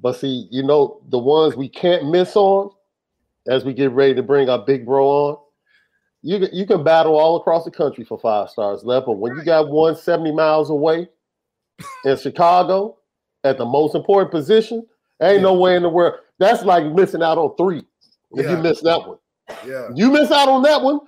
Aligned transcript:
But 0.00 0.14
see, 0.16 0.46
you 0.50 0.62
know, 0.62 1.00
the 1.08 1.18
ones 1.18 1.56
we 1.56 1.68
can't 1.68 2.08
miss 2.10 2.36
on 2.36 2.70
as 3.48 3.64
we 3.64 3.72
get 3.72 3.90
ready 3.92 4.14
to 4.14 4.22
bring 4.22 4.48
our 4.48 4.58
big 4.58 4.86
bro 4.86 5.06
on, 5.08 5.36
you, 6.22 6.38
can- 6.38 6.54
you 6.54 6.66
can 6.66 6.84
battle 6.84 7.18
all 7.18 7.36
across 7.36 7.64
the 7.64 7.70
country 7.70 8.04
for 8.04 8.18
five 8.18 8.50
stars 8.50 8.84
left. 8.84 9.06
But 9.06 9.14
when 9.18 9.36
you 9.36 9.44
got 9.44 9.68
one 9.68 9.96
70 9.96 10.32
miles 10.32 10.70
away 10.70 11.08
in 12.04 12.16
Chicago 12.16 12.98
at 13.44 13.58
the 13.58 13.64
most 13.64 13.94
important 13.94 14.30
position, 14.30 14.86
ain't 15.22 15.42
no 15.42 15.54
way 15.54 15.76
in 15.76 15.82
the 15.82 15.88
world. 15.88 16.14
That's 16.38 16.62
like 16.64 16.84
missing 16.92 17.22
out 17.22 17.38
on 17.38 17.56
three 17.56 17.84
if 18.32 18.48
you 18.50 18.56
miss 18.58 18.80
that 18.82 19.06
one. 19.06 19.18
Yeah. 19.66 19.88
You 19.94 20.10
miss 20.10 20.30
out 20.30 20.48
on 20.48 20.62
that 20.62 20.82
one, 20.82 21.00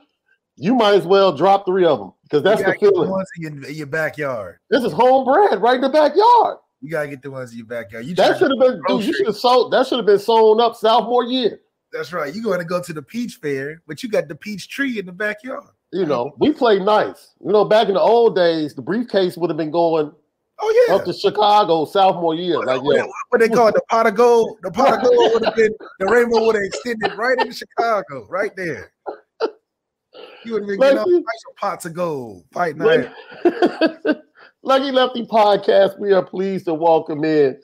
you 0.57 0.75
might 0.75 0.95
as 0.95 1.07
well 1.07 1.37
drop 1.37 1.67
three 1.67 1.85
of 1.85 1.99
them 1.99 2.13
because 2.25 2.43
that's 2.43 2.63
the 2.63 2.75
feeling. 2.79 3.11
ones 3.11 3.29
in 3.37 3.43
your, 3.61 3.65
in 3.71 3.75
your 3.77 3.87
backyard. 3.87 4.59
This 4.71 4.83
is 4.85 4.93
homebred 4.93 5.61
right 5.61 5.77
in 5.77 5.81
the 5.83 5.89
backyard. 5.89 6.59
You 6.81 6.91
gotta 6.91 7.09
get 7.09 7.23
the 7.23 7.31
ones 7.31 7.53
in 7.53 7.59
your 7.59 7.67
backyard. 7.67 8.07
You 8.07 8.15
That 8.15 8.39
should 8.39 8.51
have 8.51 8.59
been, 8.59 8.81
dude, 8.89 9.05
you 9.05 9.13
should 9.13 9.27
have 9.27 9.37
sold, 9.37 9.73
that 9.73 9.87
should 9.87 9.99
have 9.99 10.07
been 10.07 10.19
sewn 10.19 10.61
up 10.61 10.77
sophomore 10.77 11.25
year. 11.25 11.61
That's 11.93 12.13
right. 12.13 12.33
You're 12.33 12.45
going 12.45 12.61
to 12.61 12.65
go 12.65 12.81
to 12.81 12.93
the 12.93 13.03
peach 13.03 13.37
fair, 13.43 13.83
but 13.89 14.03
you 14.03 14.09
got 14.09 14.29
the 14.29 14.35
peach 14.37 14.69
tree 14.69 14.99
in 15.01 15.07
the 15.07 15.13
backyard. 15.13 15.65
You 15.93 16.07
know, 16.07 16.33
we 16.39 16.53
play 16.53 16.79
nice. 16.79 17.35
You 17.45 17.51
know, 17.51 17.65
back 17.65 17.89
in 17.89 17.95
the 17.95 18.01
old 18.01 18.37
days, 18.37 18.75
the 18.75 18.83
briefcase 18.83 19.37
would 19.37 19.51
have 19.51 19.57
been 19.57 19.73
going 19.73 20.13
Oh 20.63 20.87
yeah. 20.89 20.95
up 20.95 21.05
to 21.07 21.13
Chicago 21.13 21.85
sophomore 21.87 22.35
year. 22.35 22.59
Like, 22.63 22.83
what, 22.83 22.97
yo, 22.97 23.11
what 23.31 23.41
they 23.41 23.49
call 23.49 23.69
it, 23.69 23.75
the 23.75 23.83
pot 23.89 24.07
of 24.07 24.15
gold. 24.15 24.59
The 24.63 24.71
pot 24.71 24.99
of 24.99 25.03
gold 25.11 25.33
would 25.35 25.45
have 25.45 25.57
been 25.57 25.75
the 25.99 26.07
rainbow 26.07 26.47
would 26.47 26.55
have 26.55 26.65
extended 26.65 27.15
right 27.17 27.37
into 27.39 27.53
Chicago, 27.53 28.27
right 28.29 28.55
there. 28.57 28.93
You 30.45 30.53
would 30.53 30.63
have 30.63 30.69
been 30.69 30.79
getting 30.81 30.99
all 30.99 31.11
Lucky. 31.11 31.25
types 31.25 31.45
of 31.51 31.57
pots 31.57 31.87
of 31.87 31.95
gold 31.95 32.45
fighting. 32.53 32.83
Lucky 34.63 34.91
Lefty 34.91 35.25
Podcast, 35.25 35.99
we 35.99 36.13
are 36.13 36.25
pleased 36.25 36.67
to 36.67 36.75
welcome 36.75 37.25
in 37.25 37.59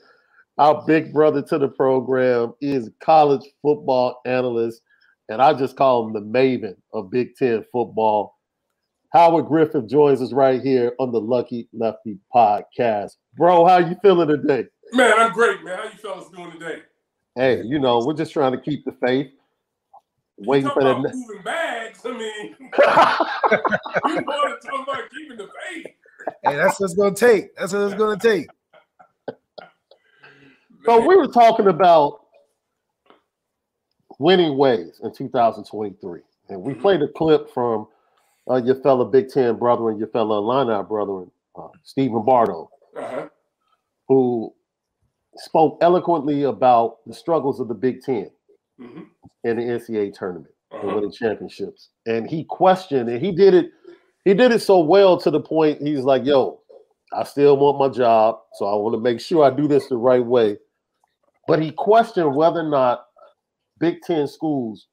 our 0.57 0.83
big 0.87 1.13
brother 1.13 1.43
to 1.43 1.59
the 1.59 1.67
program. 1.67 2.53
He 2.59 2.71
is 2.73 2.89
college 3.03 3.45
football 3.61 4.19
analyst, 4.25 4.81
and 5.29 5.39
I 5.41 5.53
just 5.53 5.75
call 5.75 6.07
him 6.07 6.13
the 6.13 6.21
maven 6.21 6.75
of 6.93 7.11
Big 7.11 7.35
Ten 7.35 7.63
football. 7.71 8.35
Howard 9.13 9.45
Griffith 9.45 9.87
joins 9.87 10.21
us 10.21 10.33
right 10.33 10.61
here 10.61 10.93
on 10.99 11.11
the 11.11 11.21
Lucky 11.21 11.69
Lefty 11.71 12.17
Podcast. 12.33 13.11
Bro, 13.35 13.65
how 13.67 13.77
you 13.77 13.95
feeling 14.01 14.27
today? 14.27 14.65
Man, 14.91 15.13
I'm 15.17 15.31
great, 15.33 15.63
man. 15.63 15.77
How 15.77 15.83
you 15.83 15.97
fellas 16.01 16.29
doing 16.35 16.51
today? 16.53 16.81
Hey, 17.35 17.61
you 17.63 17.77
know, 17.77 17.99
we're 18.03 18.15
just 18.15 18.33
trying 18.33 18.53
to 18.53 18.59
keep 18.59 18.83
the 18.85 18.91
faith. 19.05 19.27
You 20.39 20.49
Waiting 20.49 20.69
for 20.71 20.79
about 20.79 21.03
that. 21.03 21.13
moving 21.15 21.43
bags. 21.43 21.99
I 22.05 22.11
mean, 22.11 22.55
you 22.59 24.23
want 24.25 24.61
to 24.61 24.67
talk 24.67 24.87
about 24.87 25.09
keeping 25.11 25.37
the 25.37 25.47
faith. 25.71 25.85
Hey, 26.43 26.55
that's 26.55 26.79
what 26.79 26.85
it's 26.85 26.95
gonna 26.95 27.15
take. 27.15 27.55
That's 27.55 27.73
what 27.73 27.83
it's 27.83 27.95
gonna 27.95 28.19
take. 28.19 28.47
So 30.85 31.05
we 31.05 31.15
were 31.17 31.27
talking 31.27 31.67
about 31.67 32.21
winning 34.19 34.57
ways 34.57 34.99
in 35.03 35.13
2023, 35.13 36.21
and 36.49 36.61
we 36.61 36.73
played 36.73 37.01
a 37.01 37.07
clip 37.09 37.51
from 37.53 37.87
uh, 38.49 38.61
your 38.63 38.75
fellow 38.75 39.05
Big 39.05 39.29
Ten 39.29 39.57
brother 39.57 39.89
and 39.89 39.99
your 39.99 40.07
fellow 40.07 40.37
Illini 40.37 40.83
brother, 40.83 41.25
uh, 41.55 41.67
Stephen 41.83 42.23
Bardo, 42.23 42.69
uh-huh. 42.97 43.27
who 44.07 44.53
spoke 45.35 45.77
eloquently 45.81 46.43
about 46.43 47.05
the 47.05 47.13
struggles 47.13 47.59
of 47.59 47.67
the 47.67 47.75
Big 47.75 48.01
Ten 48.01 48.31
hmm 48.79 49.01
in 49.43 49.57
the 49.57 49.63
NCAA 49.63 50.13
tournament 50.13 50.53
and 50.71 50.81
uh-huh. 50.81 50.95
winning 50.95 51.11
championships. 51.11 51.89
And 52.05 52.29
he 52.29 52.43
questioned, 52.43 53.09
and 53.09 53.23
he 53.23 53.31
did 53.31 53.53
it. 53.53 53.71
He 54.27 54.33
did 54.33 54.51
it 54.51 54.59
so 54.59 54.81
well 54.81 55.17
to 55.19 55.31
the 55.31 55.39
point 55.39 55.81
he's 55.81 56.01
like, 56.01 56.25
"Yo, 56.25 56.59
I 57.13 57.23
still 57.23 57.55
want 57.55 57.79
my 57.79 57.87
job, 57.87 58.41
so 58.55 58.65
I 58.65 58.75
want 58.75 58.93
to 58.93 58.99
make 58.99 59.21
sure 59.21 59.45
I 59.45 59.49
do 59.49 59.69
this 59.69 59.87
the 59.87 59.95
right 59.95 60.25
way." 60.25 60.57
But 61.47 61.61
he 61.61 61.71
questioned 61.71 62.35
whether 62.35 62.59
or 62.59 62.69
not 62.69 63.05
Big 63.79 64.01
Ten 64.01 64.27
schools 64.27 64.87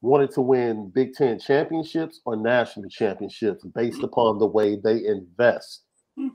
wanted 0.00 0.30
to 0.30 0.42
win 0.42 0.90
Big 0.94 1.14
Ten 1.14 1.40
championships 1.40 2.20
or 2.24 2.36
national 2.36 2.88
championships 2.88 3.64
based 3.74 4.04
upon 4.04 4.38
the 4.38 4.46
way 4.46 4.76
they 4.76 5.04
invest 5.06 5.82
hmm. 6.16 6.28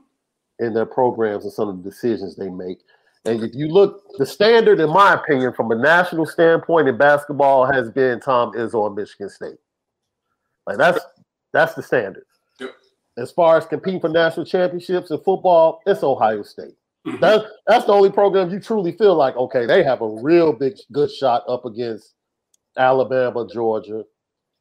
in 0.58 0.74
their 0.74 0.84
programs 0.84 1.44
and 1.44 1.52
some 1.54 1.70
of 1.70 1.82
the 1.82 1.88
decisions 1.88 2.36
they 2.36 2.50
make. 2.50 2.80
And 3.24 3.42
if 3.42 3.54
you 3.54 3.68
look, 3.68 4.02
the 4.18 4.26
standard, 4.26 4.80
in 4.80 4.90
my 4.90 5.14
opinion, 5.14 5.54
from 5.54 5.70
a 5.70 5.76
national 5.76 6.26
standpoint 6.26 6.88
in 6.88 6.98
basketball, 6.98 7.64
has 7.64 7.90
been 7.90 8.20
Tom 8.20 8.52
Izzo 8.52 8.90
at 8.90 8.94
Michigan 8.94 9.30
State. 9.30 9.56
Like 10.66 10.76
that's 10.76 11.00
that's 11.52 11.74
the 11.74 11.82
standard. 11.82 12.24
Yep. 12.60 12.70
As 13.18 13.30
far 13.32 13.56
as 13.58 13.66
competing 13.66 14.00
for 14.00 14.08
national 14.08 14.46
championships 14.46 15.10
in 15.10 15.18
football, 15.18 15.80
it's 15.86 16.02
Ohio 16.02 16.42
State. 16.42 16.74
Mhm. 17.06 17.20
That's 17.20 17.44
that's 17.66 17.84
the 17.86 17.92
only 17.92 18.10
program 18.10 18.50
you 18.50 18.60
truly 18.60 18.92
feel 18.92 19.14
like, 19.14 19.36
okay, 19.36 19.66
they 19.66 19.82
have 19.82 20.02
a 20.02 20.08
real 20.08 20.52
big 20.52 20.76
good 20.92 21.10
shot 21.10 21.44
up 21.48 21.64
against 21.64 22.14
Alabama, 22.76 23.46
Georgia, 23.52 24.04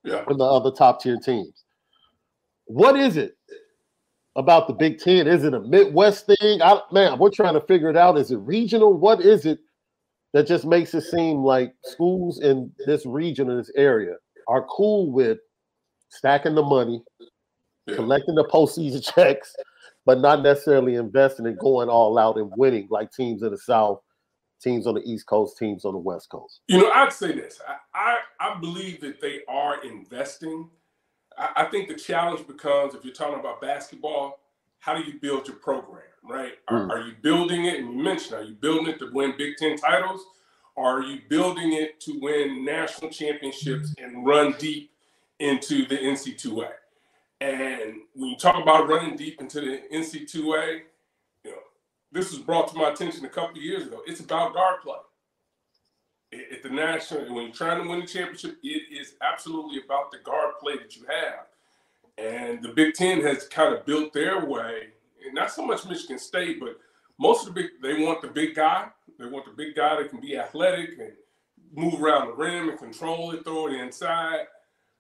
Yeah. 0.04 0.24
and 0.28 0.40
the 0.40 0.46
other 0.46 0.72
top 0.72 1.02
tier 1.02 1.18
teams. 1.18 1.64
What 2.66 2.96
is 2.96 3.18
it 3.18 3.36
about 4.36 4.68
the 4.68 4.74
Big 4.74 5.00
Ten? 5.00 5.28
Is 5.28 5.44
it 5.44 5.54
a 5.54 5.60
Midwest 5.60 6.28
thing? 6.28 6.62
I, 6.62 6.82
man, 6.92 7.18
we're 7.20 7.30
trying 7.32 7.56
to 7.56 7.62
figure 7.62 7.90
it 7.90 7.98
out. 7.98 8.18
Is 8.18 8.32
it 8.32 8.38
regional? 8.38 8.94
What 8.94 9.22
is 9.22 9.46
it 9.46 9.60
that 10.34 10.48
just 10.48 10.66
makes 10.66 10.94
it 10.94 11.02
seem 11.02 11.44
like 11.44 11.74
schools 11.84 12.40
in 12.42 12.72
this 12.86 13.06
region, 13.06 13.50
in 13.50 13.58
this 13.58 13.72
area, 13.76 14.16
are 14.48 14.64
cool 14.66 15.12
with 15.12 15.40
stacking 16.10 16.56
the 16.56 16.64
money, 16.64 17.02
Yeah. 17.88 17.96
collecting 17.96 18.36
the 18.36 18.46
postseason 18.46 19.02
checks, 19.16 19.56
but 20.06 20.20
not 20.20 20.42
necessarily 20.42 20.96
investing 20.96 21.46
and 21.48 21.58
going 21.58 21.90
all 21.90 22.18
out 22.18 22.38
and 22.38 22.52
winning 22.58 22.88
like 22.90 23.12
teams 23.12 23.44
in 23.44 23.52
the 23.52 23.58
South, 23.58 24.02
teams 24.62 24.88
on 24.88 24.96
the 24.96 25.02
East 25.02 25.26
Coast, 25.28 25.58
teams 25.58 25.86
on 25.86 25.94
the 25.94 26.00
West 26.00 26.30
Coast. 26.30 26.62
You 26.68 26.80
know, 26.80 26.92
I'd 26.92 27.14
say 27.14 27.34
this. 27.34 27.60
I, 27.68 27.76
I, 27.94 28.18
I 28.40 28.60
believe 28.60 29.02
that 29.02 29.22
they 29.22 29.42
are 29.48 29.84
investing. 29.84 30.70
I, 31.38 31.50
I 31.58 31.66
think 31.66 31.88
the 31.88 31.96
challenge 31.96 32.46
becomes 32.48 32.94
if 32.96 33.06
you're 33.06 33.14
talking 33.14 33.40
about 33.40 33.62
basketball, 33.62 34.40
how 34.80 34.96
do 34.98 35.04
you 35.04 35.20
build 35.20 35.48
your 35.48 35.58
program, 35.58 36.04
right? 36.24 36.54
Are, 36.70 36.80
Mm. 36.80 36.90
are 36.90 37.00
you 37.02 37.14
building 37.22 37.66
it? 37.66 37.80
And 37.80 37.94
you 37.94 38.04
mentioned, 38.04 38.34
are 38.36 38.44
you 38.44 38.56
building 38.56 38.88
it 38.88 39.00
to 39.00 39.10
win 39.14 39.34
Big 39.38 39.58
Ten 39.58 39.78
titles? 39.78 40.22
Or 40.76 41.00
are 41.00 41.04
you 41.04 41.20
building 41.28 41.74
it 41.74 42.00
to 42.02 42.18
win 42.22 42.64
national 42.64 43.12
championships 43.12 43.94
and 43.98 44.26
run 44.26 44.56
deep 44.58 44.92
into 45.40 45.88
the 45.88 45.98
NC2A? 45.98 46.72
And 47.42 47.96
when 48.14 48.32
you 48.32 48.38
talk 48.38 48.62
about 48.62 48.88
running 48.88 49.16
deep 49.16 49.40
into 49.40 49.62
the 49.62 49.82
NC2A, 49.94 50.82
you 51.46 51.52
know, 51.52 51.58
this 52.12 52.32
was 52.32 52.40
brought 52.40 52.68
to 52.70 52.78
my 52.78 52.90
attention 52.90 53.26
a 53.26 53.30
couple 53.30 53.58
years 53.58 53.88
ago. 53.88 54.02
It's 54.06 54.20
about 54.20 54.54
guard 54.54 54.82
play 54.82 54.96
at 56.34 56.40
at 56.60 56.64
the 56.64 56.70
national, 56.70 57.34
when 57.34 57.46
you're 57.46 57.54
trying 57.54 57.82
to 57.82 57.90
win 57.90 58.02
the 58.02 58.06
championship, 58.06 58.58
it 58.64 58.84
is 58.92 59.16
absolutely 59.22 59.82
about 59.84 60.12
the 60.12 60.20
guard 60.20 60.56
play 60.60 60.78
that 60.78 60.96
you 60.96 61.04
have. 61.08 61.46
And 62.18 62.62
the 62.62 62.70
Big 62.70 62.94
Ten 62.94 63.22
has 63.22 63.48
kind 63.48 63.74
of 63.74 63.86
built 63.86 64.14
their 64.14 64.46
way, 64.46 64.90
and 65.26 65.34
not 65.34 65.52
so 65.52 65.66
much 65.66 65.86
Michigan 65.86 66.20
State, 66.20 66.60
but 66.60 66.78
most 67.18 67.48
of 67.48 67.54
the 67.54 67.62
big 67.62 67.72
they 67.82 68.04
want 68.04 68.22
the 68.22 68.28
big 68.28 68.56
guy. 68.56 68.88
They 69.18 69.26
want 69.26 69.46
the 69.46 69.52
big 69.52 69.76
guy 69.76 69.98
that 69.98 70.10
can 70.10 70.20
be 70.20 70.38
athletic 70.38 70.92
and 71.00 71.12
move 71.74 72.02
around 72.02 72.28
the 72.28 72.34
rim 72.34 72.70
and 72.70 72.80
control 72.80 73.32
it, 73.32 73.44
throw 73.44 73.68
it 73.68 73.74
inside. 73.74 74.46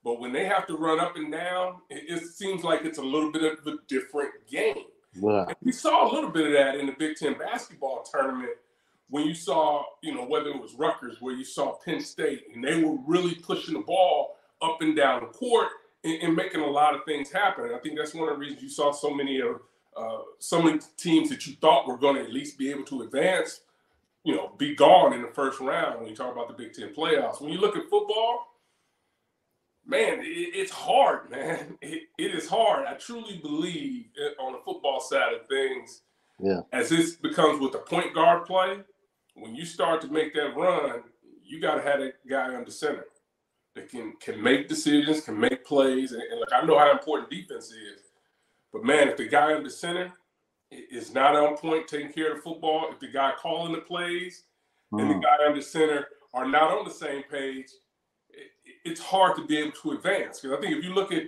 But 0.03 0.19
when 0.19 0.31
they 0.31 0.45
have 0.45 0.65
to 0.67 0.77
run 0.77 0.99
up 0.99 1.15
and 1.17 1.31
down, 1.31 1.77
it, 1.89 2.21
it 2.21 2.27
seems 2.27 2.63
like 2.63 2.85
it's 2.85 2.99
a 2.99 3.03
little 3.03 3.31
bit 3.31 3.59
of 3.59 3.67
a 3.67 3.77
different 3.87 4.31
game. 4.49 4.85
Wow. 5.19 5.45
And 5.47 5.57
we 5.63 5.71
saw 5.71 6.09
a 6.09 6.13
little 6.13 6.29
bit 6.29 6.47
of 6.47 6.53
that 6.53 6.75
in 6.75 6.85
the 6.85 6.93
Big 6.93 7.17
Ten 7.17 7.37
basketball 7.37 8.03
tournament 8.03 8.53
when 9.09 9.25
you 9.25 9.33
saw, 9.33 9.83
you 10.01 10.13
know, 10.13 10.25
whether 10.25 10.49
it 10.49 10.61
was 10.61 10.75
Rutgers, 10.75 11.17
where 11.19 11.33
you 11.33 11.43
saw 11.43 11.77
Penn 11.83 11.99
State, 11.99 12.43
and 12.53 12.63
they 12.63 12.83
were 12.83 12.97
really 13.05 13.35
pushing 13.35 13.73
the 13.73 13.81
ball 13.81 14.35
up 14.61 14.81
and 14.81 14.95
down 14.95 15.21
the 15.21 15.27
court 15.27 15.69
and, 16.03 16.21
and 16.21 16.35
making 16.35 16.61
a 16.61 16.67
lot 16.67 16.95
of 16.95 17.03
things 17.05 17.31
happen. 17.31 17.65
And 17.65 17.75
I 17.75 17.79
think 17.79 17.97
that's 17.97 18.13
one 18.13 18.29
of 18.29 18.35
the 18.35 18.39
reasons 18.39 18.61
you 18.61 18.69
saw 18.69 18.91
so 18.91 19.13
many 19.13 19.41
of 19.41 19.61
uh, 19.97 20.19
so 20.37 20.61
many 20.61 20.79
teams 20.97 21.29
that 21.29 21.45
you 21.47 21.55
thought 21.59 21.87
were 21.87 21.97
going 21.97 22.15
to 22.15 22.21
at 22.21 22.31
least 22.31 22.57
be 22.57 22.69
able 22.69 22.83
to 22.83 23.01
advance, 23.01 23.61
you 24.23 24.35
know, 24.35 24.51
be 24.57 24.75
gone 24.75 25.13
in 25.13 25.21
the 25.21 25.27
first 25.29 25.59
round 25.59 25.99
when 25.99 26.07
you 26.07 26.15
talk 26.15 26.31
about 26.31 26.47
the 26.47 26.53
Big 26.53 26.73
Ten 26.73 26.93
playoffs. 26.93 27.41
When 27.41 27.51
you 27.51 27.59
look 27.59 27.75
at 27.75 27.89
football, 27.89 28.48
man, 29.89 30.19
it, 30.19 30.25
it's 30.25 30.71
hard, 30.71 31.29
man. 31.31 31.77
It, 31.81 32.03
it 32.17 32.33
is 32.35 32.47
hard. 32.47 32.85
I 32.87 32.93
truly 32.93 33.37
believe 33.37 34.05
on 34.39 34.53
the 34.53 34.59
football 34.63 34.99
side 34.99 35.33
of 35.33 35.47
things, 35.47 36.01
Yeah. 36.39 36.61
as 36.71 36.89
this 36.89 37.15
becomes 37.15 37.59
with 37.59 37.73
the 37.73 37.79
point 37.79 38.13
guard 38.13 38.45
play, 38.45 38.79
when 39.35 39.55
you 39.55 39.65
start 39.65 40.01
to 40.01 40.07
make 40.07 40.33
that 40.35 40.55
run, 40.55 41.03
you 41.43 41.59
got 41.59 41.75
to 41.75 41.81
have 41.81 41.99
a 41.99 42.11
guy 42.29 42.55
under 42.55 42.71
center 42.71 43.05
that 43.75 43.89
can 43.89 44.13
can 44.19 44.41
make 44.41 44.67
decisions, 44.67 45.21
can 45.21 45.39
make 45.39 45.65
plays, 45.65 46.11
and, 46.11 46.21
and 46.21 46.39
look, 46.39 46.49
I 46.53 46.65
know 46.65 46.77
how 46.77 46.91
important 46.91 47.29
defense 47.31 47.71
is, 47.71 48.01
but 48.71 48.83
man, 48.83 49.07
if 49.07 49.17
the 49.17 49.27
guy 49.27 49.55
under 49.55 49.69
center 49.69 50.11
is 50.71 51.13
not 51.13 51.35
on 51.35 51.57
point 51.57 51.87
taking 51.87 52.11
care 52.13 52.31
of 52.31 52.37
the 52.37 52.41
football, 52.43 52.89
if 52.91 52.99
the 52.99 53.07
guy 53.07 53.31
calling 53.41 53.71
the 53.73 53.79
plays 53.81 54.43
and 54.91 55.09
the 55.09 55.15
Mm. 55.15 55.23
guy 55.23 55.37
under 55.47 55.61
center 55.61 56.07
are 56.33 56.47
not 56.47 56.77
on 56.77 56.83
the 56.85 56.91
same 56.93 57.23
page, 57.23 57.69
it's 58.85 59.01
hard 59.01 59.35
to 59.37 59.45
be 59.45 59.57
able 59.57 59.71
to 59.83 59.91
advance. 59.91 60.39
Because 60.39 60.57
I 60.57 60.61
think 60.61 60.77
if 60.77 60.83
you 60.83 60.93
look 60.93 61.11
at 61.11 61.23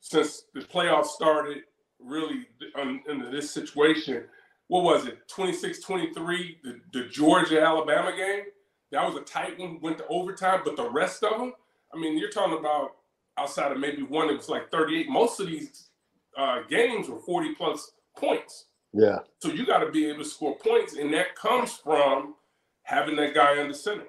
since 0.00 0.44
the 0.54 0.60
playoffs 0.60 1.08
started, 1.08 1.58
really 1.98 2.46
um, 2.74 3.02
into 3.08 3.30
this 3.30 3.50
situation, 3.50 4.24
what 4.68 4.84
was 4.84 5.06
it, 5.06 5.18
26 5.28 5.80
23, 5.80 6.58
the, 6.62 6.80
the 6.92 7.08
Georgia 7.08 7.60
Alabama 7.60 8.16
game? 8.16 8.44
That 8.92 9.04
was 9.06 9.16
a 9.16 9.24
tight 9.24 9.58
one, 9.58 9.80
went 9.80 9.98
to 9.98 10.06
overtime, 10.08 10.62
but 10.64 10.76
the 10.76 10.88
rest 10.90 11.22
of 11.22 11.38
them, 11.38 11.52
I 11.94 11.98
mean, 11.98 12.18
you're 12.18 12.30
talking 12.30 12.58
about 12.58 12.92
outside 13.38 13.72
of 13.72 13.78
maybe 13.78 14.02
one 14.02 14.28
that 14.28 14.36
was 14.36 14.48
like 14.48 14.70
38. 14.70 15.08
Most 15.08 15.40
of 15.40 15.46
these 15.46 15.88
uh, 16.36 16.60
games 16.68 17.08
were 17.08 17.20
40 17.20 17.54
plus 17.54 17.92
points. 18.16 18.66
Yeah. 18.92 19.18
So 19.40 19.50
you 19.50 19.66
got 19.66 19.78
to 19.78 19.90
be 19.90 20.06
able 20.06 20.24
to 20.24 20.28
score 20.28 20.56
points, 20.56 20.94
and 20.94 21.12
that 21.14 21.36
comes 21.36 21.74
from 21.74 22.34
having 22.82 23.16
that 23.16 23.34
guy 23.34 23.60
under 23.60 23.74
center. 23.74 24.08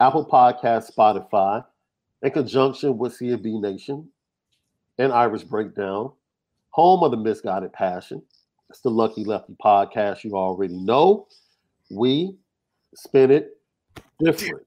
Apple 0.00 0.24
Podcast, 0.24 0.90
Spotify, 0.96 1.62
in 2.22 2.30
conjunction 2.30 2.96
with 2.96 3.18
CFB 3.18 3.60
Nation 3.60 4.08
and 4.96 5.12
Irish 5.12 5.44
Breakdown, 5.44 6.12
home 6.70 7.04
of 7.04 7.10
the 7.10 7.18
Misguided 7.18 7.72
Passion. 7.74 8.22
It's 8.70 8.80
the 8.80 8.90
Lucky 8.90 9.24
Lefty 9.24 9.54
podcast 9.62 10.24
you 10.24 10.36
already 10.36 10.74
know. 10.74 11.28
We 11.90 12.34
spin 12.94 13.30
it 13.30 13.58
different. 14.18 14.66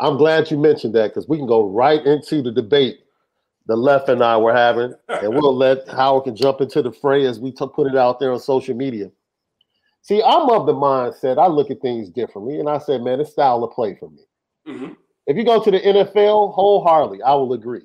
I'm 0.00 0.16
glad 0.18 0.50
you 0.50 0.58
mentioned 0.58 0.94
that 0.94 1.08
because 1.10 1.28
we 1.28 1.38
can 1.38 1.46
go 1.46 1.68
right 1.68 2.04
into 2.04 2.42
the 2.42 2.52
debate 2.52 2.98
the 3.66 3.76
left 3.76 4.08
and 4.08 4.22
I 4.22 4.36
were 4.36 4.54
having, 4.54 4.94
and 5.08 5.34
we'll 5.34 5.56
let 5.56 5.88
Howard 5.88 6.24
can 6.24 6.36
jump 6.36 6.60
into 6.60 6.82
the 6.82 6.92
fray 6.92 7.26
as 7.26 7.40
we 7.40 7.52
t- 7.52 7.66
put 7.74 7.88
it 7.88 7.96
out 7.96 8.20
there 8.20 8.32
on 8.32 8.40
social 8.40 8.76
media. 8.76 9.10
See, 10.02 10.22
I'm 10.22 10.48
of 10.50 10.66
the 10.66 10.72
mindset 10.74 11.38
I 11.38 11.48
look 11.48 11.70
at 11.70 11.80
things 11.80 12.08
differently, 12.10 12.60
and 12.60 12.68
I 12.68 12.78
said, 12.78 13.02
man, 13.02 13.20
it's 13.20 13.32
style 13.32 13.64
of 13.64 13.72
play 13.72 13.96
for 13.96 14.10
me. 14.10 14.22
hmm 14.66 14.92
If 15.26 15.36
you 15.36 15.44
go 15.44 15.62
to 15.62 15.70
the 15.70 15.80
NFL, 15.80 16.54
wholeheartedly, 16.54 17.22
I 17.22 17.34
will 17.34 17.52
agree. 17.54 17.82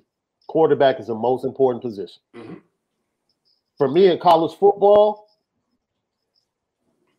Quarterback 0.47 0.99
is 0.99 1.07
the 1.07 1.15
most 1.15 1.45
important 1.45 1.83
position. 1.83 2.21
Mhm. 2.35 2.61
For 3.77 3.87
me 3.87 4.07
in 4.11 4.19
college 4.19 4.55
football, 4.59 5.27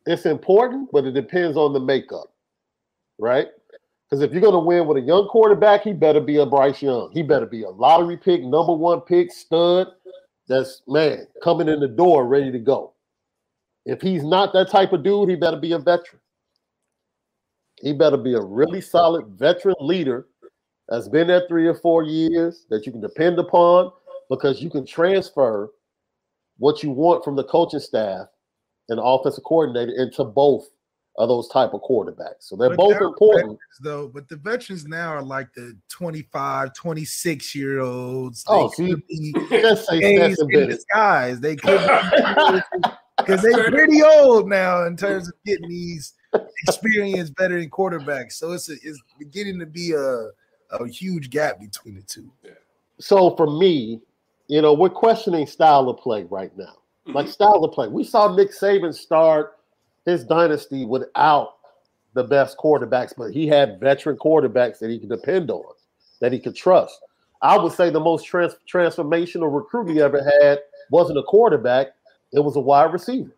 it's 0.06 0.26
important, 0.26 0.90
but 0.92 1.04
it 1.04 1.12
depends 1.12 1.56
on 1.56 1.72
the 1.72 1.80
makeup, 1.80 2.32
right? 3.18 3.48
Because 4.12 4.24
if 4.24 4.32
you're 4.32 4.42
going 4.42 4.52
to 4.52 4.58
win 4.58 4.86
with 4.86 4.98
a 4.98 5.06
young 5.06 5.26
quarterback, 5.26 5.84
he 5.84 5.94
better 5.94 6.20
be 6.20 6.36
a 6.36 6.44
Bryce 6.44 6.82
Young. 6.82 7.10
He 7.14 7.22
better 7.22 7.46
be 7.46 7.62
a 7.62 7.70
lottery 7.70 8.18
pick, 8.18 8.42
number 8.42 8.74
one 8.74 9.00
pick, 9.00 9.32
stud. 9.32 9.86
That's 10.48 10.82
man 10.86 11.26
coming 11.42 11.66
in 11.66 11.80
the 11.80 11.88
door, 11.88 12.26
ready 12.26 12.52
to 12.52 12.58
go. 12.58 12.92
If 13.86 14.02
he's 14.02 14.22
not 14.22 14.52
that 14.52 14.68
type 14.68 14.92
of 14.92 15.02
dude, 15.02 15.30
he 15.30 15.34
better 15.34 15.56
be 15.56 15.72
a 15.72 15.78
veteran. 15.78 16.20
He 17.80 17.94
better 17.94 18.18
be 18.18 18.34
a 18.34 18.40
really 18.42 18.82
solid 18.82 19.28
veteran 19.28 19.76
leader 19.80 20.26
that's 20.90 21.08
been 21.08 21.28
there 21.28 21.44
three 21.48 21.66
or 21.66 21.74
four 21.74 22.02
years 22.02 22.66
that 22.68 22.84
you 22.84 22.92
can 22.92 23.00
depend 23.00 23.38
upon 23.38 23.92
because 24.28 24.60
you 24.60 24.68
can 24.68 24.84
transfer 24.84 25.70
what 26.58 26.82
you 26.82 26.90
want 26.90 27.24
from 27.24 27.34
the 27.34 27.44
coaching 27.44 27.80
staff 27.80 28.26
and 28.90 29.00
offensive 29.02 29.44
coordinator 29.44 29.94
into 29.96 30.22
both 30.22 30.68
of 31.16 31.28
those 31.28 31.48
type 31.48 31.74
of 31.74 31.82
quarterbacks. 31.82 32.40
So 32.40 32.56
they're 32.56 32.70
But 32.70 32.78
both 32.78 32.90
they're 32.92 33.08
important. 33.08 33.58
though, 33.80 34.08
but 34.08 34.28
the 34.28 34.36
veterans 34.36 34.86
now 34.86 35.08
are 35.08 35.22
like 35.22 35.52
the 35.54 35.76
25, 35.88 36.72
26 36.72 37.54
year 37.54 37.80
olds. 37.80 38.44
Oh, 38.46 38.70
so 38.70 38.82
you- 38.82 39.32
Just 39.50 39.88
say 39.88 40.00
days 40.00 40.18
Stetson 40.36 40.50
in 40.50 40.60
Bennett. 40.60 40.70
disguise. 40.70 41.40
They 41.40 41.56
could 41.56 41.80
because 43.18 43.42
they're 43.42 43.70
pretty 43.70 44.02
old 44.02 44.48
now 44.48 44.86
in 44.86 44.96
terms 44.96 45.28
of 45.28 45.34
getting 45.44 45.68
these 45.68 46.14
experienced 46.66 47.34
veteran 47.38 47.68
quarterbacks. 47.68 48.32
So 48.32 48.52
it's 48.52 48.70
a, 48.70 48.74
it's 48.82 49.00
beginning 49.18 49.58
to 49.60 49.66
be 49.66 49.92
a 49.92 50.28
a 50.72 50.88
huge 50.88 51.28
gap 51.28 51.60
between 51.60 51.96
the 51.96 52.02
two. 52.02 52.30
So 52.98 53.36
for 53.36 53.46
me, 53.46 54.00
you 54.48 54.62
know, 54.62 54.72
we're 54.72 54.88
questioning 54.88 55.46
style 55.46 55.88
of 55.88 55.98
play 55.98 56.24
right 56.24 56.56
now. 56.56 56.76
Like 57.06 57.26
mm-hmm. 57.26 57.32
style 57.32 57.64
of 57.64 57.72
play. 57.72 57.88
We 57.88 58.04
saw 58.04 58.34
Nick 58.34 58.52
Saban 58.52 58.94
start 58.94 59.58
his 60.04 60.24
dynasty 60.24 60.84
without 60.84 61.54
the 62.14 62.24
best 62.24 62.58
quarterbacks, 62.58 63.14
but 63.16 63.32
he 63.32 63.46
had 63.46 63.80
veteran 63.80 64.16
quarterbacks 64.16 64.78
that 64.78 64.90
he 64.90 64.98
could 64.98 65.08
depend 65.08 65.50
on, 65.50 65.64
that 66.20 66.32
he 66.32 66.38
could 66.38 66.54
trust. 66.54 66.98
I 67.40 67.58
would 67.58 67.72
say 67.72 67.90
the 67.90 68.00
most 68.00 68.24
trans- 68.24 68.56
transformational 68.70 69.52
recruit 69.52 69.90
he 69.90 70.00
ever 70.00 70.22
had 70.40 70.60
wasn't 70.90 71.18
a 71.18 71.22
quarterback; 71.22 71.88
it 72.32 72.40
was 72.40 72.56
a 72.56 72.60
wide 72.60 72.92
receiver. 72.92 73.34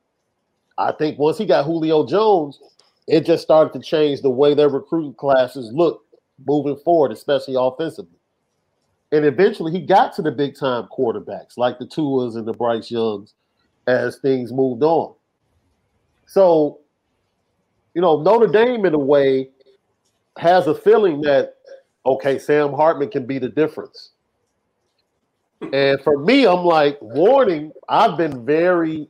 I 0.76 0.92
think 0.92 1.18
once 1.18 1.38
he 1.38 1.47
got 1.47 1.64
Julio 1.64 2.06
Jones, 2.06 2.59
it 3.06 3.25
just 3.25 3.42
started 3.42 3.73
to 3.73 3.87
change 3.87 4.23
the 4.23 4.30
way 4.30 4.54
their 4.54 4.68
recruiting 4.68 5.14
classes 5.14 5.71
look 5.73 6.04
moving 6.47 6.76
forward, 6.76 7.12
especially 7.12 7.54
offensively. 7.56 8.18
And 9.12 9.25
eventually, 9.25 9.71
he 9.71 9.80
got 9.80 10.14
to 10.16 10.23
the 10.23 10.33
big 10.33 10.56
time 10.56 10.88
quarterbacks 10.97 11.56
like 11.56 11.78
the 11.78 11.87
Tuas 11.87 12.35
and 12.37 12.47
the 12.47 12.52
Bryce 12.52 12.90
Youngs 12.90 13.35
as 13.87 14.16
things 14.18 14.52
moved 14.52 14.83
on. 14.83 15.14
So, 16.26 16.80
you 17.94 18.02
know, 18.02 18.22
Notre 18.22 18.46
Dame, 18.46 18.84
in 18.86 18.94
a 18.94 18.98
way, 18.98 19.50
has 20.38 20.66
a 20.66 20.74
feeling 20.74 21.20
that, 21.22 21.56
okay, 22.04 22.38
Sam 22.38 22.72
Hartman 22.72 23.10
can 23.10 23.26
be 23.26 23.38
the 23.38 23.48
difference. 23.48 24.10
And 25.72 26.00
for 26.02 26.18
me, 26.18 26.46
I'm 26.46 26.64
like, 26.64 26.98
warning, 27.00 27.72
I've 27.88 28.16
been 28.16 28.44
very 28.44 29.08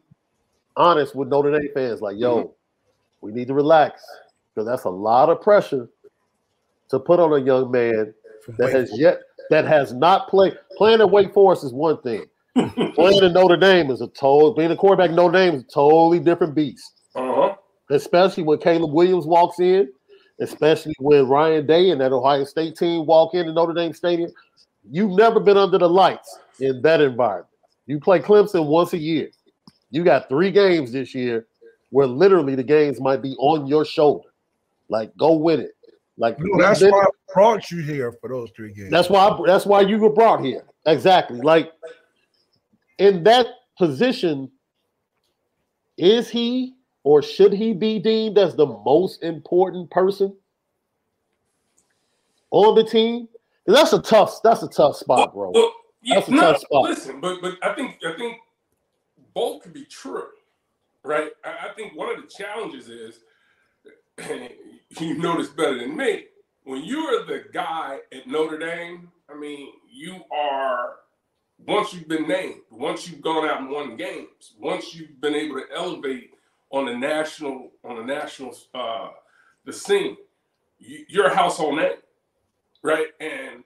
honest 0.76 1.14
with 1.14 1.28
Notre 1.28 1.58
Dame 1.58 1.70
fans 1.74 2.00
like, 2.00 2.16
yo, 2.18 2.38
mm-hmm. 2.38 2.50
we 3.20 3.32
need 3.32 3.48
to 3.48 3.54
relax 3.54 4.04
because 4.54 4.66
that's 4.66 4.84
a 4.84 4.90
lot 4.90 5.30
of 5.30 5.40
pressure 5.40 5.88
to 6.90 6.98
put 6.98 7.18
on 7.18 7.32
a 7.32 7.44
young 7.44 7.70
man 7.70 8.14
that 8.58 8.70
has 8.70 8.90
yet 8.98 9.18
that 9.50 9.64
has 9.64 9.92
not 9.92 10.28
played. 10.28 10.56
Playing 10.76 11.00
at 11.00 11.10
Wake 11.10 11.32
Forest 11.32 11.64
is 11.64 11.72
one 11.72 12.00
thing. 12.02 12.24
playing 12.94 13.22
in 13.22 13.32
Notre 13.32 13.56
Dame 13.56 13.90
is 13.90 14.00
a 14.00 14.08
total. 14.08 14.54
Being 14.54 14.70
a 14.70 14.76
quarterback 14.76 15.10
Notre 15.10 15.38
Dame 15.38 15.54
is 15.54 15.62
a 15.62 15.66
totally 15.66 16.20
different 16.20 16.54
beast. 16.54 17.02
Uh-huh. 17.14 17.54
Especially 17.90 18.42
when 18.42 18.58
Caleb 18.58 18.92
Williams 18.92 19.26
walks 19.26 19.60
in, 19.60 19.90
especially 20.40 20.94
when 20.98 21.28
Ryan 21.28 21.66
Day 21.66 21.90
and 21.90 22.00
that 22.00 22.12
Ohio 22.12 22.44
State 22.44 22.76
team 22.76 23.06
walk 23.06 23.34
into 23.34 23.52
Notre 23.52 23.74
Dame 23.74 23.92
Stadium. 23.92 24.30
You've 24.90 25.12
never 25.12 25.40
been 25.40 25.56
under 25.56 25.78
the 25.78 25.88
lights 25.88 26.38
in 26.60 26.82
that 26.82 27.00
environment. 27.00 27.48
You 27.86 28.00
play 28.00 28.20
Clemson 28.20 28.66
once 28.66 28.92
a 28.92 28.98
year. 28.98 29.30
You 29.90 30.04
got 30.04 30.28
three 30.28 30.50
games 30.50 30.92
this 30.92 31.14
year 31.14 31.46
where 31.90 32.06
literally 32.06 32.54
the 32.54 32.64
games 32.64 33.00
might 33.00 33.22
be 33.22 33.34
on 33.38 33.66
your 33.66 33.84
shoulder. 33.84 34.28
Like, 34.88 35.16
go 35.16 35.34
win 35.34 35.60
it. 35.60 35.74
Like 36.16 36.36
no, 36.38 36.60
that's 36.60 36.80
why 36.80 36.88
I 37.02 37.06
brought 37.32 37.70
you 37.70 37.82
here 37.82 38.12
for 38.20 38.28
those 38.28 38.50
three 38.54 38.72
games. 38.72 38.90
That's 38.90 39.10
why 39.10 39.28
I, 39.28 39.38
that's 39.46 39.66
why 39.66 39.80
you 39.80 39.98
were 39.98 40.12
brought 40.12 40.44
here. 40.44 40.62
Exactly. 40.86 41.40
Like 41.40 41.72
in 42.98 43.24
that 43.24 43.46
position, 43.76 44.50
is 45.98 46.28
he 46.28 46.73
or 47.04 47.22
should 47.22 47.52
he 47.52 47.72
be 47.72 47.98
deemed 47.98 48.38
as 48.38 48.56
the 48.56 48.66
most 48.66 49.22
important 49.22 49.90
person 49.90 50.34
on 52.50 52.74
the 52.74 52.82
team? 52.82 53.28
That's 53.66 53.92
a 53.92 54.00
tough. 54.02 54.40
That's 54.42 54.62
a 54.62 54.68
tough 54.68 54.96
spot, 54.96 55.32
bro. 55.32 55.52
Well, 55.54 55.72
yeah, 56.02 56.16
that's 56.16 56.28
a 56.28 56.32
no, 56.32 56.40
tough 56.40 56.60
spot. 56.60 56.82
Listen, 56.84 57.20
but 57.20 57.40
but 57.40 57.56
I 57.62 57.74
think 57.74 57.98
I 58.04 58.16
think 58.16 58.38
both 59.34 59.62
could 59.62 59.72
be 59.72 59.84
true, 59.84 60.26
right? 61.02 61.30
I, 61.44 61.68
I 61.68 61.74
think 61.74 61.94
one 61.94 62.14
of 62.14 62.22
the 62.22 62.28
challenges 62.28 62.88
is, 62.88 63.20
you 65.00 65.18
know 65.18 65.38
this 65.38 65.50
better 65.50 65.78
than 65.78 65.96
me, 65.96 66.24
when 66.64 66.82
you 66.84 67.00
are 67.00 67.24
the 67.24 67.44
guy 67.52 67.98
at 68.12 68.26
Notre 68.26 68.58
Dame, 68.58 69.10
I 69.30 69.34
mean, 69.34 69.72
you 69.90 70.20
are 70.30 70.96
once 71.66 71.94
you've 71.94 72.08
been 72.08 72.28
named, 72.28 72.60
once 72.70 73.08
you've 73.08 73.22
gone 73.22 73.48
out 73.48 73.60
and 73.60 73.70
won 73.70 73.96
games, 73.96 74.54
once 74.58 74.94
you've 74.94 75.20
been 75.20 75.34
able 75.34 75.56
to 75.56 75.64
elevate 75.74 76.33
on 76.74 76.86
the 76.86 76.96
national 76.96 77.70
on 77.84 77.96
the 77.96 78.02
national 78.02 78.56
uh, 78.74 79.10
the 79.64 79.72
scene, 79.72 80.16
you, 80.78 81.04
you're 81.08 81.26
a 81.26 81.34
household 81.34 81.76
name, 81.76 81.98
right? 82.82 83.06
And 83.20 83.62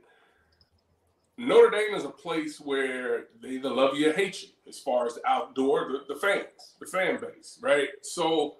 Notre 1.38 1.70
Dame 1.70 1.94
is 1.94 2.04
a 2.04 2.10
place 2.10 2.60
where 2.60 3.28
they 3.42 3.50
either 3.52 3.70
love 3.70 3.96
you 3.96 4.10
or 4.10 4.12
hate 4.12 4.42
you, 4.42 4.48
as 4.68 4.78
far 4.78 5.06
as 5.06 5.14
the 5.14 5.26
outdoor, 5.26 5.88
the, 5.88 6.14
the 6.14 6.20
fans, 6.20 6.74
the 6.80 6.86
fan 6.86 7.18
base, 7.18 7.58
right? 7.62 7.88
So 8.02 8.56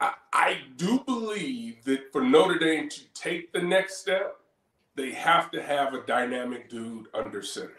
I, 0.00 0.14
I 0.32 0.58
do 0.76 1.00
believe 1.06 1.84
that 1.84 2.10
for 2.10 2.22
Notre 2.22 2.58
Dame 2.58 2.88
to 2.88 3.00
take 3.14 3.52
the 3.52 3.62
next 3.62 3.98
step, 3.98 4.36
they 4.96 5.12
have 5.12 5.52
to 5.52 5.62
have 5.62 5.94
a 5.94 6.04
dynamic 6.06 6.68
dude 6.68 7.06
under 7.14 7.42
center. 7.42 7.76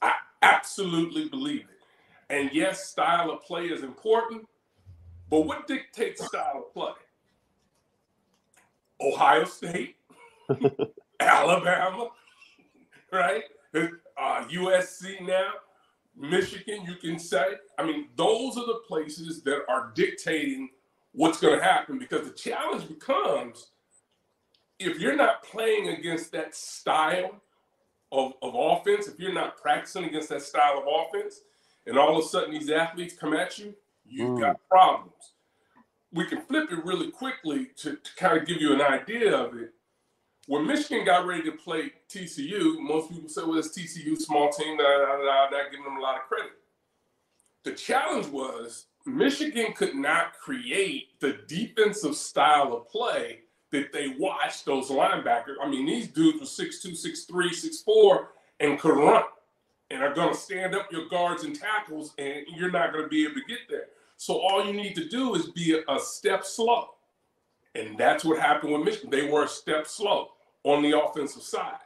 I 0.00 0.14
absolutely 0.40 1.28
believe 1.28 1.62
it. 1.62 1.82
And 2.30 2.50
yes, 2.52 2.88
style 2.88 3.30
of 3.30 3.42
play 3.42 3.66
is 3.66 3.82
important, 3.82 4.46
but 5.30 5.40
what 5.42 5.66
dictates 5.66 6.24
style 6.24 6.64
of 6.66 6.72
play? 6.72 6.92
Ohio 9.00 9.44
State, 9.44 9.96
Alabama, 11.20 12.08
right? 13.12 13.42
Uh, 13.74 14.44
USC 14.48 15.26
now, 15.26 15.50
Michigan, 16.16 16.84
you 16.86 16.96
can 16.96 17.18
say. 17.18 17.44
I 17.78 17.84
mean, 17.84 18.08
those 18.16 18.56
are 18.56 18.66
the 18.66 18.80
places 18.88 19.42
that 19.42 19.64
are 19.68 19.92
dictating 19.94 20.70
what's 21.12 21.40
going 21.40 21.58
to 21.58 21.64
happen 21.64 21.98
because 21.98 22.26
the 22.26 22.34
challenge 22.34 22.88
becomes 22.88 23.68
if 24.78 24.98
you're 24.98 25.16
not 25.16 25.42
playing 25.42 25.88
against 25.88 26.32
that 26.32 26.54
style 26.54 27.40
of, 28.12 28.32
of 28.42 28.54
offense, 28.54 29.08
if 29.08 29.18
you're 29.18 29.32
not 29.32 29.60
practicing 29.60 30.04
against 30.04 30.28
that 30.28 30.42
style 30.42 30.78
of 30.78 30.84
offense, 30.86 31.40
and 31.86 31.98
all 31.98 32.18
of 32.18 32.24
a 32.24 32.28
sudden 32.28 32.52
these 32.52 32.70
athletes 32.70 33.14
come 33.14 33.34
at 33.34 33.58
you, 33.58 33.74
you've 34.08 34.30
mm. 34.30 34.40
got 34.40 34.56
problems. 34.68 35.12
We 36.12 36.26
can 36.26 36.42
flip 36.42 36.70
it 36.70 36.84
really 36.84 37.10
quickly 37.10 37.68
to, 37.78 37.96
to 37.96 38.10
kind 38.16 38.38
of 38.38 38.46
give 38.46 38.60
you 38.60 38.72
an 38.72 38.80
idea 38.80 39.36
of 39.36 39.56
it 39.56 39.72
when 40.46 40.66
Michigan 40.66 41.04
got 41.04 41.26
ready 41.26 41.42
to 41.44 41.52
play 41.52 41.92
TCU, 42.08 42.78
most 42.78 43.10
people 43.10 43.28
say, 43.28 43.42
well, 43.42 43.58
it's 43.58 43.76
TCU, 43.76 44.16
small 44.16 44.50
team, 44.50 44.76
da, 44.76 44.84
da, 44.84 45.16
da, 45.16 45.50
da, 45.50 45.70
giving 45.70 45.84
them 45.84 45.96
a 45.96 46.00
lot 46.00 46.16
of 46.16 46.22
credit. 46.22 46.52
The 47.64 47.72
challenge 47.72 48.28
was 48.28 48.86
Michigan 49.04 49.72
could 49.72 49.96
not 49.96 50.34
create 50.38 51.18
the 51.20 51.38
defensive 51.48 52.14
style 52.14 52.72
of 52.72 52.88
play 52.88 53.40
that 53.72 53.92
they 53.92 54.14
watched 54.18 54.64
those 54.64 54.88
linebackers. 54.88 55.56
I 55.60 55.68
mean, 55.68 55.84
these 55.84 56.06
dudes 56.06 56.38
were 56.38 56.64
6'2, 56.64 56.92
6'3, 56.92 57.84
6'4, 57.88 58.26
and 58.60 58.78
could 58.78 58.96
run 58.96 59.24
and 59.90 60.02
are 60.02 60.14
going 60.14 60.32
to 60.32 60.38
stand 60.38 60.76
up 60.76 60.90
your 60.92 61.08
guards 61.08 61.42
and 61.42 61.58
tackles, 61.58 62.14
and 62.18 62.46
you're 62.54 62.70
not 62.70 62.92
going 62.92 63.04
to 63.04 63.08
be 63.08 63.24
able 63.24 63.34
to 63.34 63.44
get 63.48 63.58
there. 63.68 63.86
So 64.16 64.40
all 64.40 64.64
you 64.64 64.72
need 64.72 64.94
to 64.94 65.08
do 65.08 65.34
is 65.34 65.50
be 65.50 65.80
a, 65.88 65.98
step 66.00 66.44
slow. 66.44 66.88
And 67.74 67.98
that's 67.98 68.24
what 68.24 68.40
happened 68.40 68.72
with 68.72 68.82
Michigan. 68.82 69.10
They 69.10 69.28
were 69.28 69.44
a 69.44 69.48
step 69.48 69.86
slow 69.86 70.28
on 70.64 70.82
the 70.82 70.98
offensive 70.98 71.42
side. 71.42 71.78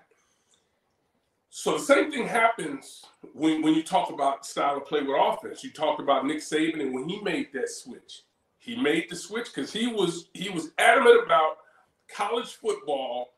So 1.50 1.72
the 1.72 1.84
same 1.84 2.12
thing 2.12 2.28
happens 2.28 3.04
when, 3.34 3.60
when 3.60 3.74
you 3.74 3.82
talk 3.82 4.10
about 4.10 4.46
style 4.46 4.76
of 4.76 4.86
play 4.86 5.02
with 5.02 5.16
offense. 5.18 5.64
You 5.64 5.72
talk 5.72 5.98
about 5.98 6.24
Nick 6.24 6.38
Saban 6.38 6.80
and 6.80 6.94
when 6.94 7.08
he 7.08 7.20
made 7.20 7.48
that 7.52 7.68
switch. 7.68 8.22
He 8.58 8.76
made 8.76 9.10
the 9.10 9.16
switch 9.16 9.46
because 9.52 9.72
he 9.72 9.88
was 9.88 10.28
he 10.34 10.50
was 10.50 10.70
adamant 10.78 11.24
about 11.24 11.56
college 12.08 12.54
football, 12.54 13.30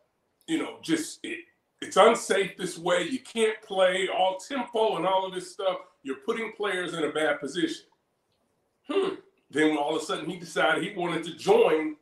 you 0.47 0.59
know, 0.59 0.79
just 0.83 1.21
it, 1.23 1.39
it's 1.81 1.97
unsafe 1.97 2.57
this 2.57 2.77
way. 2.77 3.05
You 3.09 3.21
can't 3.21 3.61
play 3.63 4.09
all 4.09 4.37
tempo 4.37 4.97
and 4.97 5.07
all 5.07 5.25
of 5.27 5.33
this 5.33 5.53
stuff. 5.53 5.79
You're 6.03 6.17
putting 6.27 6.53
players 6.53 6.95
in 6.95 7.05
a 7.05 7.13
bad 7.13 7.41
position. 7.41 7.87
Hmm. 8.91 9.15
Then 9.51 9.77
all 9.77 9.97
of 9.97 10.03
a 10.03 10.05
sudden 10.05 10.29
he 10.29 10.37
decided 10.37 10.83
he 10.83 10.95
wanted 10.97 11.25
to 11.25 11.37
join. 11.37 11.97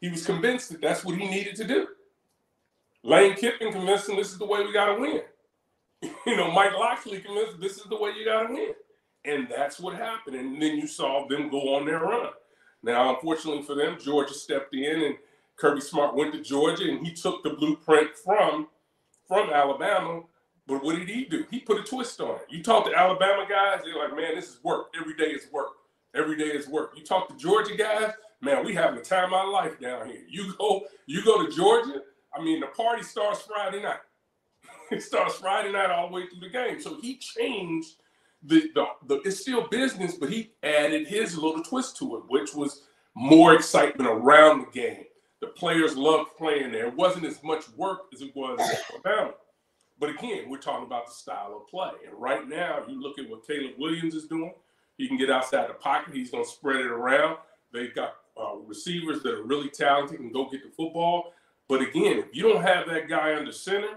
He 0.00 0.08
was 0.08 0.26
convinced 0.26 0.70
that 0.70 0.80
that's 0.80 1.04
what 1.04 1.16
he 1.16 1.28
needed 1.28 1.54
to 1.56 1.66
do. 1.66 1.88
Lane 3.02 3.34
Kiffin 3.34 3.72
convinced 3.72 4.08
him 4.08 4.16
this 4.16 4.32
is 4.32 4.38
the 4.38 4.46
way 4.46 4.64
we 4.64 4.72
got 4.72 4.94
to 4.94 5.00
win. 5.00 5.22
you 6.26 6.36
know, 6.36 6.50
Mike 6.50 6.72
Locksley 6.72 7.20
convinced 7.20 7.60
this 7.60 7.78
is 7.78 7.84
the 7.84 7.96
way 7.96 8.12
you 8.18 8.24
got 8.24 8.46
to 8.46 8.54
win. 8.54 8.72
And 9.24 9.48
that's 9.48 9.78
what 9.78 9.94
happened. 9.96 10.36
And 10.36 10.60
then 10.60 10.76
you 10.76 10.86
saw 10.86 11.26
them 11.28 11.50
go 11.50 11.74
on 11.74 11.86
their 11.86 12.00
run. 12.00 12.30
Now, 12.82 13.14
unfortunately 13.14 13.62
for 13.62 13.74
them, 13.74 13.98
Georgia 14.02 14.34
stepped 14.34 14.74
in 14.74 15.02
and 15.02 15.16
Kirby 15.56 15.82
Smart 15.82 16.16
went 16.16 16.32
to 16.32 16.40
Georgia 16.40 16.84
and 16.84 17.06
he 17.06 17.12
took 17.12 17.42
the 17.42 17.50
blueprint 17.50 18.16
from 18.16 18.68
from 19.28 19.50
Alabama. 19.50 20.22
But 20.66 20.82
what 20.82 20.96
did 20.96 21.08
he 21.08 21.24
do? 21.24 21.44
He 21.50 21.60
put 21.60 21.78
a 21.78 21.82
twist 21.82 22.20
on 22.20 22.36
it. 22.36 22.46
You 22.48 22.62
talk 22.62 22.86
to 22.86 22.94
Alabama 22.94 23.44
guys, 23.48 23.80
they're 23.84 23.96
like, 23.96 24.16
man, 24.16 24.34
this 24.34 24.48
is 24.48 24.64
work. 24.64 24.94
Every 24.98 25.14
day 25.16 25.32
is 25.32 25.46
work. 25.52 25.72
Every 26.14 26.36
day 26.36 26.46
is 26.46 26.68
work. 26.68 26.94
You 26.96 27.04
talk 27.04 27.28
to 27.28 27.36
Georgia 27.36 27.76
guys, 27.76 28.12
man, 28.40 28.64
we 28.64 28.74
having 28.74 28.96
the 28.96 29.04
time 29.04 29.26
of 29.26 29.32
our 29.34 29.50
life 29.50 29.78
down 29.80 30.08
here. 30.08 30.22
You 30.28 30.54
go, 30.58 30.82
you 31.06 31.24
go 31.24 31.44
to 31.44 31.52
Georgia, 31.52 32.02
I 32.34 32.42
mean, 32.42 32.60
the 32.60 32.68
party 32.68 33.02
starts 33.02 33.42
Friday 33.42 33.82
night. 33.82 34.00
it 34.90 35.02
starts 35.02 35.36
Friday 35.36 35.72
night 35.72 35.90
all 35.90 36.08
the 36.08 36.14
way 36.14 36.26
through 36.26 36.40
the 36.40 36.48
game. 36.48 36.80
So 36.80 37.00
he 37.00 37.16
changed 37.16 37.96
the, 38.42 38.70
the, 38.74 38.86
the 39.06 39.20
it's 39.22 39.40
still 39.40 39.68
business, 39.68 40.14
but 40.14 40.30
he 40.30 40.52
added 40.62 41.06
his 41.06 41.36
little 41.36 41.62
twist 41.62 41.96
to 41.98 42.16
it, 42.16 42.22
which 42.28 42.54
was 42.54 42.82
more 43.14 43.54
excitement 43.54 44.08
around 44.08 44.60
the 44.60 44.80
game. 44.80 45.04
The 45.40 45.48
players 45.48 45.96
loved 45.96 46.36
playing 46.36 46.72
there. 46.72 46.86
It 46.86 46.96
wasn't 46.96 47.24
as 47.24 47.42
much 47.42 47.64
work 47.76 48.00
as 48.12 48.22
it 48.22 48.34
was 48.34 48.60
in 48.60 48.76
Alabama. 48.90 49.34
But 49.98 50.10
again, 50.10 50.48
we're 50.48 50.58
talking 50.58 50.86
about 50.86 51.06
the 51.06 51.12
style 51.12 51.58
of 51.60 51.68
play. 51.68 51.90
And 52.06 52.18
right 52.18 52.48
now, 52.48 52.82
you 52.88 53.00
look 53.00 53.18
at 53.18 53.28
what 53.28 53.46
Caleb 53.46 53.72
Williams 53.78 54.14
is 54.14 54.26
doing. 54.26 54.54
He 55.00 55.08
can 55.08 55.16
get 55.16 55.30
outside 55.30 55.66
the 55.70 55.72
pocket. 55.72 56.14
He's 56.14 56.30
going 56.30 56.44
to 56.44 56.50
spread 56.50 56.80
it 56.80 56.90
around. 56.90 57.38
They've 57.72 57.94
got 57.94 58.16
uh, 58.38 58.56
receivers 58.66 59.22
that 59.22 59.32
are 59.32 59.42
really 59.42 59.70
talented 59.70 60.20
and 60.20 60.30
go 60.30 60.50
get 60.50 60.62
the 60.62 60.68
football. 60.68 61.32
But 61.68 61.80
again, 61.80 62.18
if 62.18 62.26
you 62.34 62.42
don't 62.42 62.60
have 62.60 62.86
that 62.88 63.08
guy 63.08 63.34
under 63.34 63.50
center, 63.50 63.96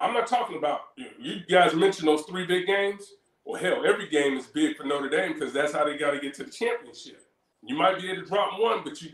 I'm 0.00 0.14
not 0.14 0.26
talking 0.26 0.56
about 0.56 0.80
you 0.96 1.40
guys 1.46 1.74
mentioned 1.74 2.08
those 2.08 2.22
three 2.22 2.46
big 2.46 2.66
games. 2.66 3.12
Well, 3.44 3.60
hell, 3.60 3.84
every 3.86 4.08
game 4.08 4.38
is 4.38 4.46
big 4.46 4.78
for 4.78 4.84
Notre 4.84 5.10
Dame 5.10 5.34
because 5.34 5.52
that's 5.52 5.74
how 5.74 5.84
they 5.84 5.98
got 5.98 6.12
to 6.12 6.20
get 6.20 6.32
to 6.34 6.44
the 6.44 6.50
championship. 6.50 7.26
You 7.62 7.76
might 7.76 8.00
be 8.00 8.10
able 8.10 8.22
to 8.22 8.26
drop 8.26 8.58
one, 8.58 8.82
but 8.82 9.02
you 9.02 9.10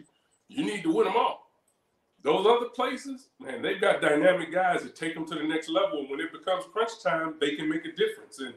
you 0.47 0.65
need 0.65 0.85
to 0.85 0.93
win 0.95 1.07
them 1.07 1.17
all. 1.17 1.51
Those 2.23 2.47
other 2.47 2.69
places, 2.69 3.31
man, 3.41 3.63
they've 3.63 3.81
got 3.81 4.01
dynamic 4.01 4.53
guys 4.53 4.85
that 4.85 4.95
take 4.95 5.15
them 5.15 5.27
to 5.27 5.35
the 5.35 5.43
next 5.43 5.69
level. 5.71 6.01
And 6.01 6.11
when 6.11 6.21
it 6.21 6.31
becomes 6.31 6.67
crunch 6.73 7.03
time, 7.03 7.35
they 7.41 7.57
can 7.57 7.69
make 7.69 7.85
a 7.85 7.93
difference. 7.93 8.39
And 8.39 8.55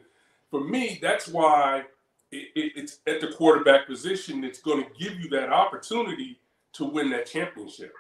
for 0.51 0.63
me, 0.63 0.99
that's 1.01 1.27
why 1.27 1.85
it, 2.33 2.47
it, 2.55 2.71
it's 2.75 2.99
at 3.07 3.21
the 3.21 3.27
quarterback 3.27 3.87
position. 3.87 4.43
It's 4.43 4.59
going 4.59 4.83
to 4.83 4.89
give 4.97 5.19
you 5.19 5.29
that 5.29 5.51
opportunity 5.51 6.39
to 6.73 6.85
win 6.85 7.09
that 7.11 7.27
championship. 7.27 7.93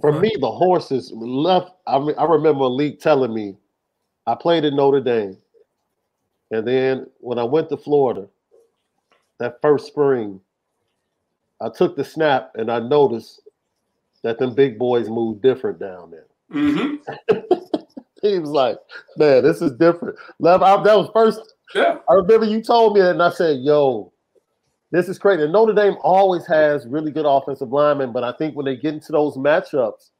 For 0.00 0.12
me, 0.12 0.36
the 0.40 0.50
horses 0.50 1.12
left. 1.14 1.72
I, 1.86 1.96
I 1.96 2.24
remember 2.24 2.60
Malik 2.60 3.00
telling 3.00 3.32
me, 3.32 3.56
I 4.26 4.34
played 4.34 4.64
at 4.64 4.74
Notre 4.74 5.00
Dame, 5.00 5.38
and 6.50 6.66
then 6.66 7.06
when 7.18 7.38
I 7.38 7.44
went 7.44 7.68
to 7.70 7.76
Florida, 7.76 8.28
that 9.38 9.60
first 9.62 9.86
spring, 9.86 10.40
I 11.60 11.68
took 11.68 11.96
the 11.96 12.04
snap 12.04 12.52
and 12.56 12.70
I 12.70 12.80
noticed 12.80 13.40
that 14.22 14.38
them 14.38 14.54
big 14.54 14.78
boys 14.78 15.08
move 15.08 15.40
different 15.40 15.78
down 15.78 16.10
there. 16.10 16.26
Mm-hmm. 16.52 17.56
he 18.22 18.38
was 18.38 18.50
like, 18.50 18.78
"Man, 19.16 19.42
this 19.42 19.62
is 19.62 19.72
different." 19.72 20.18
Love, 20.38 20.62
I, 20.62 20.82
that 20.82 20.96
was 20.96 21.10
first. 21.12 21.51
Yeah. 21.74 21.98
I 22.08 22.14
remember 22.14 22.46
you 22.46 22.62
told 22.62 22.94
me 22.94 23.00
that, 23.00 23.12
and 23.12 23.22
I 23.22 23.30
said, 23.30 23.60
"Yo, 23.60 24.12
this 24.90 25.08
is 25.08 25.18
crazy." 25.18 25.42
And 25.44 25.52
Notre 25.52 25.72
Dame 25.72 25.96
always 26.02 26.46
has 26.46 26.86
really 26.86 27.12
good 27.12 27.26
offensive 27.26 27.72
linemen, 27.72 28.12
but 28.12 28.24
I 28.24 28.32
think 28.32 28.56
when 28.56 28.66
they 28.66 28.76
get 28.76 28.94
into 28.94 29.12
those 29.12 29.36
matchups, 29.36 30.10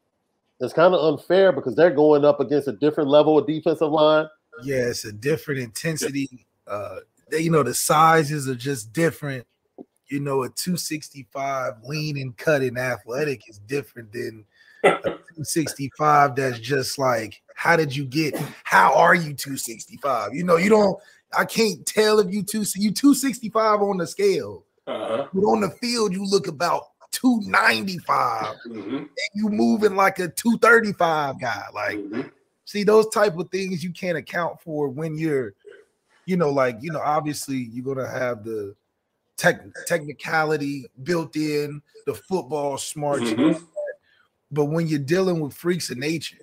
it's 0.59 0.73
kind 0.73 0.93
of 0.93 1.13
unfair 1.13 1.51
because 1.51 1.75
they're 1.75 1.91
going 1.91 2.25
up 2.25 2.39
against 2.39 2.67
a 2.67 2.73
different 2.73 3.09
level 3.09 3.37
of 3.37 3.47
defensive 3.47 3.91
line. 3.91 4.27
Yeah, 4.63 4.87
it's 4.87 5.05
a 5.05 5.11
different 5.11 5.61
intensity. 5.61 6.45
Uh, 6.67 6.97
they, 7.29 7.39
you 7.39 7.51
know, 7.51 7.63
the 7.63 7.73
sizes 7.73 8.47
are 8.47 8.55
just 8.55 8.93
different. 8.93 9.45
You 10.07 10.19
know, 10.19 10.43
a 10.43 10.49
265 10.49 11.73
lean 11.83 12.17
and 12.17 12.37
cut 12.37 12.61
cutting 12.61 12.77
athletic 12.77 13.49
is 13.49 13.59
different 13.59 14.11
than 14.11 14.45
a 14.83 15.01
265 15.01 16.35
that's 16.35 16.59
just 16.59 16.99
like, 16.99 17.41
how 17.55 17.75
did 17.75 17.95
you 17.95 18.05
get? 18.05 18.35
How 18.63 18.93
are 18.95 19.15
you 19.15 19.33
265? 19.33 20.33
You 20.33 20.43
know, 20.43 20.57
you 20.57 20.69
don't. 20.69 20.97
I 21.37 21.45
can't 21.45 21.85
tell 21.85 22.19
if 22.19 22.31
you 22.31 22.43
two 22.43 22.63
you 22.75 22.91
265 22.91 23.81
on 23.81 23.97
the 23.97 24.07
scale, 24.07 24.65
Uh-huh. 24.87 25.27
but 25.33 25.41
on 25.41 25.61
the 25.61 25.69
field 25.69 26.13
you 26.13 26.25
look 26.25 26.47
about 26.47 26.83
295. 27.11 28.55
Mm-hmm. 28.67 28.95
And 28.97 29.09
you 29.33 29.49
moving 29.49 29.95
like 29.95 30.19
a 30.19 30.27
235 30.29 31.39
guy. 31.39 31.65
Like, 31.73 31.97
Mhm. 31.97 32.31
see 32.65 32.83
those 32.83 33.07
type 33.09 33.37
of 33.37 33.49
things 33.51 33.83
you 33.83 33.91
can't 33.91 34.17
account 34.17 34.61
for 34.61 34.89
when 34.89 35.17
you're, 35.17 35.53
you 36.25 36.37
know, 36.37 36.49
like 36.51 36.77
you 36.81 36.91
know, 36.91 37.01
obviously 37.01 37.57
you're 37.57 37.85
gonna 37.95 38.09
have 38.09 38.43
the 38.43 38.75
tech 39.37 39.61
technicality 39.85 40.85
built 41.03 41.35
in, 41.35 41.81
the 42.05 42.13
football 42.13 42.77
smart, 42.77 43.21
Mhm. 43.21 43.61
but 44.51 44.65
when 44.65 44.87
you're 44.87 44.99
dealing 44.99 45.39
with 45.39 45.53
freaks 45.53 45.89
of 45.89 45.97
nature, 45.97 46.37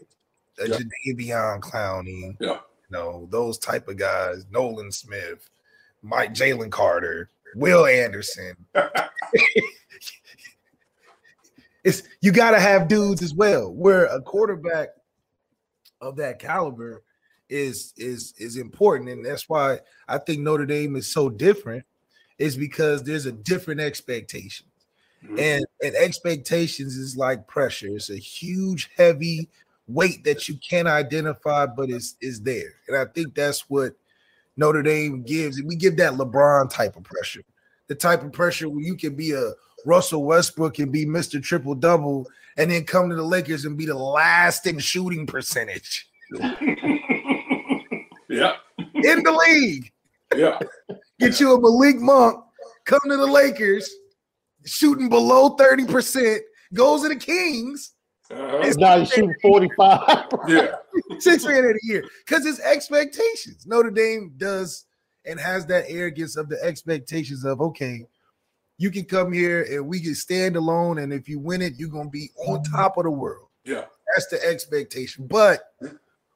Yeah. 0.59 0.77
Jadeveon 0.77 1.61
Clowney, 1.61 2.37
Yeah. 2.41 2.61
You 2.91 2.97
know, 2.99 3.29
those 3.31 3.59
type 3.59 3.89
of 3.89 3.97
guys, 3.97 4.47
Nolan 4.51 4.93
Smith, 4.93 5.49
Mike 6.03 6.35
Jalen 6.35 6.71
Carter, 6.71 7.31
Will 7.55 7.87
Anderson. 7.87 8.57
it's 11.85 12.03
you 12.21 12.33
got 12.33 12.53
to 12.53 12.61
have 12.61 12.89
dudes 12.89 13.23
as 13.23 13.35
well. 13.35 13.73
Where 13.73 14.07
a 14.07 14.21
quarterback 14.21 14.89
of 16.01 16.17
that 16.17 16.39
caliber 16.39 17.03
is 17.49 17.93
is 17.97 18.35
is 18.39 18.57
important, 18.57 19.11
and 19.11 19.25
that's 19.25 19.49
why 19.49 19.81
I 20.09 20.19
think 20.19 20.41
Notre 20.41 20.67
Dame 20.67 20.97
is 20.97 21.07
so 21.07 21.29
different. 21.29 21.85
Is 22.39 22.57
because 22.57 23.03
there's 23.03 23.27
a 23.27 23.33
different 23.33 23.81
expectation, 23.83 24.67
Mhm. 25.25 25.39
and 25.39 25.67
and 25.83 25.95
expectations 25.95 26.97
is 26.97 27.17
like 27.17 27.47
pressure. 27.47 27.89
It's 27.89 28.09
a 28.11 28.17
huge, 28.17 28.89
heavy 28.97 29.51
weight 29.93 30.25
that 30.25 30.49
you 30.49 30.57
can't 30.57 30.89
identify, 30.89 31.67
but 31.67 31.91
is 31.91 32.17
is 32.21 32.41
there, 32.41 32.75
and 32.89 32.97
I 32.97 33.05
think 33.07 33.35
that's 33.35 33.69
what 33.69 33.95
Notre 34.57 34.83
Dame 34.83 35.23
gives. 35.23 35.59
And 35.59 35.67
We 35.67 35.77
give 35.77 35.97
that 35.97 36.15
LeBron 36.15 36.71
type 36.71 36.97
of 36.97 37.05
pressure, 37.05 37.43
the 37.89 37.95
type 37.95 38.23
of 38.23 38.33
pressure 38.33 38.69
where 38.69 38.83
you 38.83 38.97
can 38.97 39.15
be 39.15 39.33
a 39.33 39.53
Russell 39.87 40.25
Westbrook 40.25 40.79
and 40.79 40.93
be 40.93 41.07
Mr. 41.07 41.43
Triple 41.43 41.75
Double, 41.75 42.27
and 42.57 42.71
then 42.71 42.85
come 42.85 43.09
to 43.09 43.17
the 43.17 43.23
Lakers 43.23 43.65
and 43.65 43.77
be 43.77 43.87
the 43.87 43.95
last 43.95 44.67
in 44.67 44.79
shooting 44.79 45.27
percentage 45.27 46.09
yeah. 48.29 48.57
in 48.77 49.23
the 49.23 49.45
league. 49.49 49.91
Yeah. 50.37 50.59
Get 51.19 51.41
you 51.41 51.55
a 51.55 51.61
Malik 51.61 51.97
Monk, 52.01 52.45
come 52.85 53.01
to 53.09 53.17
the 53.17 53.27
Lakers, 53.27 53.91
shooting 54.65 55.09
below 55.09 55.57
30%, 55.57 56.39
goes 56.75 57.03
to 57.03 57.09
the 57.09 57.17
Kings, 57.17 57.93
Uh-huh. 58.31 58.73
Now 58.79 58.97
you 58.97 59.07
shooting 59.07 59.35
45. 59.43 60.27
Yeah. 60.49 60.77
six 61.19 61.45
man 61.45 61.65
of 61.65 61.73
the 61.73 61.81
year. 61.83 62.05
Because 62.27 62.47
it's 62.47 62.61
expectations. 62.61 63.67
Notre 63.67 63.91
Dame 63.91 64.33
does 64.37 64.87
and 65.27 65.39
has 65.39 65.67
that 65.67 65.85
arrogance 65.89 66.37
of 66.37 66.49
the 66.49 66.63
expectations 66.63 67.45
of 67.45 67.61
okay, 67.61 68.07
you 68.79 68.91
can 68.91 69.05
come 69.05 69.33
here 69.33 69.67
and 69.71 69.87
we 69.87 70.01
can 70.01 70.15
stand 70.15 70.57
alone, 70.57 70.99
and 70.99 71.13
if 71.13 71.29
you 71.29 71.39
win 71.39 71.61
it, 71.61 71.75
you're 71.77 71.91
gonna 71.91 72.09
be 72.09 72.31
on 72.47 72.63
top 72.63 72.97
of 72.97 73.05
the 73.05 73.11
world. 73.11 73.49
Yeah. 73.65 73.85
That's 74.15 74.29
the 74.29 74.43
expectation. 74.45 75.27
But 75.27 75.61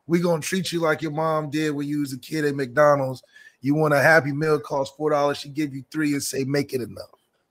we're 0.06 0.22
gonna 0.22 0.42
treat 0.42 0.72
you 0.72 0.80
like 0.80 1.00
your 1.00 1.12
mom 1.12 1.50
did 1.50 1.70
when 1.70 1.88
you 1.88 2.00
was 2.00 2.12
a 2.12 2.18
kid 2.18 2.44
at 2.44 2.54
McDonald's. 2.54 3.22
You 3.60 3.74
want 3.74 3.94
a 3.94 4.02
happy 4.02 4.32
meal 4.32 4.60
cost 4.60 4.96
four 4.96 5.10
dollars, 5.10 5.38
she 5.38 5.48
give 5.48 5.74
you 5.74 5.84
three 5.90 6.12
and 6.12 6.22
say, 6.22 6.44
make 6.44 6.74
it 6.74 6.82
enough. 6.82 7.06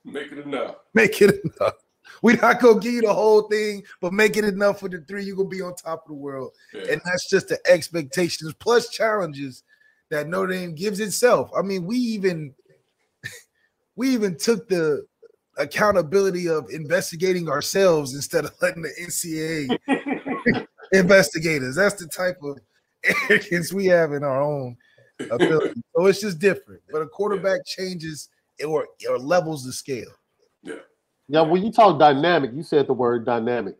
Make 0.06 0.32
it 0.32 0.40
enough. 0.40 0.76
Make 0.94 1.22
it 1.22 1.42
enough. 1.60 1.74
We're 2.26 2.38
not 2.38 2.62
gonna 2.62 2.80
give 2.80 2.94
you 2.94 3.02
the 3.02 3.14
whole 3.14 3.50
thing, 3.50 3.84
but 4.00 4.14
make 4.14 4.38
it 4.38 4.46
enough 4.46 4.80
for 4.80 4.88
the 4.88 5.04
three. 5.06 5.26
You're 5.26 5.36
gonna 5.36 5.50
be 5.50 5.62
on 5.62 5.76
top 5.76 6.04
of 6.04 6.08
the 6.08 6.14
world. 6.14 6.52
Yeah. 6.74 6.94
And 6.94 7.02
that's 7.04 7.30
just 7.30 7.50
the 7.50 7.60
expectations 7.66 8.54
plus 8.60 8.88
challenges 8.88 9.64
that 10.10 10.30
Notre 10.30 10.54
Dame 10.54 10.74
gives 10.74 11.02
itself. 11.02 11.52
I 11.54 11.64
mean, 11.64 11.84
we 11.86 11.98
even 11.98 12.54
we 13.98 14.12
even 14.12 14.38
took 14.38 14.70
the 14.70 15.06
accountability 15.58 16.48
of 16.48 16.70
investigating 16.70 17.50
ourselves 17.50 18.16
instead 18.16 18.46
of 18.46 18.54
letting 18.62 18.84
the 18.84 18.94
NCAA 19.02 20.66
investigate 20.94 21.62
us. 21.62 21.76
That's 21.76 22.02
the 22.02 22.08
type 22.08 22.38
of 22.42 22.58
arrogance 23.30 23.74
we 23.74 23.88
have 23.88 24.14
in 24.14 24.24
our 24.24 24.42
own 24.42 24.78
ability. 25.30 25.82
So 25.94 26.06
it's 26.06 26.22
just 26.22 26.40
different. 26.40 26.84
But 26.90 27.02
a 27.02 27.08
quarterback 27.08 27.66
changes 27.66 28.30
or, 28.66 28.88
or 29.10 29.20
levels 29.20 29.66
the 29.66 29.74
scale. 29.74 30.12
Now, 31.30 31.44
when 31.44 31.64
you 31.64 31.72
talk 31.72 32.00
dynamic, 32.00 32.52
you 32.54 32.64
said 32.64 32.88
the 32.88 32.94
word 32.94 33.26
dynamic. 33.26 33.76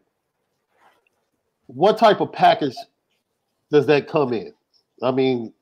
What 1.68 1.98
type 1.98 2.22
of 2.22 2.32
package 2.32 2.76
does 3.72 3.86
that 3.88 4.08
come 4.08 4.34
in? 4.34 4.54
I 5.02 5.12
mean, 5.12 5.54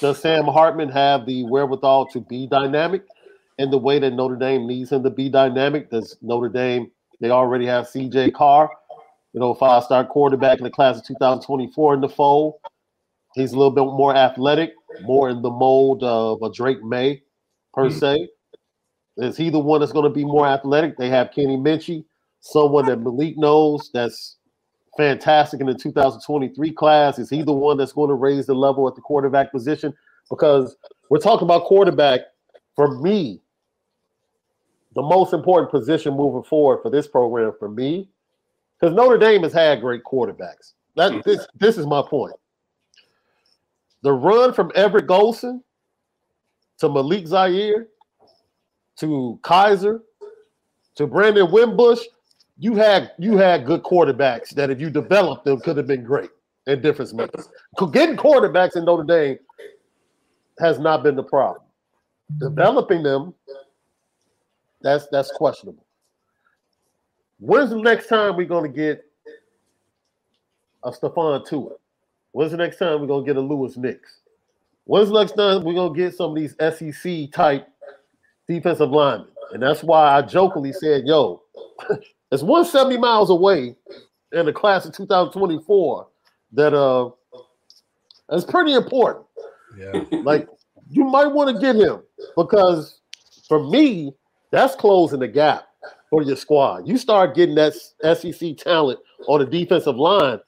does 0.00 0.20
Sam 0.20 0.44
Hartman 0.44 0.88
have 0.90 1.26
the 1.26 1.44
wherewithal 1.44 2.06
to 2.08 2.20
be 2.20 2.46
dynamic 2.46 3.04
in 3.58 3.70
the 3.70 3.78
way 3.78 3.98
that 3.98 4.12
Notre 4.12 4.36
Dame 4.36 4.66
needs 4.66 4.92
him 4.92 5.02
to 5.02 5.10
be 5.10 5.28
dynamic? 5.28 5.90
Does 5.90 6.16
Notre 6.22 6.48
Dame, 6.48 6.90
they 7.20 7.30
already 7.30 7.66
have 7.66 7.88
CJ 7.88 8.32
Carr, 8.32 8.70
you 9.32 9.40
know, 9.40 9.54
five 9.54 9.84
star 9.84 10.04
quarterback 10.04 10.58
in 10.58 10.64
the 10.64 10.70
class 10.70 10.98
of 10.98 11.06
2024 11.06 11.94
in 11.94 12.00
the 12.00 12.08
fold. 12.08 12.54
He's 13.34 13.52
a 13.52 13.56
little 13.56 13.70
bit 13.70 13.84
more 13.84 14.14
athletic, 14.14 14.74
more 15.02 15.30
in 15.30 15.42
the 15.42 15.50
mold 15.50 16.02
of 16.02 16.42
a 16.42 16.50
Drake 16.50 16.82
Maye, 16.82 17.22
per 17.72 17.88
hmm. 17.88 17.98
se. 17.98 18.28
Is 19.18 19.36
he 19.36 19.50
the 19.50 19.58
one 19.58 19.80
that's 19.80 19.92
going 19.92 20.04
to 20.04 20.10
be 20.10 20.24
more 20.24 20.46
athletic? 20.46 20.96
They 20.96 21.08
have 21.08 21.32
Kenny 21.32 21.56
Minchey, 21.56 22.04
someone 22.40 22.86
that 22.86 23.00
Malik 23.00 23.36
knows 23.36 23.90
that's 23.92 24.36
fantastic 24.96 25.60
in 25.60 25.66
the 25.66 25.74
2023 25.74 26.72
class. 26.72 27.18
Is 27.18 27.30
he 27.30 27.42
the 27.42 27.52
one 27.52 27.76
that's 27.76 27.92
going 27.92 28.08
to 28.08 28.14
raise 28.14 28.46
the 28.46 28.54
level 28.54 28.88
at 28.88 28.94
the 28.94 29.00
quarterback 29.00 29.52
position? 29.52 29.92
Because 30.30 30.76
we're 31.10 31.18
talking 31.18 31.44
about 31.44 31.64
quarterback. 31.64 32.20
For 32.74 32.98
me, 33.02 33.42
the 34.94 35.02
most 35.02 35.34
important 35.34 35.70
position 35.70 36.14
moving 36.16 36.42
forward 36.42 36.80
for 36.82 36.90
this 36.90 37.06
program, 37.06 37.52
for 37.58 37.68
me, 37.68 38.08
because 38.80 38.94
Notre 38.94 39.18
Dame 39.18 39.42
has 39.42 39.52
had 39.52 39.80
great 39.80 40.04
quarterbacks. 40.04 40.72
That 40.96 41.12
mm-hmm. 41.12 41.20
this 41.28 41.46
this 41.58 41.78
is 41.78 41.86
my 41.86 42.02
point. 42.02 42.34
The 44.02 44.12
run 44.12 44.52
from 44.52 44.72
Everett 44.74 45.06
Golson 45.06 45.62
to 46.78 46.88
Malik 46.88 47.26
Zaire 47.26 47.88
to 49.02 49.38
Kizer 49.42 50.00
to 50.94 51.06
Brandon 51.08 51.50
Wimbush, 51.50 52.00
you 52.58 52.76
had 52.76 53.10
you 53.18 53.36
had 53.36 53.66
good 53.66 53.82
quarterbacks 53.82 54.50
that 54.50 54.70
if 54.70 54.80
you 54.80 54.90
developed 54.90 55.44
them 55.44 55.58
could 55.60 55.76
have 55.76 55.88
been 55.88 56.04
great 56.04 56.30
in 56.68 56.80
difference 56.80 57.12
makers. 57.12 57.48
Getting 57.92 58.16
quarterbacks 58.16 58.76
in 58.76 58.84
Notre 58.84 59.02
Dame 59.02 59.38
has 60.60 60.78
not 60.78 61.02
been 61.02 61.16
the 61.16 61.24
problem. 61.24 61.64
Developing 62.38 63.02
them, 63.02 63.34
that's 64.80 65.08
that's 65.10 65.32
questionable. 65.32 65.84
When's 67.40 67.70
the 67.70 67.80
next 67.80 68.06
time 68.06 68.36
we're 68.36 68.46
going 68.46 68.70
to 68.70 68.76
get 68.76 69.04
a 70.84 70.92
Stephon 70.92 71.44
Tuitt? 71.44 71.72
When's 72.30 72.52
the 72.52 72.56
next 72.56 72.78
time 72.78 73.00
we're 73.00 73.08
gonna 73.08 73.26
get 73.26 73.36
a 73.36 73.40
Louis 73.40 73.76
Nix? 73.76 74.20
When's 74.84 75.08
the 75.08 75.18
next 75.18 75.32
time 75.32 75.64
we're 75.64 75.74
gonna 75.74 75.94
get 75.94 76.14
some 76.14 76.30
of 76.30 76.36
these 76.36 76.54
SEC 76.58 77.32
type 77.32 77.68
defensive 78.54 78.90
linemen? 78.90 79.28
And 79.52 79.62
that's 79.62 79.82
why 79.82 80.16
I 80.16 80.22
jokingly 80.22 80.72
said, 80.72 81.06
yo, 81.06 81.42
it's 82.30 82.42
170 82.42 82.96
miles 82.98 83.30
away 83.30 83.76
in 84.32 84.46
the 84.46 84.52
class 84.52 84.86
of 84.86 84.92
2024 84.94 86.06
that 86.52 86.74
uh 86.74 87.10
that's 88.28 88.44
pretty 88.44 88.72
important. 88.72 89.26
Yeah. 89.76 90.04
Like 90.22 90.48
you 90.90 91.04
might 91.04 91.26
want 91.26 91.54
to 91.54 91.60
get 91.60 91.76
him 91.76 92.02
because 92.36 93.00
for 93.48 93.62
me, 93.68 94.14
that's 94.50 94.74
closing 94.74 95.20
the 95.20 95.28
gap 95.28 95.66
for 96.08 96.22
your 96.22 96.36
squad. 96.36 96.86
You 96.86 96.98
start 96.98 97.34
getting 97.34 97.54
that 97.56 97.74
SEC 97.74 98.56
talent 98.56 99.00
on 99.28 99.40
the 99.40 99.46
defensive 99.46 99.96
line 99.96 100.40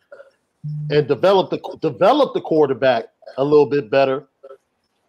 and 0.91 1.07
develop 1.07 1.51
the 1.51 1.79
develop 1.81 2.35
the 2.35 2.41
quarterback 2.41 3.07
a 3.37 3.45
little 3.45 3.67
bit 3.67 3.91
better. 3.91 4.27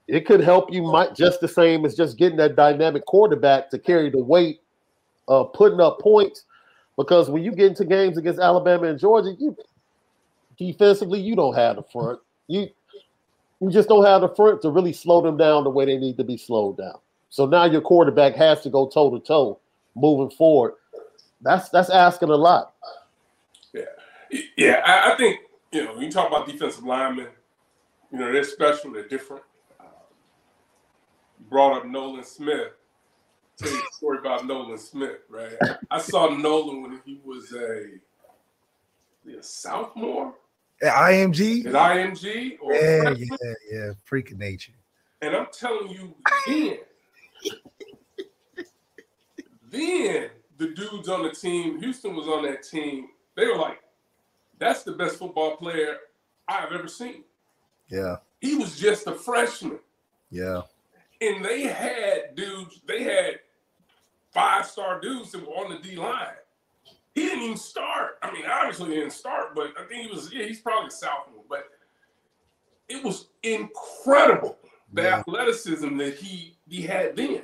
It 0.08 0.26
could 0.26 0.42
help 0.42 0.72
you 0.72 0.84
might 0.84 1.16
just 1.16 1.42
the 1.42 1.48
same 1.48 1.86
as 1.86 1.96
just 1.96 2.18
getting 2.18 2.38
that 2.38 2.56
dynamic 2.56 3.06
quarterback 3.06 3.70
to 3.72 3.80
carry 3.80 4.10
the 4.10 4.24
weight 4.24 4.60
of 5.28 5.52
putting 5.54 5.80
up 5.80 6.00
points. 6.00 6.46
Because 6.98 7.30
when 7.30 7.44
you 7.44 7.52
get 7.52 7.68
into 7.68 7.86
games 7.86 8.18
against 8.18 8.40
Alabama 8.40 8.88
and 8.88 9.00
Georgia, 9.00 9.34
you 9.40 9.58
defensively 10.58 11.20
you 11.20 11.36
don't 11.36 11.56
have 11.56 11.78
the 11.78 11.84
front. 11.84 12.20
You 12.48 12.68
you 13.60 13.72
just 13.72 13.90
don't 13.90 14.06
have 14.06 14.22
the 14.22 14.30
front 14.30 14.62
to 14.62 14.70
really 14.70 14.94
slow 14.94 15.22
them 15.22 15.38
down 15.38 15.64
the 15.64 15.70
way 15.70 15.86
they 15.86 15.98
need 15.98 16.18
to 16.18 16.24
be 16.24 16.38
slowed 16.38 16.78
down. 16.78 17.00
So 17.30 17.46
now 17.46 17.66
your 17.66 17.82
quarterback 17.82 18.36
has 18.36 18.62
to 18.62 18.70
go 18.70 18.88
toe 18.88 19.10
to 19.10 19.20
toe 19.26 19.60
moving 19.96 20.36
forward. 20.36 20.76
That's 21.42 21.70
that's 21.70 21.90
asking 21.90 22.30
a 22.30 22.36
lot. 22.36 22.74
Yeah, 23.74 24.40
yeah. 24.58 24.82
I, 24.86 25.14
I, 25.14 25.18
think 25.18 25.40
you 25.72 25.84
know 25.84 25.94
when 25.94 26.04
you 26.04 26.12
talk 26.12 26.28
about 26.28 26.48
defensive 26.48 26.84
linemen, 26.84 27.28
you 28.12 28.20
know 28.20 28.32
they're 28.32 28.44
special, 28.44 28.92
they're 28.94 29.08
different. 29.08 29.44
Brought 31.56 31.78
up 31.78 31.86
Nolan 31.86 32.26
Smith. 32.26 32.74
Tell 33.58 33.72
you 33.72 33.78
a 33.78 33.94
story 33.94 34.18
about 34.18 34.46
Nolan 34.46 34.78
Smith, 34.78 35.20
right? 35.30 35.54
I 35.90 36.02
saw 36.02 36.28
Nolan 36.28 36.82
when 36.82 37.02
he 37.06 37.22
was 37.24 37.54
a, 37.54 37.92
a 39.32 39.42
sophomore. 39.42 40.34
At 40.82 40.94
IMG? 40.94 41.66
At 41.68 41.74
IMG? 41.74 42.58
yeah, 42.62 43.14
yeah, 43.18 43.54
yeah. 43.72 43.92
Freaking 44.06 44.38
nature. 44.38 44.74
And 45.22 45.34
I'm 45.34 45.48
telling 45.58 45.92
you, 45.92 46.14
then, 46.46 46.78
then 49.72 50.30
the 50.58 50.68
dudes 50.76 51.08
on 51.08 51.24
the 51.24 51.32
team, 51.32 51.80
Houston 51.80 52.18
was 52.18 52.28
on 52.28 52.44
that 52.44 52.64
team, 52.64 53.12
they 53.38 53.48
were 53.48 53.56
like, 53.56 53.80
that's 54.60 54.84
the 54.84 54.92
best 54.92 55.16
football 55.16 55.56
player 55.56 56.00
I've 56.50 56.74
ever 56.74 56.90
seen. 56.90 57.24
Yeah. 57.88 58.18
He 58.42 58.56
was 58.58 58.78
just 58.78 59.08
a 59.08 59.14
freshman. 59.14 59.80
Yeah. 60.30 60.64
And 61.22 61.44
they 61.44 61.64
had 61.64 62.36
dudes, 62.36 62.82
they 62.88 63.04
had 63.04 63.40
five 64.34 64.66
star 64.66 65.00
dudes 65.00 65.32
that 65.32 65.42
were 65.42 65.54
on 65.54 65.72
the 65.72 65.80
D 65.80 65.96
line. 65.96 66.36
He 67.14 67.22
didn't 67.22 67.44
even 67.44 67.58
start. 67.58 68.18
I 68.22 68.32
mean, 68.32 68.44
obviously 68.46 68.90
he 68.90 68.96
didn't 68.96 69.14
start, 69.14 69.56
but 69.56 69.72
I 69.80 69.86
think 69.86 70.10
he 70.10 70.14
was, 70.14 70.34
yeah, 70.34 70.46
he's 70.46 70.60
probably 70.60 70.90
a 70.90 70.92
sophomore. 70.92 71.44
But 71.50 71.70
it 72.90 73.04
was 73.04 73.28
incredible 73.42 74.58
the 74.94 75.04
yeah. 75.04 75.20
athleticism 75.20 75.98
that 75.98 76.16
he 76.16 76.58
he 76.68 76.82
had 76.82 77.16
then. 77.16 77.44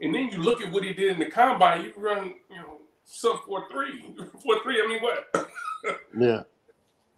And 0.00 0.14
then 0.14 0.28
you 0.30 0.38
look 0.38 0.60
at 0.60 0.70
what 0.70 0.84
he 0.84 0.92
did 0.92 1.12
in 1.12 1.18
the 1.18 1.30
combine, 1.30 1.84
you 1.84 1.92
run, 1.96 2.34
you 2.50 2.56
know, 2.56 2.80
sub 3.04 3.44
four 3.44 3.64
three. 3.70 4.14
Four 4.42 4.62
three, 4.62 4.82
I 4.82 4.86
mean 4.86 5.02
what? 5.02 5.50
yeah. 6.18 6.42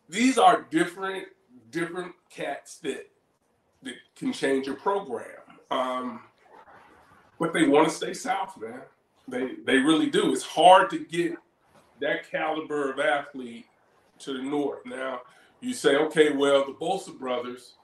These 0.09 0.39
are 0.39 0.67
different, 0.71 1.27
different 1.71 2.13
cats 2.31 2.79
that 2.79 3.11
that 3.83 3.95
can 4.17 4.33
change 4.33 4.67
your 4.67 4.77
program. 4.77 5.27
Um, 5.71 6.21
but 7.39 7.53
they 7.53 7.67
want 7.67 7.89
to 7.89 7.95
stay 7.95 8.15
south, 8.15 8.59
man. 8.61 8.81
They 9.29 9.57
they 9.65 9.77
really 9.77 10.11
do. 10.11 10.33
It's 10.33 10.43
hard 10.43 10.91
to 10.91 10.99
get 10.99 11.35
that 12.01 12.31
caliber 12.31 12.91
of 12.91 12.99
athlete 12.99 13.67
to 14.21 14.33
the 14.33 14.43
north. 14.43 14.85
Now 14.87 15.21
you 15.61 15.75
say, 15.75 15.97
okay, 15.97 16.33
well, 16.33 16.65
the 16.65 16.73
Bosa 16.73 17.17
brothers, 17.17 17.75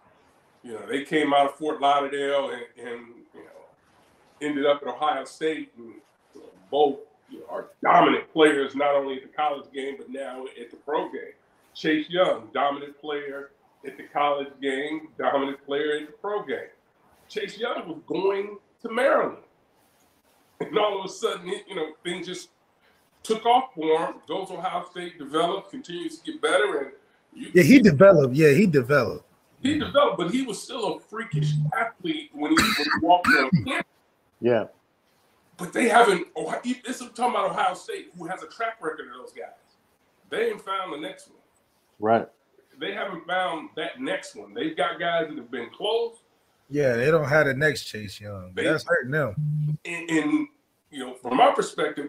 you 0.63 0.73
know, 0.73 0.87
they 0.89 1.05
came 1.05 1.35
out 1.35 1.47
of 1.47 1.57
Fort 1.57 1.81
Lauderdale 1.81 2.51
and, 2.51 2.89
and 2.89 3.07
you 3.35 3.41
know 3.41 4.41
ended 4.41 4.67
up 4.67 4.83
at 4.83 4.89
Ohio 4.89 5.25
State, 5.25 5.73
and 5.77 5.95
you 6.35 6.41
know, 6.41 6.49
both 6.71 6.99
you 7.31 7.41
know, 7.41 7.47
are 7.51 7.71
dominant 7.83 8.33
players 8.33 8.75
not 8.75 8.95
only 8.95 9.17
at 9.17 9.23
the 9.23 9.29
college 9.29 9.67
game 9.73 9.97
but 9.99 10.11
now 10.11 10.45
at 10.61 10.71
the 10.71 10.77
pro 10.77 11.11
game. 11.11 11.35
Chase 11.75 12.09
Young, 12.09 12.49
dominant 12.55 12.99
player 13.01 13.51
at 13.85 13.97
the 13.97 14.05
college 14.05 14.53
game, 14.63 15.09
dominant 15.19 15.65
player 15.67 15.99
at 16.01 16.07
the 16.07 16.13
pro 16.13 16.43
game. 16.45 16.71
Chase 17.35 17.59
Young 17.59 17.89
was 17.89 17.99
going 18.07 18.59
to 18.83 18.93
Maryland 18.93 19.43
and 20.61 20.79
all 20.79 21.01
of 21.01 21.07
a 21.07 21.09
sudden, 21.09 21.49
you 21.49 21.75
know, 21.75 21.89
things 22.05 22.27
just 22.27 22.51
took 23.25 23.45
off 23.45 23.75
for 23.75 24.07
him. 24.07 24.15
Goes 24.29 24.49
to 24.49 24.55
Ohio 24.55 24.87
State, 24.91 25.19
developed, 25.19 25.71
continues 25.71 26.19
to 26.21 26.33
get 26.33 26.41
better, 26.41 26.79
and 26.79 26.93
you, 27.35 27.51
yeah, 27.53 27.65
he 27.65 27.81
developed. 27.81 28.35
Yeah, 28.35 28.51
he 28.51 28.67
developed. 28.67 29.27
He 29.61 29.79
developed, 29.79 30.19
but 30.19 30.31
he 30.31 30.43
was 30.43 30.63
still 30.63 30.95
a 30.95 31.01
freakish 31.01 31.53
athlete 31.77 32.31
when 32.35 32.53
he, 32.53 32.57
when 32.57 32.75
he 32.75 32.91
walked 33.03 33.27
on 33.27 33.51
campus. 33.65 33.91
Yeah. 34.41 34.67
But 35.57 35.73
they 35.73 35.89
haven't. 35.89 36.29
This 36.85 37.01
is 37.01 37.09
talking 37.15 37.35
about 37.35 37.51
Ohio 37.51 37.75
State, 37.75 38.13
who 38.17 38.27
has 38.27 38.43
a 38.43 38.49
track 38.49 38.77
record 38.81 39.07
of 39.09 39.17
those 39.19 39.33
guys. 39.33 39.55
They 40.31 40.51
ain't 40.51 40.61
found 40.61 40.93
the 40.93 40.99
next 40.99 41.29
one. 41.29 41.39
Right. 41.99 42.29
They 42.79 42.93
haven't 42.93 43.27
found 43.27 43.71
that 43.77 44.01
next 44.01 44.37
one. 44.37 44.53
They've 44.53 44.77
got 44.77 45.01
guys 45.01 45.29
that 45.29 45.37
have 45.37 45.51
been 45.51 45.71
close. 45.71 46.19
Yeah, 46.69 46.95
they 46.95 47.11
don't 47.11 47.29
have 47.29 47.47
the 47.47 47.55
next 47.55 47.85
Chase 47.85 48.21
Young. 48.21 48.53
They, 48.55 48.65
That's 48.65 48.85
hurting 48.85 49.11
them. 49.11 49.35
And, 49.85 50.11
and 50.11 50.49
you 50.91 51.01
know, 51.01 51.15
from 51.15 51.37
my 51.37 51.53
perspective, 51.53 52.09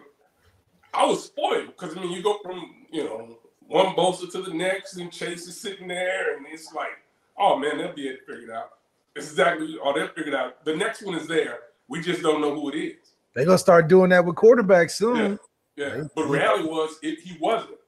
I 0.94 1.04
was 1.04 1.24
spoiled 1.24 1.68
because 1.68 1.96
I 1.96 2.00
mean, 2.00 2.12
you 2.12 2.22
go 2.22 2.38
from 2.42 2.86
you 2.90 3.04
know 3.04 3.38
one 3.68 3.94
bolster 3.94 4.26
to 4.28 4.42
the 4.42 4.54
next, 4.54 4.96
and 4.96 5.12
Chase 5.12 5.46
is 5.46 5.60
sitting 5.60 5.88
there, 5.88 6.36
and 6.36 6.46
it's 6.50 6.72
like, 6.72 6.98
oh 7.38 7.58
man, 7.58 7.78
they'll 7.78 7.94
be 7.94 8.08
it 8.08 8.20
figured 8.26 8.50
out. 8.50 8.70
It's 9.14 9.30
exactly, 9.30 9.76
oh, 9.82 9.94
they'll 9.94 10.08
figure 10.08 10.28
it 10.28 10.34
out. 10.34 10.64
The 10.64 10.76
next 10.76 11.02
one 11.02 11.14
is 11.14 11.26
there. 11.26 11.60
We 11.88 12.00
just 12.00 12.22
don't 12.22 12.40
know 12.40 12.54
who 12.54 12.70
it 12.70 12.76
is. 12.76 12.96
They're 13.34 13.44
gonna 13.44 13.58
start 13.58 13.88
doing 13.88 14.10
that 14.10 14.24
with 14.24 14.36
quarterbacks 14.36 14.92
soon. 14.92 15.38
Yeah, 15.76 15.96
yeah. 15.96 16.02
but 16.14 16.24
reality 16.24 16.64
was 16.64 16.98
it, 17.02 17.20
he 17.20 17.36
wasn't. 17.40 17.78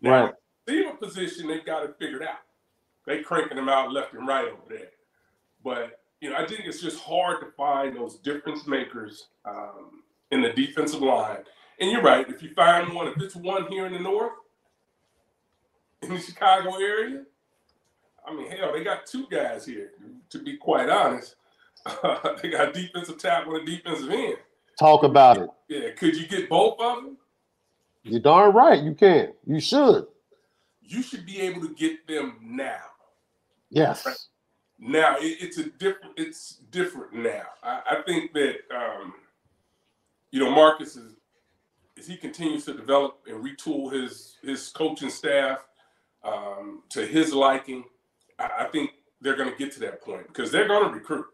Now, 0.00 0.24
right. 0.26 0.34
Receiver 0.66 0.94
position, 0.94 1.48
they 1.48 1.60
got 1.60 1.84
it 1.84 1.96
figured 1.98 2.22
out. 2.22 2.40
They 3.06 3.22
cranking 3.22 3.56
them 3.56 3.70
out 3.70 3.90
left 3.90 4.12
and 4.12 4.28
right 4.28 4.46
over 4.46 4.60
there. 4.68 4.90
But 5.64 5.97
you 6.20 6.30
know, 6.30 6.36
I 6.36 6.46
think 6.46 6.62
it's 6.64 6.80
just 6.80 6.98
hard 7.00 7.40
to 7.40 7.46
find 7.56 7.96
those 7.96 8.16
difference 8.16 8.66
makers 8.66 9.28
um, 9.44 10.02
in 10.30 10.42
the 10.42 10.50
defensive 10.50 11.02
line. 11.02 11.38
And 11.80 11.90
you're 11.90 12.02
right. 12.02 12.28
If 12.28 12.42
you 12.42 12.52
find 12.54 12.92
one, 12.92 13.08
if 13.08 13.16
it's 13.18 13.36
one 13.36 13.66
here 13.68 13.86
in 13.86 13.92
the 13.92 14.00
north, 14.00 14.32
in 16.02 16.10
the 16.10 16.18
Chicago 16.18 16.76
area, 16.76 17.22
I 18.26 18.34
mean, 18.34 18.50
hell, 18.50 18.72
they 18.72 18.84
got 18.84 19.06
two 19.06 19.26
guys 19.30 19.64
here. 19.64 19.92
To 20.30 20.38
be 20.38 20.56
quite 20.56 20.90
honest, 20.90 21.36
uh, 21.86 22.34
they 22.42 22.50
got 22.50 22.74
defensive 22.74 23.18
tackle 23.18 23.56
and 23.56 23.68
a 23.68 23.76
defensive 23.76 24.10
end. 24.10 24.36
Talk 24.78 25.02
about 25.02 25.38
it. 25.38 25.50
Yeah, 25.68 25.90
could 25.96 26.16
you 26.16 26.26
get 26.26 26.48
both 26.48 26.78
of 26.80 27.02
them? 27.02 27.16
You're 28.02 28.20
darn 28.20 28.54
right. 28.54 28.82
You 28.82 28.94
can. 28.94 29.32
You 29.46 29.60
should. 29.60 30.06
You 30.82 31.02
should 31.02 31.26
be 31.26 31.40
able 31.40 31.60
to 31.62 31.74
get 31.74 32.06
them 32.06 32.38
now. 32.42 32.80
Yes. 33.70 34.06
Right? 34.06 34.16
Now 34.78 35.16
it, 35.18 35.38
it's 35.40 35.58
a 35.58 35.64
different. 35.64 36.14
It's 36.16 36.60
different 36.70 37.12
now. 37.12 37.44
I, 37.62 37.80
I 37.90 38.02
think 38.06 38.32
that 38.34 38.56
um, 38.74 39.14
you 40.30 40.40
know 40.40 40.50
Marcus 40.50 40.96
is 40.96 41.14
as 41.98 42.06
he 42.06 42.16
continues 42.16 42.64
to 42.66 42.74
develop 42.74 43.20
and 43.26 43.44
retool 43.44 43.92
his 43.92 44.36
his 44.42 44.68
coaching 44.68 45.10
staff 45.10 45.66
um, 46.24 46.82
to 46.90 47.06
his 47.06 47.32
liking. 47.32 47.84
I, 48.38 48.50
I 48.60 48.64
think 48.64 48.90
they're 49.20 49.36
going 49.36 49.50
to 49.50 49.56
get 49.56 49.72
to 49.72 49.80
that 49.80 50.00
point 50.02 50.28
because 50.28 50.52
they're 50.52 50.68
going 50.68 50.88
to 50.88 50.94
recruit. 50.94 51.26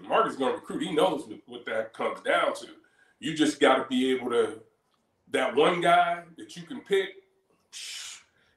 Marcus 0.00 0.32
is 0.32 0.38
going 0.38 0.52
to 0.52 0.58
recruit. 0.58 0.82
He 0.82 0.92
knows 0.92 1.26
what, 1.26 1.38
what 1.46 1.66
that 1.66 1.92
comes 1.92 2.20
down 2.20 2.54
to. 2.56 2.66
You 3.20 3.34
just 3.34 3.60
got 3.60 3.76
to 3.76 3.86
be 3.88 4.10
able 4.12 4.30
to 4.30 4.60
that 5.30 5.54
one 5.54 5.80
guy 5.80 6.22
that 6.36 6.56
you 6.56 6.62
can 6.62 6.80
pick. 6.80 7.08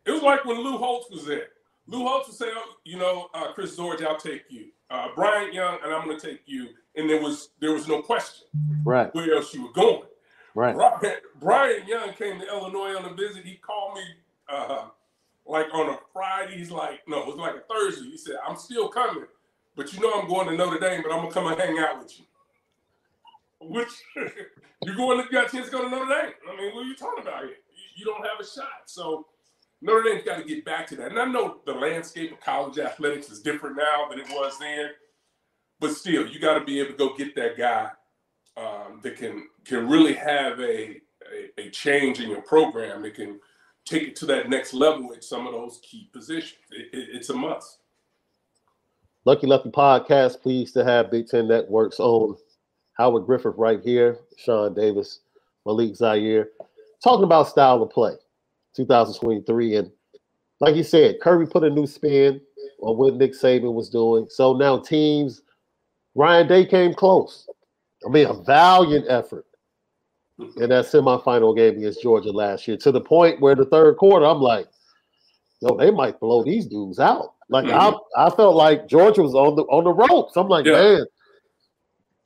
It 0.05 0.11
was 0.11 0.21
like 0.21 0.45
when 0.45 0.57
Lou 0.63 0.77
Holtz 0.77 1.09
was 1.09 1.25
there. 1.25 1.47
Lou 1.87 2.05
Holtz 2.05 2.27
would 2.27 2.37
say, 2.37 2.47
oh, 2.53 2.73
you 2.83 2.97
know, 2.97 3.29
uh, 3.33 3.53
Chris 3.53 3.77
Zorich, 3.77 4.05
I'll 4.05 4.17
take 4.17 4.43
you. 4.49 4.67
Uh, 4.89 5.07
Bryant 5.15 5.53
Young, 5.53 5.79
and 5.83 5.93
I'm 5.93 6.05
going 6.05 6.19
to 6.19 6.27
take 6.27 6.41
you. 6.45 6.69
And 6.95 7.09
there 7.09 7.21
was 7.21 7.49
there 7.59 7.73
was 7.73 7.87
no 7.87 8.01
question 8.01 8.47
right 8.83 9.13
where 9.13 9.35
else 9.35 9.53
you 9.53 9.63
were 9.63 9.73
going. 9.73 10.03
Right. 10.55 10.75
Brian, 10.75 11.17
Brian 11.39 11.87
Young 11.87 12.13
came 12.13 12.39
to 12.39 12.47
Illinois 12.47 12.95
on 12.95 13.05
a 13.05 13.13
visit. 13.13 13.45
He 13.45 13.55
called 13.55 13.95
me 13.95 14.01
uh, 14.49 14.85
like 15.45 15.67
on 15.73 15.89
a 15.89 15.99
Friday. 16.11 16.57
He's 16.57 16.71
like, 16.71 17.07
no, 17.07 17.21
it 17.21 17.27
was 17.27 17.35
like 17.35 17.55
a 17.55 17.61
Thursday. 17.71 18.09
He 18.09 18.17
said, 18.17 18.37
I'm 18.47 18.55
still 18.55 18.89
coming, 18.89 19.25
but 19.75 19.93
you 19.93 19.99
know 19.99 20.19
I'm 20.19 20.27
going 20.27 20.47
to 20.47 20.55
Notre 20.55 20.79
Dame, 20.79 21.03
but 21.03 21.11
I'm 21.11 21.19
gonna 21.19 21.31
come 21.31 21.47
and 21.47 21.59
hang 21.59 21.77
out 21.77 21.99
with 21.99 22.17
you. 22.17 22.25
Which 23.59 23.89
you're 24.83 24.95
going 24.95 25.19
to 25.19 25.25
you 25.25 25.31
got 25.31 25.47
a 25.47 25.51
chance 25.51 25.67
to 25.67 25.71
go 25.71 25.83
to 25.83 25.89
Notre 25.89 26.05
Dame. 26.05 26.33
I 26.51 26.57
mean, 26.57 26.73
what 26.73 26.85
are 26.85 26.87
you 26.87 26.95
talking 26.95 27.21
about 27.21 27.43
here? 27.43 27.49
You, 27.49 27.83
you 27.97 28.05
don't 28.05 28.25
have 28.25 28.39
a 28.39 28.45
shot. 28.45 28.85
So 28.85 29.27
Notre 29.81 30.03
Dame's 30.03 30.23
got 30.23 30.37
to 30.37 30.43
get 30.43 30.65
back 30.65 30.87
to 30.87 30.95
that. 30.95 31.11
And 31.11 31.19
I 31.19 31.25
know 31.25 31.59
the 31.65 31.73
landscape 31.73 32.31
of 32.31 32.39
college 32.39 32.79
athletics 32.79 33.29
is 33.29 33.41
different 33.41 33.77
now 33.77 34.07
than 34.09 34.19
it 34.19 34.27
was 34.29 34.57
then, 34.59 34.89
but 35.79 35.93
still, 35.93 36.25
you 36.27 36.39
got 36.39 36.57
to 36.57 36.65
be 36.65 36.79
able 36.79 36.91
to 36.91 36.97
go 36.97 37.15
get 37.15 37.35
that 37.35 37.57
guy 37.57 37.89
um, 38.57 38.99
that 39.03 39.17
can 39.17 39.47
can 39.65 39.87
really 39.87 40.13
have 40.13 40.59
a, 40.59 40.99
a, 41.31 41.61
a 41.65 41.69
change 41.69 42.19
in 42.19 42.29
your 42.29 42.41
program. 42.41 43.03
That 43.03 43.13
can 43.13 43.39
take 43.85 44.03
it 44.03 44.15
to 44.17 44.25
that 44.27 44.49
next 44.49 44.73
level 44.73 45.13
at 45.13 45.23
some 45.23 45.45
of 45.45 45.53
those 45.53 45.79
key 45.83 46.09
positions. 46.11 46.61
It, 46.71 46.87
it, 46.93 47.09
it's 47.13 47.29
a 47.29 47.35
must. 47.35 47.79
Lucky 49.25 49.45
Lefty 49.45 49.69
Podcast, 49.69 50.41
pleased 50.41 50.73
to 50.73 50.83
have 50.83 51.11
Big 51.11 51.27
Ten 51.27 51.47
Network's 51.47 51.99
own 51.99 52.37
Howard 52.93 53.25
Griffith 53.25 53.55
right 53.57 53.81
here, 53.83 54.19
Shaun 54.37 54.73
Davis, 54.73 55.19
Malik 55.65 55.95
Zaire, 55.95 56.49
talking 57.03 57.25
about 57.25 57.47
style 57.47 57.83
of 57.83 57.89
play. 57.91 58.13
2023. 58.77 59.75
And 59.75 59.91
like 60.59 60.75
you 60.75 60.83
said, 60.83 61.19
Kirby 61.21 61.51
put 61.51 61.63
a 61.63 61.69
new 61.69 61.85
spin 61.85 62.39
on 62.81 62.97
what 62.97 63.15
Nick 63.15 63.33
Saban 63.33 63.73
was 63.73 63.89
doing. 63.89 64.27
So 64.29 64.53
now 64.53 64.79
teams, 64.79 65.41
Ryan 66.15 66.47
Day 66.47 66.65
came 66.65 66.93
close. 66.93 67.47
I 68.05 68.09
mean, 68.09 68.27
a 68.27 68.33
valiant 68.33 69.05
effort 69.09 69.45
in 70.39 70.69
that 70.69 70.85
semifinal 70.85 71.55
game 71.55 71.77
against 71.77 72.01
Georgia 72.01 72.31
last 72.31 72.67
year 72.67 72.77
to 72.77 72.91
the 72.91 73.01
point 73.01 73.41
where 73.41 73.55
the 73.55 73.65
third 73.65 73.97
quarter, 73.97 74.25
I'm 74.25 74.39
like, 74.39 74.67
yo, 75.61 75.75
they 75.75 75.91
might 75.91 76.19
blow 76.19 76.43
these 76.43 76.67
dudes 76.67 76.99
out. 76.99 77.33
Like 77.49 77.65
mm-hmm. 77.65 77.95
I, 78.15 78.27
I 78.27 78.29
felt 78.35 78.55
like 78.55 78.87
Georgia 78.87 79.23
was 79.23 79.33
on 79.33 79.55
the 79.55 79.63
on 79.63 79.85
the 79.85 79.93
ropes. 79.93 80.35
I'm 80.35 80.49
like, 80.49 80.65
yeah. 80.65 80.73
man, 80.73 81.05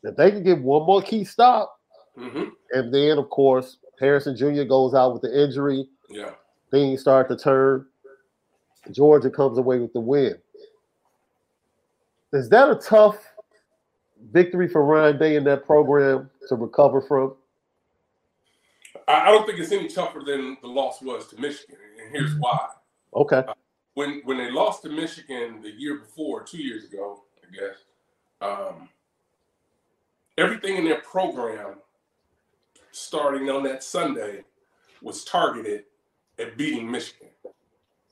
if 0.03 0.15
they 0.17 0.31
can 0.31 0.43
get 0.43 0.59
one 0.59 0.85
more 0.85 1.01
key 1.01 1.23
stop, 1.23 1.73
mm-hmm. 2.17 2.45
and 2.71 2.93
then 2.93 3.17
of 3.17 3.29
course 3.29 3.77
Harrison 3.99 4.35
Jr. 4.35 4.63
goes 4.63 4.93
out 4.93 5.13
with 5.13 5.21
the 5.21 5.43
injury. 5.43 5.85
Yeah 6.09 6.31
things 6.71 7.01
start 7.01 7.29
to 7.29 7.37
turn. 7.37 7.85
Georgia 8.91 9.29
comes 9.29 9.57
away 9.57 9.79
with 9.79 9.93
the 9.93 9.99
win. 9.99 10.35
Is 12.33 12.49
that 12.49 12.69
a 12.69 12.75
tough 12.75 13.17
victory 14.31 14.67
for 14.67 14.83
Ryan 14.83 15.19
Day 15.19 15.35
in 15.35 15.43
that 15.43 15.65
program 15.65 16.29
to 16.47 16.55
recover 16.55 17.01
from? 17.01 17.35
I 19.07 19.31
don't 19.31 19.45
think 19.45 19.59
it's 19.59 19.71
any 19.71 19.89
tougher 19.89 20.21
than 20.25 20.57
the 20.61 20.67
loss 20.67 21.01
was 21.01 21.27
to 21.27 21.39
Michigan, 21.39 21.77
and 22.01 22.11
here's 22.11 22.35
why. 22.35 22.67
Okay. 23.13 23.43
Uh, 23.47 23.53
when 23.95 24.21
when 24.23 24.37
they 24.37 24.49
lost 24.49 24.83
to 24.83 24.89
Michigan 24.89 25.61
the 25.61 25.71
year 25.71 25.99
before, 25.99 26.43
two 26.43 26.61
years 26.61 26.85
ago, 26.85 27.23
I 27.43 27.55
guess, 27.55 27.77
um, 28.41 28.89
everything 30.37 30.77
in 30.77 30.85
their 30.85 31.01
program, 31.01 31.75
starting 32.91 33.49
on 33.49 33.63
that 33.63 33.83
Sunday, 33.83 34.43
was 35.01 35.25
targeted 35.25 35.83
at 36.39 36.57
beating 36.57 36.89
Michigan, 36.89 37.29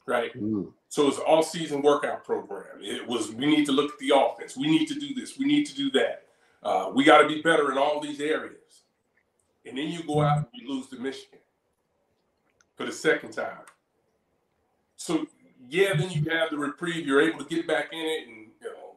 right? 0.06 0.36
Mm. 0.40 0.72
So 0.90 1.08
it's 1.08 1.20
all-season 1.20 1.82
workout 1.82 2.24
program. 2.24 2.80
It 2.82 3.08
was 3.08 3.32
we 3.32 3.46
need 3.46 3.66
to 3.66 3.72
look 3.72 3.94
at 3.94 4.00
the 4.00 4.12
offense. 4.16 4.58
We 4.58 4.68
need 4.68 4.88
to 4.88 4.96
do 4.96 5.14
this. 5.14 5.38
We 5.38 5.46
need 5.46 5.66
to 5.66 5.76
do 5.76 5.92
that. 5.92 6.24
Uh, 6.62 6.92
we 6.94 7.04
got 7.04 7.22
to 7.22 7.28
be 7.28 7.42
better 7.42 7.72
in 7.72 7.78
all 7.78 8.00
these 8.00 8.20
areas. 8.20 8.84
And 9.66 9.78
then 9.78 9.88
you 9.88 10.04
go 10.04 10.22
out 10.22 10.38
and 10.38 10.48
you 10.54 10.68
lose 10.68 10.88
to 10.88 10.98
Michigan 10.98 11.40
for 12.76 12.86
the 12.86 12.92
second 12.92 13.32
time. 13.32 13.62
So 14.96 15.28
yeah, 15.70 15.94
then 15.96 16.10
you 16.10 16.30
have 16.32 16.50
the 16.50 16.58
reprieve. 16.58 17.06
You're 17.06 17.22
able 17.22 17.40
to 17.40 17.56
get 17.56 17.68
back 17.68 17.90
in 17.92 18.00
it, 18.00 18.28
and 18.28 18.48
you 18.62 18.68
know 18.68 18.96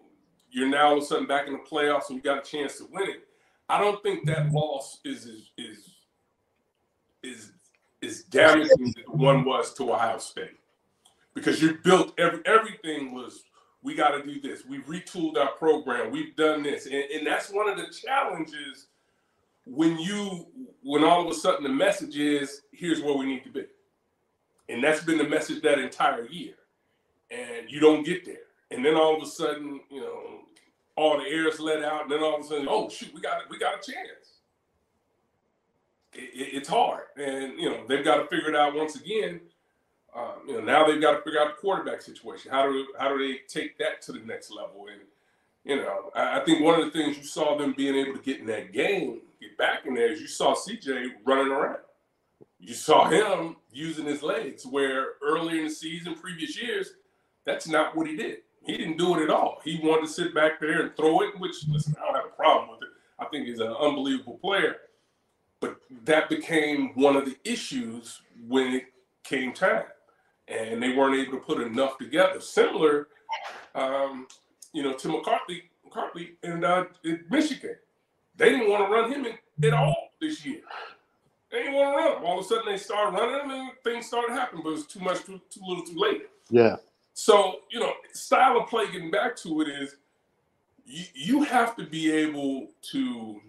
you're 0.50 0.68
now 0.68 0.88
all 0.88 0.98
of 0.98 1.02
a 1.02 1.06
sudden 1.06 1.26
back 1.26 1.46
in 1.46 1.52
the 1.52 1.58
playoffs, 1.58 2.08
and 2.08 2.16
you 2.16 2.22
got 2.22 2.46
a 2.46 2.50
chance 2.50 2.78
to 2.78 2.86
win 2.90 3.08
it. 3.08 3.28
I 3.68 3.78
don't 3.78 4.02
think 4.02 4.26
that 4.26 4.52
loss 4.52 4.98
is 5.04 5.26
is 5.26 5.50
is, 5.58 5.90
is 7.22 7.52
is 8.02 8.24
damaging 8.24 8.92
than 8.96 9.18
one 9.18 9.44
was 9.44 9.72
to 9.74 9.92
Ohio 9.92 10.18
State. 10.18 10.58
Because 11.34 11.62
you 11.62 11.78
built 11.82 12.12
every 12.18 12.40
everything 12.44 13.14
was 13.14 13.44
we 13.82 13.94
got 13.94 14.10
to 14.10 14.22
do 14.22 14.40
this. 14.40 14.64
We've 14.66 14.84
retooled 14.84 15.38
our 15.38 15.52
program. 15.52 16.10
We've 16.10 16.36
done 16.36 16.62
this, 16.62 16.86
and, 16.86 16.94
and 16.94 17.26
that's 17.26 17.50
one 17.50 17.68
of 17.68 17.76
the 17.76 17.86
challenges 17.92 18.88
when 19.64 19.98
you 19.98 20.46
when 20.82 21.04
all 21.04 21.24
of 21.24 21.30
a 21.30 21.34
sudden 21.34 21.62
the 21.62 21.70
message 21.70 22.16
is 22.16 22.62
here's 22.72 23.00
where 23.00 23.16
we 23.16 23.24
need 23.24 23.44
to 23.44 23.50
be, 23.50 23.64
and 24.68 24.82
that's 24.82 25.02
been 25.04 25.18
the 25.18 25.28
message 25.28 25.62
that 25.62 25.78
entire 25.78 26.26
year, 26.26 26.54
and 27.30 27.70
you 27.70 27.80
don't 27.80 28.04
get 28.04 28.26
there, 28.26 28.44
and 28.70 28.84
then 28.84 28.94
all 28.94 29.16
of 29.16 29.22
a 29.22 29.26
sudden 29.26 29.80
you 29.90 30.00
know 30.00 30.40
all 30.96 31.18
the 31.18 31.24
air 31.24 31.48
is 31.48 31.58
let 31.58 31.82
out, 31.82 32.02
and 32.02 32.10
then 32.10 32.22
all 32.22 32.36
of 32.36 32.44
a 32.44 32.48
sudden 32.48 32.66
oh 32.68 32.88
shoot 32.90 33.12
we 33.14 33.20
got 33.20 33.48
we 33.48 33.58
got 33.58 33.74
a 33.74 33.92
chance 33.92 34.31
it, 36.12 36.54
it's 36.54 36.68
hard, 36.68 37.04
and 37.16 37.58
you 37.58 37.70
know 37.70 37.84
they've 37.88 38.04
got 38.04 38.16
to 38.16 38.26
figure 38.26 38.50
it 38.50 38.56
out 38.56 38.74
once 38.74 38.96
again. 38.96 39.40
Um, 40.14 40.46
you 40.46 40.54
know 40.54 40.60
now 40.60 40.86
they've 40.86 41.00
got 41.00 41.12
to 41.12 41.22
figure 41.22 41.40
out 41.40 41.56
the 41.56 41.60
quarterback 41.60 42.02
situation. 42.02 42.50
How 42.50 42.66
do 42.66 42.86
how 42.98 43.08
do 43.08 43.18
they 43.18 43.40
take 43.48 43.78
that 43.78 44.02
to 44.02 44.12
the 44.12 44.20
next 44.20 44.50
level? 44.50 44.86
And 44.90 45.02
you 45.64 45.76
know 45.76 46.10
I, 46.14 46.40
I 46.40 46.44
think 46.44 46.62
one 46.62 46.78
of 46.78 46.84
the 46.84 46.90
things 46.90 47.16
you 47.16 47.24
saw 47.24 47.56
them 47.56 47.74
being 47.76 47.94
able 47.94 48.14
to 48.14 48.22
get 48.22 48.40
in 48.40 48.46
that 48.46 48.72
game, 48.72 49.20
get 49.40 49.56
back 49.56 49.86
in 49.86 49.94
there, 49.94 50.12
is 50.12 50.20
you 50.20 50.28
saw 50.28 50.54
CJ 50.54 51.08
running 51.24 51.52
around. 51.52 51.78
You 52.58 52.74
saw 52.74 53.08
him 53.08 53.56
using 53.72 54.06
his 54.06 54.22
legs, 54.22 54.64
where 54.64 55.14
earlier 55.22 55.58
in 55.58 55.64
the 55.64 55.70
season, 55.70 56.14
previous 56.14 56.60
years, 56.60 56.92
that's 57.44 57.66
not 57.66 57.96
what 57.96 58.06
he 58.06 58.16
did. 58.16 58.38
He 58.64 58.76
didn't 58.76 58.98
do 58.98 59.18
it 59.18 59.24
at 59.24 59.30
all. 59.30 59.60
He 59.64 59.80
wanted 59.82 60.06
to 60.06 60.12
sit 60.12 60.32
back 60.32 60.60
there 60.60 60.82
and 60.82 60.96
throw 60.96 61.22
it, 61.22 61.38
which 61.40 61.66
listen, 61.68 61.96
I 62.00 62.04
don't 62.04 62.14
have 62.14 62.26
a 62.26 62.36
problem 62.36 62.70
with 62.70 62.82
it. 62.82 62.88
I 63.18 63.24
think 63.26 63.46
he's 63.46 63.58
an 63.58 63.72
unbelievable 63.72 64.38
player. 64.38 64.76
But 65.62 65.76
that 66.06 66.28
became 66.28 66.90
one 66.94 67.14
of 67.14 67.24
the 67.24 67.36
issues 67.44 68.20
when 68.48 68.74
it 68.74 68.86
came 69.22 69.52
time, 69.52 69.84
and 70.48 70.82
they 70.82 70.92
weren't 70.92 71.14
able 71.14 71.38
to 71.38 71.44
put 71.44 71.60
enough 71.60 71.98
together. 71.98 72.40
Similar, 72.40 73.06
um, 73.76 74.26
you 74.72 74.82
know, 74.82 74.92
to 74.94 75.08
McCarthy, 75.08 75.70
McCarthy 75.84 76.36
and 76.42 76.64
uh, 76.64 76.86
Michigan, 77.30 77.76
they 78.36 78.50
didn't 78.50 78.68
want 78.68 78.88
to 78.88 78.92
run 78.92 79.12
him 79.12 79.24
in, 79.24 79.64
at 79.64 79.72
all 79.72 80.10
this 80.20 80.44
year. 80.44 80.62
They 81.52 81.58
didn't 81.58 81.74
want 81.74 81.96
to 81.96 81.96
run 81.96 82.16
him. 82.16 82.24
All 82.26 82.40
of 82.40 82.44
a 82.44 82.48
sudden, 82.48 82.64
they 82.66 82.76
started 82.76 83.16
running 83.16 83.44
him, 83.44 83.50
and 83.52 83.70
things 83.84 84.06
started 84.06 84.32
happening. 84.32 84.64
But 84.64 84.70
it 84.70 84.72
was 84.72 84.86
too 84.86 85.00
much, 85.00 85.24
too, 85.24 85.40
too 85.48 85.60
little, 85.64 85.84
too 85.84 85.96
late. 85.96 86.22
Yeah. 86.50 86.76
So 87.14 87.60
you 87.70 87.78
know, 87.78 87.92
style 88.12 88.58
of 88.58 88.68
play. 88.68 88.90
Getting 88.90 89.12
back 89.12 89.36
to 89.36 89.60
it 89.60 89.68
is, 89.68 89.94
you, 90.84 91.04
you 91.14 91.42
have 91.44 91.76
to 91.76 91.86
be 91.86 92.10
able 92.10 92.66
to 92.90 93.40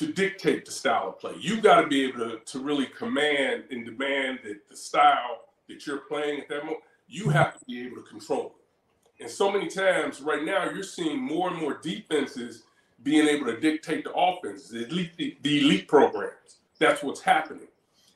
to 0.00 0.10
dictate 0.10 0.64
the 0.64 0.72
style 0.72 1.08
of 1.08 1.18
play. 1.18 1.34
You've 1.38 1.62
got 1.62 1.82
to 1.82 1.86
be 1.86 2.06
able 2.06 2.20
to, 2.20 2.38
to 2.38 2.58
really 2.58 2.86
command 2.86 3.64
and 3.70 3.84
demand 3.84 4.38
that 4.44 4.66
the 4.66 4.74
style 4.74 5.42
that 5.68 5.86
you're 5.86 5.98
playing 5.98 6.40
at 6.40 6.48
that 6.48 6.64
moment, 6.64 6.82
you 7.06 7.24
mm-hmm. 7.24 7.32
have 7.32 7.58
to 7.58 7.64
be 7.66 7.82
able 7.82 7.96
to 7.96 8.02
control 8.04 8.54
it. 8.56 9.22
And 9.22 9.30
so 9.30 9.52
many 9.52 9.68
times 9.68 10.22
right 10.22 10.42
now, 10.42 10.70
you're 10.70 10.82
seeing 10.84 11.20
more 11.20 11.50
and 11.50 11.60
more 11.60 11.76
defenses 11.82 12.62
being 13.02 13.28
able 13.28 13.44
to 13.44 13.60
dictate 13.60 14.04
the 14.04 14.12
offenses, 14.14 14.70
the 14.70 14.88
elite, 14.88 15.10
the, 15.18 15.36
the 15.42 15.60
elite 15.60 15.86
programs. 15.86 16.60
That's 16.78 17.02
what's 17.02 17.20
happening. 17.20 17.68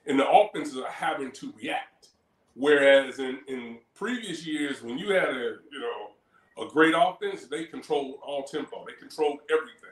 And 0.07 0.18
the 0.18 0.27
offenses 0.27 0.79
are 0.79 0.90
having 0.90 1.33
to 1.33 1.53
react. 1.61 2.09
Whereas 2.55 3.18
in, 3.18 3.40
in 3.47 3.77
previous 3.94 4.47
years, 4.47 4.81
when 4.81 4.97
you 4.97 5.12
had 5.12 5.29
a 5.29 5.57
you 5.70 5.81
know 5.81 6.64
a 6.64 6.70
great 6.70 6.94
offense, 6.97 7.47
they 7.47 7.64
controlled 7.64 8.14
all 8.23 8.44
tempo. 8.44 8.87
They 8.87 8.94
controlled 8.99 9.40
everything. 9.51 9.84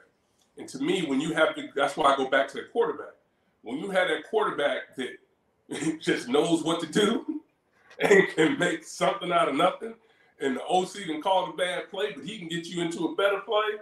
And 0.59 0.69
to 0.69 0.79
me, 0.79 1.05
when 1.07 1.21
you 1.21 1.33
have 1.35 1.55
the, 1.57 1.69
that's 1.75 1.97
why 1.97 2.13
I 2.13 2.17
go 2.17 2.29
back 2.29 2.49
to 2.49 2.55
the 2.55 2.65
quarterback. 2.73 3.15
When 3.63 3.79
you 3.79 3.91
have 3.91 4.09
that 4.09 4.29
quarterback 4.29 4.97
that 4.97 6.01
just 6.01 6.29
knows 6.29 6.63
what 6.63 6.81
to 6.81 6.87
do 6.87 7.41
and 8.01 8.29
can 8.35 8.59
make 8.59 8.85
something 8.85 9.33
out 9.33 9.49
of 9.49 9.55
nothing, 9.55 9.95
and 10.41 10.57
the 10.57 10.65
OC 10.65 11.07
can 11.07 11.23
call 11.23 11.47
the 11.47 11.53
bad 11.53 11.89
play, 11.91 12.13
but 12.15 12.25
he 12.25 12.39
can 12.39 12.49
get 12.49 12.67
you 12.67 12.83
into 12.83 13.07
a 13.07 13.15
better 13.15 13.41
play, 13.41 13.79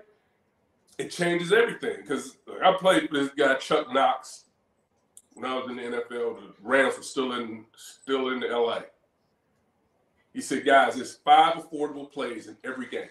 it 0.98 1.10
changes 1.10 1.52
everything. 1.52 1.96
Because 2.02 2.36
I 2.62 2.74
played 2.78 3.10
with 3.10 3.22
this 3.22 3.30
guy 3.36 3.54
Chuck 3.54 3.92
Knox 3.92 4.44
when 5.32 5.50
I 5.50 5.56
was 5.56 5.70
in 5.70 5.76
the 5.76 5.82
NFL. 5.82 6.08
The 6.10 6.54
Rams 6.62 6.96
were 6.98 7.02
still 7.02 7.32
in 7.32 7.64
still 7.76 8.28
in 8.28 8.40
the 8.40 8.48
LA. 8.48 8.80
He 10.32 10.40
said, 10.40 10.64
guys, 10.64 10.94
there's 10.94 11.16
five 11.16 11.54
affordable 11.54 12.10
plays 12.10 12.46
in 12.46 12.56
every 12.62 12.86
game 12.86 13.08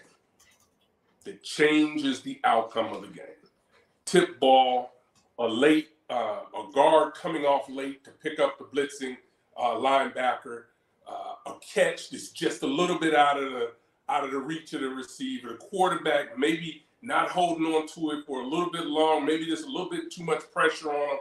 that 1.24 1.42
changes 1.42 2.22
the 2.22 2.40
outcome 2.44 2.94
of 2.94 3.02
the 3.02 3.08
game 3.08 3.39
tip 4.10 4.40
ball, 4.40 4.90
a 5.38 5.46
late, 5.46 5.90
uh, 6.08 6.40
a 6.58 6.72
guard 6.72 7.14
coming 7.14 7.44
off 7.44 7.68
late 7.68 8.02
to 8.04 8.10
pick 8.10 8.40
up 8.40 8.58
the 8.58 8.64
blitzing 8.64 9.16
uh, 9.56 9.74
linebacker, 9.74 10.64
uh, 11.08 11.34
a 11.46 11.54
catch 11.60 12.10
that's 12.10 12.30
just 12.30 12.62
a 12.62 12.66
little 12.66 12.98
bit 12.98 13.14
out 13.14 13.40
of 13.40 13.52
the 13.52 13.72
out 14.08 14.24
of 14.24 14.32
the 14.32 14.38
reach 14.38 14.72
of 14.72 14.80
the 14.80 14.88
receiver, 14.88 15.50
the 15.50 15.54
quarterback 15.54 16.36
maybe 16.36 16.84
not 17.00 17.30
holding 17.30 17.64
on 17.66 17.86
to 17.86 18.10
it 18.10 18.26
for 18.26 18.40
a 18.40 18.44
little 18.44 18.70
bit 18.70 18.84
long, 18.86 19.24
maybe 19.24 19.46
there's 19.46 19.62
a 19.62 19.68
little 19.68 19.88
bit 19.88 20.10
too 20.10 20.24
much 20.24 20.42
pressure 20.50 20.90
on 20.90 21.08
them 21.08 21.18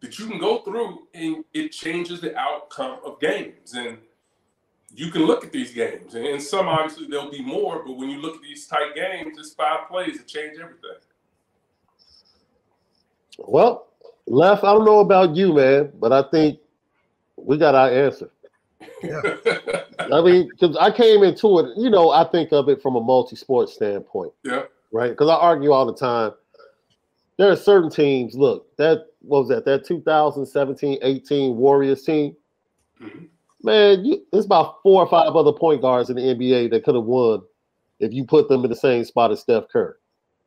that 0.00 0.18
you 0.18 0.26
can 0.26 0.38
go 0.40 0.58
through 0.58 1.06
and 1.14 1.44
it 1.54 1.68
changes 1.68 2.20
the 2.20 2.36
outcome 2.36 2.98
of 3.04 3.20
games. 3.20 3.74
And 3.74 3.98
you 4.92 5.12
can 5.12 5.24
look 5.24 5.44
at 5.44 5.52
these 5.52 5.72
games, 5.72 6.16
and 6.16 6.42
some 6.42 6.66
obviously 6.66 7.06
there'll 7.06 7.30
be 7.30 7.44
more, 7.44 7.84
but 7.86 7.96
when 7.96 8.10
you 8.10 8.20
look 8.20 8.34
at 8.34 8.42
these 8.42 8.66
tight 8.66 8.96
games, 8.96 9.38
it's 9.38 9.54
five 9.54 9.88
plays 9.88 10.16
that 10.16 10.26
change 10.26 10.58
everything. 10.60 10.98
Well, 13.38 13.88
left. 14.26 14.64
I 14.64 14.72
don't 14.72 14.84
know 14.84 15.00
about 15.00 15.36
you, 15.36 15.54
man, 15.54 15.92
but 15.98 16.12
I 16.12 16.22
think 16.30 16.58
we 17.36 17.56
got 17.58 17.74
our 17.74 17.90
answer. 17.90 18.30
Yeah. 19.02 19.20
I 20.12 20.22
mean, 20.22 20.48
because 20.48 20.76
I 20.76 20.90
came 20.90 21.22
into 21.22 21.58
it, 21.60 21.76
you 21.76 21.90
know, 21.90 22.10
I 22.10 22.24
think 22.24 22.52
of 22.52 22.68
it 22.68 22.82
from 22.82 22.96
a 22.96 23.00
multi-sport 23.00 23.68
standpoint. 23.68 24.32
Yeah. 24.44 24.62
Right. 24.92 25.10
Because 25.10 25.28
I 25.28 25.34
argue 25.34 25.72
all 25.72 25.86
the 25.86 25.94
time. 25.94 26.32
There 27.36 27.50
are 27.50 27.56
certain 27.56 27.90
teams. 27.90 28.34
Look, 28.34 28.76
that 28.76 29.06
what 29.22 29.40
was 29.40 29.48
that? 29.48 29.64
That 29.64 29.86
2017-18 29.86 31.54
Warriors 31.54 32.02
team. 32.02 32.36
Mhm. 33.00 33.28
Man, 33.62 34.04
you, 34.04 34.26
there's 34.32 34.46
about 34.46 34.82
four 34.82 35.02
or 35.02 35.08
five 35.08 35.36
other 35.36 35.52
point 35.52 35.82
guards 35.82 36.10
in 36.10 36.16
the 36.16 36.22
NBA 36.22 36.70
that 36.70 36.82
could 36.84 36.94
have 36.94 37.04
won 37.04 37.42
if 37.98 38.12
you 38.12 38.24
put 38.24 38.48
them 38.48 38.64
in 38.64 38.70
the 38.70 38.76
same 38.76 39.04
spot 39.04 39.30
as 39.30 39.40
Steph 39.40 39.68
Curry, 39.68 39.94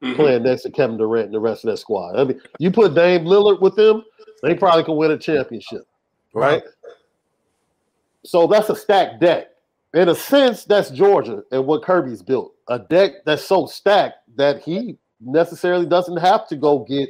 Mhm. 0.03 0.15
playing 0.15 0.43
next 0.43 0.63
to 0.63 0.71
Kevin 0.71 0.97
Durant 0.97 1.25
and 1.25 1.33
the 1.33 1.39
rest 1.39 1.63
of 1.63 1.71
that 1.71 1.77
squad. 1.77 2.19
I 2.19 2.23
mean, 2.25 2.41
you 2.59 2.71
put 2.71 2.93
Dame 2.93 3.25
Lillard 3.25 3.61
with 3.61 3.75
them, 3.75 4.03
they 4.41 4.53
probably 4.53 4.83
could 4.83 4.95
win 4.95 5.11
a 5.11 5.17
championship, 5.17 5.87
right? 6.33 6.63
So 8.25 8.47
that's 8.47 8.69
a 8.69 8.75
stacked 8.75 9.19
deck. 9.21 9.47
In 9.93 10.09
a 10.09 10.15
sense, 10.15 10.65
that's 10.65 10.89
Georgia 10.89 11.43
and 11.51 11.65
what 11.65 11.83
Kirby's 11.83 12.21
built. 12.21 12.53
A 12.67 12.79
deck 12.79 13.23
that's 13.25 13.43
so 13.43 13.65
stacked 13.65 14.17
that 14.35 14.61
he 14.63 14.97
necessarily 15.21 15.85
doesn't 15.85 16.17
have 16.17 16.47
to 16.47 16.55
go 16.55 16.79
get 16.79 17.09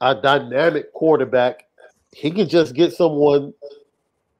a 0.00 0.14
dynamic 0.14 0.92
quarterback. 0.92 1.66
He 2.12 2.30
can 2.30 2.48
just 2.48 2.74
get 2.74 2.92
someone 2.92 3.52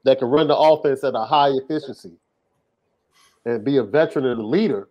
that 0.04 0.18
can 0.18 0.28
run 0.28 0.48
the 0.48 0.56
offense 0.56 1.04
at 1.04 1.14
a 1.14 1.24
high 1.24 1.50
efficiency 1.50 2.12
and 3.44 3.64
be 3.64 3.76
a 3.76 3.82
veteran 3.82 4.26
and 4.26 4.40
a 4.40 4.46
leader. 4.46 4.88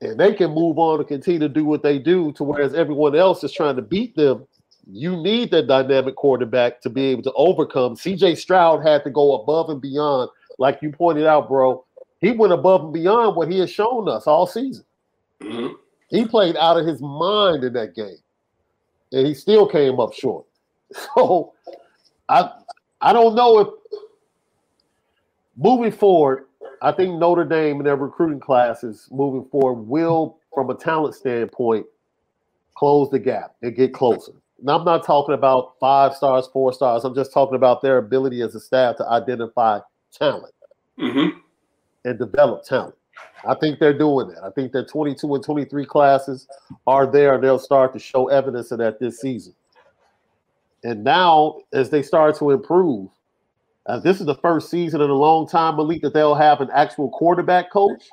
And 0.00 0.20
they 0.20 0.34
can 0.34 0.52
move 0.52 0.78
on 0.78 0.98
and 1.00 1.08
continue 1.08 1.40
to 1.40 1.48
do 1.48 1.64
what 1.64 1.82
they 1.82 1.98
do 1.98 2.32
to 2.32 2.44
whereas 2.44 2.74
everyone 2.74 3.16
else 3.16 3.42
is 3.42 3.52
trying 3.52 3.76
to 3.76 3.82
beat 3.82 4.14
them. 4.14 4.46
You 4.92 5.16
need 5.16 5.50
that 5.50 5.66
dynamic 5.66 6.16
quarterback 6.16 6.80
to 6.82 6.90
be 6.90 7.06
able 7.06 7.22
to 7.22 7.32
overcome. 7.32 7.96
CJ 7.96 8.36
Stroud 8.36 8.86
had 8.86 9.02
to 9.04 9.10
go 9.10 9.40
above 9.40 9.70
and 9.70 9.80
beyond, 9.80 10.30
like 10.58 10.78
you 10.82 10.92
pointed 10.92 11.26
out, 11.26 11.48
bro. 11.48 11.84
He 12.20 12.30
went 12.32 12.52
above 12.52 12.84
and 12.84 12.92
beyond 12.92 13.36
what 13.36 13.50
he 13.50 13.58
has 13.60 13.70
shown 13.70 14.08
us 14.08 14.26
all 14.26 14.46
season. 14.46 14.84
Mhm. 15.40 15.74
He 16.08 16.24
played 16.26 16.56
out 16.56 16.78
of 16.78 16.86
his 16.86 17.00
mind 17.00 17.64
in 17.64 17.72
that 17.72 17.94
game, 17.94 18.18
and 19.12 19.26
he 19.26 19.34
still 19.34 19.66
came 19.66 19.98
up 19.98 20.12
short. 20.12 20.44
So, 21.16 21.52
I 22.28 22.52
I 23.00 23.12
don't 23.12 23.34
know 23.34 23.58
if 23.58 23.68
moving 25.56 25.90
forward, 25.90 26.46
I 26.86 26.92
think 26.92 27.18
Notre 27.18 27.44
Dame 27.44 27.78
and 27.78 27.86
their 27.86 27.96
recruiting 27.96 28.38
classes 28.38 29.08
moving 29.10 29.44
forward 29.50 29.88
will, 29.88 30.38
from 30.54 30.70
a 30.70 30.74
talent 30.76 31.16
standpoint, 31.16 31.84
close 32.76 33.10
the 33.10 33.18
gap 33.18 33.56
and 33.60 33.74
get 33.74 33.92
closer. 33.92 34.30
Now, 34.62 34.78
I'm 34.78 34.84
not 34.84 35.04
talking 35.04 35.34
about 35.34 35.72
five 35.80 36.14
stars, 36.14 36.46
four 36.46 36.72
stars. 36.72 37.04
I'm 37.04 37.12
just 37.12 37.32
talking 37.32 37.56
about 37.56 37.82
their 37.82 37.98
ability 37.98 38.40
as 38.40 38.54
a 38.54 38.60
staff 38.60 38.98
to 38.98 39.08
identify 39.08 39.80
talent 40.12 40.54
Mhm. 40.96 41.32
and 42.04 42.18
develop 42.20 42.62
talent. 42.62 42.94
I 43.44 43.54
think 43.54 43.80
they're 43.80 43.98
doing 43.98 44.28
that. 44.28 44.44
I 44.44 44.50
think 44.50 44.70
their 44.70 44.84
22 44.84 45.34
and 45.34 45.42
23 45.42 45.86
classes 45.86 46.46
are 46.86 47.04
there, 47.04 47.34
and 47.34 47.42
they'll 47.42 47.58
start 47.58 47.94
to 47.94 47.98
show 47.98 48.28
evidence 48.28 48.70
of 48.70 48.78
that 48.78 49.00
this 49.00 49.18
season. 49.18 49.56
And 50.84 51.02
now, 51.02 51.56
as 51.72 51.90
they 51.90 52.02
start 52.02 52.36
to 52.36 52.52
improve, 52.52 53.08
uh, 53.86 53.98
this 54.00 54.20
is 54.20 54.26
the 54.26 54.34
first 54.34 54.70
season 54.70 55.00
in 55.00 55.10
a 55.10 55.14
long 55.14 55.48
time, 55.48 55.76
Malik, 55.76 56.02
that 56.02 56.12
they'll 56.12 56.34
have 56.34 56.60
an 56.60 56.68
actual 56.72 57.08
quarterback 57.10 57.70
coach 57.70 58.04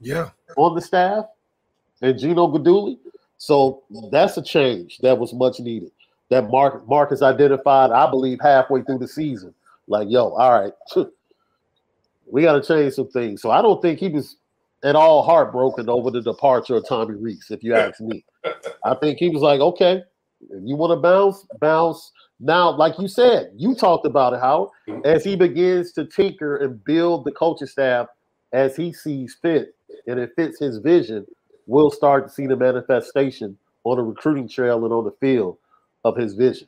Yeah. 0.00 0.30
on 0.56 0.74
the 0.74 0.80
staff, 0.80 1.26
and 2.02 2.18
Gino 2.18 2.46
Guidugli. 2.48 2.98
So 3.38 3.82
that's 4.10 4.36
a 4.36 4.42
change 4.42 4.98
that 4.98 5.18
was 5.18 5.32
much 5.32 5.60
needed. 5.60 5.90
That 6.28 6.50
Mark 6.50 6.74
Mark 6.74 6.88
Marcus 6.88 7.22
identified, 7.22 7.90
I 7.90 8.08
believe, 8.10 8.38
halfway 8.40 8.82
through 8.82 8.98
the 8.98 9.08
season. 9.08 9.54
Like, 9.88 10.08
yo, 10.10 10.30
all 10.30 10.60
right, 10.60 10.72
we 12.30 12.42
got 12.42 12.52
to 12.52 12.62
change 12.62 12.94
some 12.94 13.08
things. 13.08 13.42
So 13.42 13.50
I 13.50 13.60
don't 13.62 13.82
think 13.82 13.98
he 13.98 14.08
was 14.08 14.36
at 14.82 14.96
all 14.96 15.22
heartbroken 15.22 15.88
over 15.88 16.10
the 16.10 16.22
departure 16.22 16.76
of 16.76 16.88
Tommy 16.88 17.14
Rees, 17.14 17.46
if 17.50 17.62
you 17.62 17.74
ask 17.74 18.00
me. 18.00 18.24
I 18.84 18.94
think 18.94 19.18
he 19.18 19.28
was 19.28 19.42
like, 19.42 19.60
okay, 19.60 20.02
if 20.48 20.62
you 20.64 20.76
want 20.76 20.92
to 20.96 20.96
bounce, 21.00 21.46
bounce. 21.60 22.12
Now, 22.40 22.70
like 22.70 22.98
you 22.98 23.06
said, 23.06 23.52
you 23.54 23.74
talked 23.74 24.06
about 24.06 24.32
it, 24.32 24.40
Howard, 24.40 24.70
as 25.04 25.22
he 25.22 25.36
begins 25.36 25.92
to 25.92 26.06
tinker 26.06 26.56
and 26.56 26.82
build 26.84 27.24
the 27.24 27.32
coaching 27.32 27.66
staff 27.66 28.06
as 28.52 28.74
he 28.74 28.92
sees 28.92 29.36
fit 29.40 29.74
and 30.06 30.18
it 30.18 30.32
fits 30.34 30.58
his 30.58 30.78
vision, 30.78 31.26
we'll 31.66 31.90
start 31.90 32.26
to 32.26 32.32
see 32.32 32.46
the 32.46 32.56
manifestation 32.56 33.58
on 33.84 33.98
the 33.98 34.02
recruiting 34.02 34.48
trail 34.48 34.84
and 34.84 34.92
on 34.92 35.04
the 35.04 35.12
field 35.20 35.58
of 36.04 36.16
his 36.16 36.34
vision. 36.34 36.66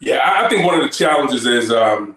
Yeah, 0.00 0.20
I 0.24 0.48
think 0.48 0.64
one 0.64 0.74
of 0.74 0.82
the 0.82 0.88
challenges 0.88 1.46
is 1.46 1.70
um, 1.70 2.16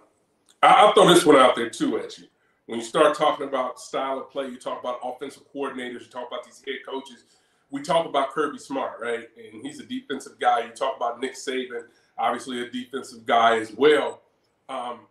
I'll 0.62 0.94
throw 0.94 1.08
this 1.08 1.26
one 1.26 1.36
out 1.36 1.56
there 1.56 1.70
too 1.70 1.98
at 1.98 2.18
you. 2.18 2.28
When 2.68 2.80
you 2.80 2.86
start 2.86 3.18
talking 3.18 3.48
about 3.48 3.80
style 3.80 4.20
of 4.20 4.32
play, 4.32 4.48
you 4.48 4.58
talk 4.58 4.80
about 4.80 5.00
offensive 5.04 5.44
coordinators, 5.54 6.02
you 6.02 6.10
talk 6.10 6.28
about 6.30 6.46
these 6.46 6.64
head 6.66 6.78
coaches. 6.88 7.26
We 7.70 7.82
talk 7.82 8.06
about 8.06 8.32
Kirby 8.32 8.60
Smart, 8.60 9.00
right? 9.02 9.28
And 9.38 9.66
he's 9.66 9.80
a 9.80 9.86
defensive 9.86 10.40
guy. 10.40 10.66
You 10.66 10.72
talk 10.72 10.96
about 10.96 11.20
Nick 11.20 11.34
Saban, 11.36 11.86
obviously 12.18 12.62
a 12.62 12.70
defensive 12.70 13.26
guy 13.26 13.60
as 13.60 13.74
well. 13.74 14.22
Um, 14.70 15.02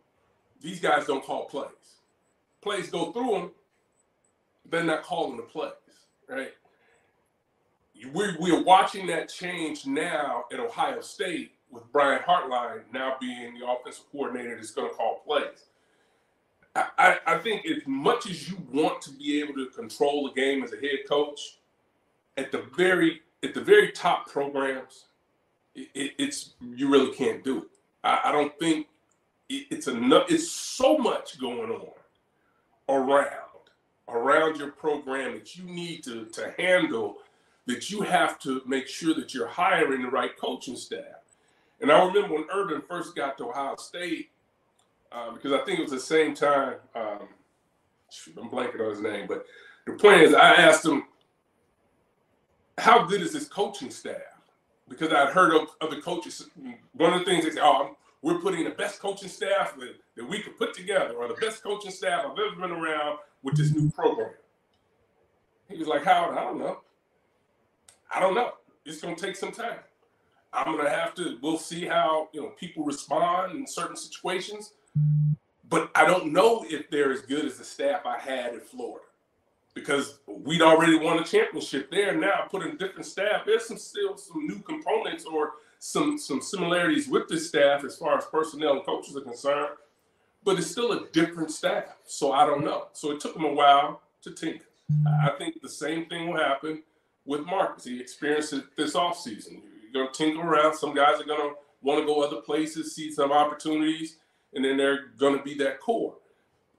these 0.61 0.81
guys 0.81 1.07
don't 1.07 1.25
call 1.25 1.47
plays. 1.47 1.69
Plays 2.63 2.91
go 2.91 3.13
through 3.13 3.33
them, 3.33 3.51
they're 4.71 4.85
not 4.85 5.03
calling 5.03 5.37
the 5.37 5.43
plays, 5.43 5.73
right? 6.29 6.53
We're, 8.13 8.37
we're 8.39 8.63
watching 8.63 9.07
that 9.09 9.29
change 9.29 9.87
now 9.87 10.45
at 10.53 10.61
Ohio 10.61 11.01
State 11.01 11.53
with 11.71 11.91
Brian 11.93 12.23
Hartline 12.23 12.83
now 12.93 13.17
being 13.21 13.59
the 13.59 13.67
offensive 13.67 14.05
coordinator 14.13 14.57
that's 14.57 14.71
going 14.71 14.91
to 14.91 14.95
call 14.95 15.23
plays. 15.27 15.67
I, 16.75 17.19
I, 17.27 17.39
think 17.39 17.67
as 17.67 17.83
much 17.87 18.31
as 18.31 18.49
you 18.49 18.57
want 18.73 19.03
to 19.03 19.11
be 19.11 19.41
able 19.41 19.55
to 19.55 19.67
control 19.67 20.25
the 20.27 20.41
game 20.41 20.65
as 20.65 20.73
a 20.73 20.77
head 20.77 21.01
coach, 21.07 21.59
at 22.39 22.51
the 22.51 22.65
very 22.75 23.21
at 23.43 23.53
the 23.53 23.61
very 23.61 23.93
top 23.93 24.31
programs, 24.31 25.05
it, 25.75 25.89
it, 25.95 26.13
it's 26.19 26.55
you 26.61 26.91
really 26.91 27.15
can't 27.15 27.43
do 27.45 27.59
it. 27.59 27.69
I, 28.05 28.21
I 28.27 28.33
don't 28.33 28.57
think 28.59 28.87
it, 29.49 29.67
it's 29.71 29.87
enough. 29.89 30.31
It's 30.31 30.51
so 30.51 30.99
much 30.99 31.41
going 31.41 31.71
on 31.71 31.91
around 32.89 33.29
around 34.09 34.57
your 34.59 34.73
program 34.73 35.33
that 35.35 35.57
you 35.57 35.65
need 35.65 36.05
to 36.05 36.27
to 36.27 36.53
handle 36.59 37.19
that 37.67 37.91
you 37.91 38.03
have 38.03 38.39
to 38.41 38.61
make 38.67 38.89
sure 38.89 39.15
that 39.15 39.33
you're 39.33 39.47
hiring 39.47 40.03
the 40.03 40.09
right 40.09 40.37
coaching 40.37 40.77
staff. 40.77 41.23
And 41.81 41.91
I 41.91 42.05
remember 42.05 42.35
when 42.35 42.45
Urban 42.53 42.83
first 42.89 43.15
got 43.15 43.39
to 43.39 43.51
Ohio 43.51 43.77
State, 43.77 44.31
uh, 45.11 45.33
because 45.33 45.53
I 45.53 45.65
think 45.65 45.79
it 45.79 45.83
was 45.83 45.93
the 45.93 46.01
same 46.01 46.35
time. 46.35 46.75
Um, 46.95 47.29
shoot, 48.11 48.37
I'm 48.41 48.49
blanking 48.49 48.81
on 48.81 48.91
his 48.91 49.01
name, 49.01 49.27
but 49.29 49.47
the 49.87 49.93
point 49.93 50.23
is, 50.23 50.35
I 50.35 50.55
asked 50.55 50.85
him, 50.85 51.05
"How 52.79 53.05
good 53.05 53.21
is 53.21 53.33
this 53.33 53.49
coaching 53.49 53.91
staff?" 53.91 54.32
Because 54.93 55.13
I'd 55.13 55.33
heard 55.33 55.55
of 55.55 55.69
other 55.81 56.01
coaches. 56.01 56.49
One 56.93 57.13
of 57.13 57.21
the 57.21 57.25
things 57.25 57.45
they 57.45 57.51
say, 57.51 57.61
"Oh, 57.63 57.97
we're 58.21 58.39
putting 58.39 58.65
the 58.65 58.71
best 58.71 59.01
coaching 59.01 59.29
staff 59.29 59.77
that, 59.79 59.95
that 60.17 60.29
we 60.29 60.41
could 60.41 60.57
put 60.57 60.75
together, 60.75 61.15
or 61.15 61.29
the 61.29 61.35
best 61.35 61.63
coaching 61.63 61.91
staff 61.91 62.25
I've 62.25 62.39
ever 62.39 62.57
been 62.57 62.71
around 62.71 63.19
with 63.43 63.57
this 63.57 63.73
new 63.73 63.91
program." 63.91 64.33
He 65.69 65.79
was 65.79 65.89
like, 65.89 66.05
"Howard, 66.05 66.37
I 66.37 66.45
don't 66.45 66.59
know. 66.59 66.81
I 68.15 68.21
don't 68.21 68.35
know. 68.35 68.53
It's 68.85 69.01
going 69.01 69.17
to 69.17 69.27
take 69.27 69.37
some 69.37 69.53
time." 69.53 69.79
I'm 70.53 70.77
gonna 70.77 70.91
have 70.91 71.15
to. 71.15 71.39
We'll 71.41 71.57
see 71.59 71.87
how 71.87 72.29
you 72.33 72.43
know 72.43 72.49
people 72.51 72.85
respond 72.85 73.57
in 73.57 73.67
certain 73.67 73.97
situations, 73.97 74.75
but 75.69 75.91
I 75.95 76.05
don't 76.05 76.33
know 76.33 76.65
if 76.69 76.91
they're 76.91 77.11
as 77.11 77.23
good 77.23 77.47
as 77.47 77.57
the 77.57 77.65
staff 77.65 78.05
I 78.05 78.19
had 78.19 78.53
in 78.53 78.61
Florida 78.61 79.07
because 79.75 80.19
we'd 80.27 80.63
already 80.63 80.99
won 80.99 81.19
a 81.19 81.25
championship 81.25 81.91
there. 81.91 82.17
Now 82.17 82.47
putting 82.51 82.77
different 82.77 83.07
staff. 83.07 83.43
There's 83.47 83.67
some 83.67 83.79
still 83.79 84.17
some 84.17 84.47
new 84.47 84.61
components 84.61 85.25
or 85.25 85.53
some 85.79 86.19
some 86.19 86.41
similarities 86.41 87.09
with 87.09 87.29
this 87.29 87.49
staff 87.49 87.85
as 87.85 87.97
far 87.97 88.19
as 88.19 88.27
personnel 88.27 88.75
and 88.75 88.85
coaches 88.85 89.17
are 89.17 89.23
concerned, 89.23 89.77
but 90.45 90.59
it's 90.59 90.71
still 90.71 90.93
a 90.93 91.09
different 91.13 91.51
staff. 91.51 91.97
So 92.05 92.33
I 92.33 92.47
don't 92.47 92.65
know. 92.65 92.89
So 92.93 93.11
it 93.13 93.21
took 93.21 93.35
them 93.35 93.45
a 93.45 93.53
while 93.53 94.03
to 94.23 94.31
tinker. 94.33 94.67
I 95.25 95.31
think 95.39 95.61
the 95.61 95.69
same 95.69 96.07
thing 96.07 96.29
will 96.29 96.39
happen 96.39 96.83
with 97.25 97.47
Marcus. 97.47 97.85
He 97.85 98.01
experienced 98.01 98.53
it 98.53 98.77
this 98.77 98.95
offseason 98.95 99.63
you're 99.93 100.05
going 100.05 100.13
to 100.13 100.25
tinker 100.25 100.41
around. 100.41 100.75
Some 100.75 100.95
guys 100.95 101.21
are 101.21 101.25
going 101.25 101.51
to 101.51 101.57
want 101.83 102.01
to 102.01 102.07
go 102.07 102.23
other 102.23 102.41
places, 102.41 102.95
see 102.95 103.11
some 103.11 103.33
opportunities, 103.33 104.17
and 104.55 104.65
then 104.65 104.77
they're 104.77 105.09
going 105.19 105.37
to 105.37 105.43
be 105.43 105.55
that 105.55 105.81
core. 105.81 106.15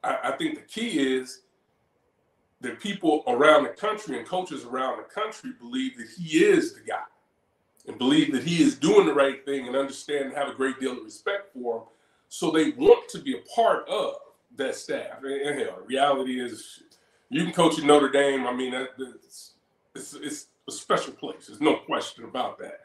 I, 0.04 0.18
I, 0.24 0.38
think 0.38 0.56
the 0.56 0.62
key 0.62 1.16
is 1.16 1.41
that 2.64 2.80
people 2.80 3.24
around 3.28 3.64
the 3.64 3.70
country 3.70 4.18
and 4.18 4.28
coaches 4.28 4.64
around 4.64 4.97
the 4.97 5.03
country 5.03 5.51
believe 5.59 5.97
that 5.97 6.07
he 6.18 6.39
is 6.39 6.74
the 6.74 6.82
guy 6.82 7.03
and 7.88 7.97
believe 7.97 8.32
that 8.32 8.43
he 8.43 8.64
is 8.64 8.76
doing 8.76 9.05
the 9.05 9.14
right 9.14 9.45
thing 9.45 9.68
and 9.68 9.76
understand 9.76 10.26
and 10.26 10.34
have 10.34 10.47
a 10.47 10.55
great 10.55 10.80
deal 10.80 10.93
of 10.93 11.03
respect 11.03 11.53
for 11.53 11.78
him. 11.78 11.84
So 12.30 12.49
they 12.49 12.72
want 12.72 13.09
to 13.09 13.20
be 13.20 13.36
a 13.38 13.41
part 13.53 13.88
of 13.88 14.16
that 14.55 14.76
staff. 14.76 15.24
And, 15.24 15.34
and 15.34 15.59
hell, 15.59 15.80
reality 15.86 16.39
is 16.39 16.82
you 17.30 17.43
can 17.43 17.53
coach 17.53 17.78
at 17.78 17.86
Notre 17.86 18.09
Dame. 18.09 18.47
I 18.47 18.53
mean, 18.53 18.74
it's, 18.74 19.53
it's, 19.93 20.14
it's 20.16 20.47
a 20.68 20.72
special 20.72 21.14
place. 21.14 21.47
There's 21.47 21.61
no 21.61 21.76
question 21.76 22.24
about 22.24 22.57
that 22.59 22.80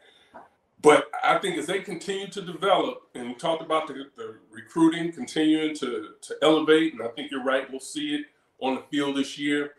but 0.80 1.10
I 1.24 1.38
think 1.38 1.58
as 1.58 1.66
they 1.66 1.80
continue 1.80 2.28
to 2.28 2.40
develop, 2.40 3.02
and 3.14 3.28
we 3.28 3.34
talked 3.34 3.62
about 3.62 3.88
the, 3.88 4.06
the 4.16 4.36
recruiting 4.50 5.12
continuing 5.12 5.74
to, 5.76 6.10
to 6.20 6.36
elevate, 6.42 6.92
and 6.92 7.02
I 7.02 7.08
think 7.08 7.30
you're 7.30 7.42
right, 7.42 7.68
we'll 7.70 7.80
see 7.80 8.14
it 8.14 8.26
on 8.60 8.74
the 8.76 8.82
field 8.90 9.16
this 9.16 9.38
year. 9.38 9.72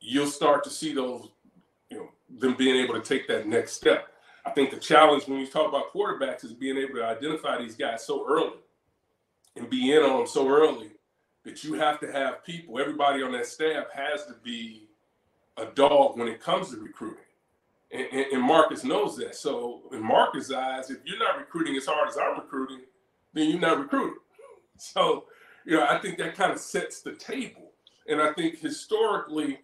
You'll 0.00 0.26
start 0.26 0.64
to 0.64 0.70
see 0.70 0.94
those, 0.94 1.28
you 1.90 1.98
know, 1.98 2.08
them 2.38 2.54
being 2.54 2.76
able 2.76 2.94
to 2.94 3.00
take 3.00 3.26
that 3.28 3.46
next 3.46 3.72
step. 3.72 4.08
I 4.44 4.50
think 4.50 4.70
the 4.70 4.76
challenge 4.76 5.26
when 5.26 5.40
you 5.40 5.46
talk 5.46 5.68
about 5.68 5.92
quarterbacks 5.92 6.44
is 6.44 6.52
being 6.52 6.76
able 6.76 6.94
to 6.94 7.04
identify 7.04 7.58
these 7.58 7.74
guys 7.74 8.06
so 8.06 8.24
early 8.28 8.58
and 9.56 9.68
be 9.68 9.92
in 9.92 10.02
on 10.02 10.18
them 10.18 10.26
so 10.26 10.48
early 10.48 10.90
that 11.44 11.64
you 11.64 11.74
have 11.74 11.98
to 12.00 12.12
have 12.12 12.44
people, 12.44 12.78
everybody 12.78 13.22
on 13.22 13.32
that 13.32 13.46
staff 13.46 13.86
has 13.92 14.26
to 14.26 14.34
be 14.42 14.88
a 15.56 15.66
dog 15.66 16.18
when 16.18 16.28
it 16.28 16.40
comes 16.40 16.70
to 16.70 16.76
recruiting. 16.76 17.22
And, 17.92 18.26
and, 18.32 18.42
Marcus 18.42 18.82
knows 18.82 19.16
that. 19.18 19.36
So 19.36 19.82
in 19.92 20.02
Marcus' 20.02 20.50
eyes, 20.50 20.90
if 20.90 20.98
you're 21.04 21.20
not 21.20 21.38
recruiting 21.38 21.76
as 21.76 21.86
hard 21.86 22.08
as 22.08 22.18
I'm 22.18 22.34
recruiting, 22.34 22.80
then 23.32 23.48
you're 23.48 23.60
not 23.60 23.78
recruiting. 23.78 24.18
So, 24.78 25.24
you 25.64 25.78
know, 25.78 25.86
I 25.88 25.96
think 25.96 26.18
that 26.18 26.34
kind 26.34 26.52
of 26.52 26.58
sets 26.58 27.00
the 27.00 27.14
table. 27.14 27.65
And 28.08 28.20
I 28.20 28.32
think 28.32 28.58
historically, 28.58 29.60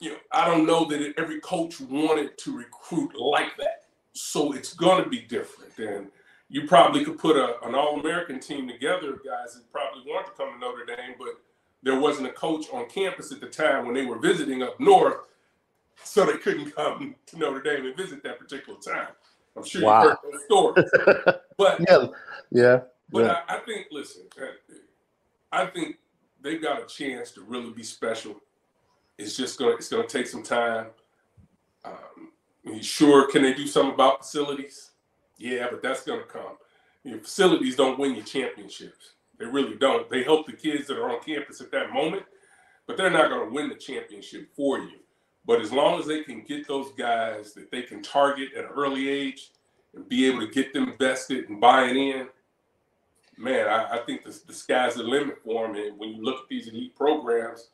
you 0.00 0.10
know, 0.10 0.16
I 0.32 0.46
don't 0.46 0.66
know 0.66 0.84
that 0.86 1.14
every 1.16 1.40
coach 1.40 1.80
wanted 1.80 2.36
to 2.38 2.56
recruit 2.56 3.18
like 3.18 3.56
that. 3.58 3.84
So 4.12 4.52
it's 4.52 4.74
going 4.74 5.02
to 5.02 5.08
be 5.08 5.20
different. 5.20 5.78
And 5.78 6.08
you 6.48 6.66
probably 6.66 7.04
could 7.04 7.18
put 7.18 7.36
a, 7.36 7.60
an 7.66 7.74
All 7.74 7.98
American 7.98 8.38
team 8.38 8.68
together, 8.68 9.18
guys 9.24 9.54
that 9.54 9.70
probably 9.72 10.02
wanted 10.06 10.26
to 10.26 10.32
come 10.36 10.52
to 10.52 10.58
Notre 10.58 10.84
Dame, 10.84 11.14
but 11.18 11.40
there 11.82 11.98
wasn't 11.98 12.28
a 12.28 12.32
coach 12.32 12.66
on 12.72 12.88
campus 12.88 13.32
at 13.32 13.40
the 13.40 13.46
time 13.46 13.86
when 13.86 13.94
they 13.94 14.06
were 14.06 14.18
visiting 14.18 14.62
up 14.62 14.78
north, 14.80 15.18
so 16.02 16.24
they 16.24 16.38
couldn't 16.38 16.74
come 16.74 17.14
to 17.26 17.38
Notre 17.38 17.62
Dame 17.62 17.86
and 17.86 17.96
visit 17.96 18.22
that 18.22 18.38
particular 18.38 18.78
time. 18.78 19.08
I'm 19.56 19.64
sure 19.64 19.82
wow. 19.82 20.02
you've 20.02 20.10
heard 20.10 20.18
those 20.32 20.44
stories. 20.44 21.36
But 21.56 21.78
yeah, 21.88 22.06
yeah. 22.50 22.80
But 23.10 23.26
yeah. 23.26 23.40
I, 23.48 23.58
I 23.58 23.60
think, 23.60 23.86
listen, 23.92 24.22
I 25.52 25.66
think 25.66 25.98
they've 26.44 26.62
got 26.62 26.80
a 26.80 26.86
chance 26.86 27.32
to 27.32 27.40
really 27.42 27.72
be 27.72 27.82
special 27.82 28.40
it's 29.18 29.36
just 29.36 29.58
to 29.58 29.70
it's 29.70 29.88
to 29.88 30.04
take 30.06 30.26
some 30.26 30.42
time. 30.42 30.86
Um, 31.84 32.80
sure, 32.80 33.30
can 33.30 33.42
they 33.42 33.54
do 33.54 33.66
something 33.66 33.94
about 33.94 34.24
facilities? 34.24 34.90
Yeah, 35.38 35.68
but 35.70 35.82
that's 35.82 36.04
to 36.20 36.26
come. 36.26 36.56
You 37.04 37.12
know, 37.12 37.18
facilities 37.18 37.76
don't 37.76 37.98
win 37.98 38.14
you 38.14 38.22
championships. 38.22 39.12
They 39.38 39.46
really 39.46 39.76
don't. 39.76 40.08
They 40.08 40.22
help 40.22 40.46
the 40.46 40.52
kids 40.52 40.86
that 40.86 40.98
are 40.98 41.10
on 41.10 41.20
campus 41.20 41.60
at 41.60 41.70
that 41.72 41.92
moment, 41.92 42.22
but 42.86 42.96
they're 42.96 43.10
not 43.10 43.28
to 43.48 43.54
win 43.54 43.68
the 43.68 43.74
championship 43.74 44.48
for 44.54 44.78
you. 44.78 44.98
But 45.46 45.60
as 45.60 45.72
long 45.72 46.00
as 46.00 46.06
they 46.06 46.22
can 46.22 46.42
get 46.42 46.66
those 46.66 46.92
guys 46.92 47.52
that 47.54 47.70
they 47.70 47.82
can 47.82 48.02
target 48.02 48.50
at 48.56 48.64
an 48.64 48.70
early 48.70 49.08
age 49.08 49.50
and 49.94 50.08
be 50.08 50.26
able 50.26 50.40
to 50.40 50.46
get 50.46 50.72
them 50.72 50.94
vested 50.98 51.50
and 51.50 51.60
buying 51.60 51.96
in, 51.96 52.28
man, 53.36 53.66
I, 53.66 53.96
I 53.96 53.98
think 54.04 54.24
the, 54.24 54.38
the 54.46 54.52
sky's 54.52 54.94
the 54.94 55.02
limit 55.02 55.38
for 55.44 55.66
them. 55.66 55.76
And 55.76 55.98
when 55.98 56.10
you 56.10 56.22
look 56.22 56.42
at 56.42 56.48
these 56.48 56.68
elite 56.68 56.96
programs, 56.96 57.68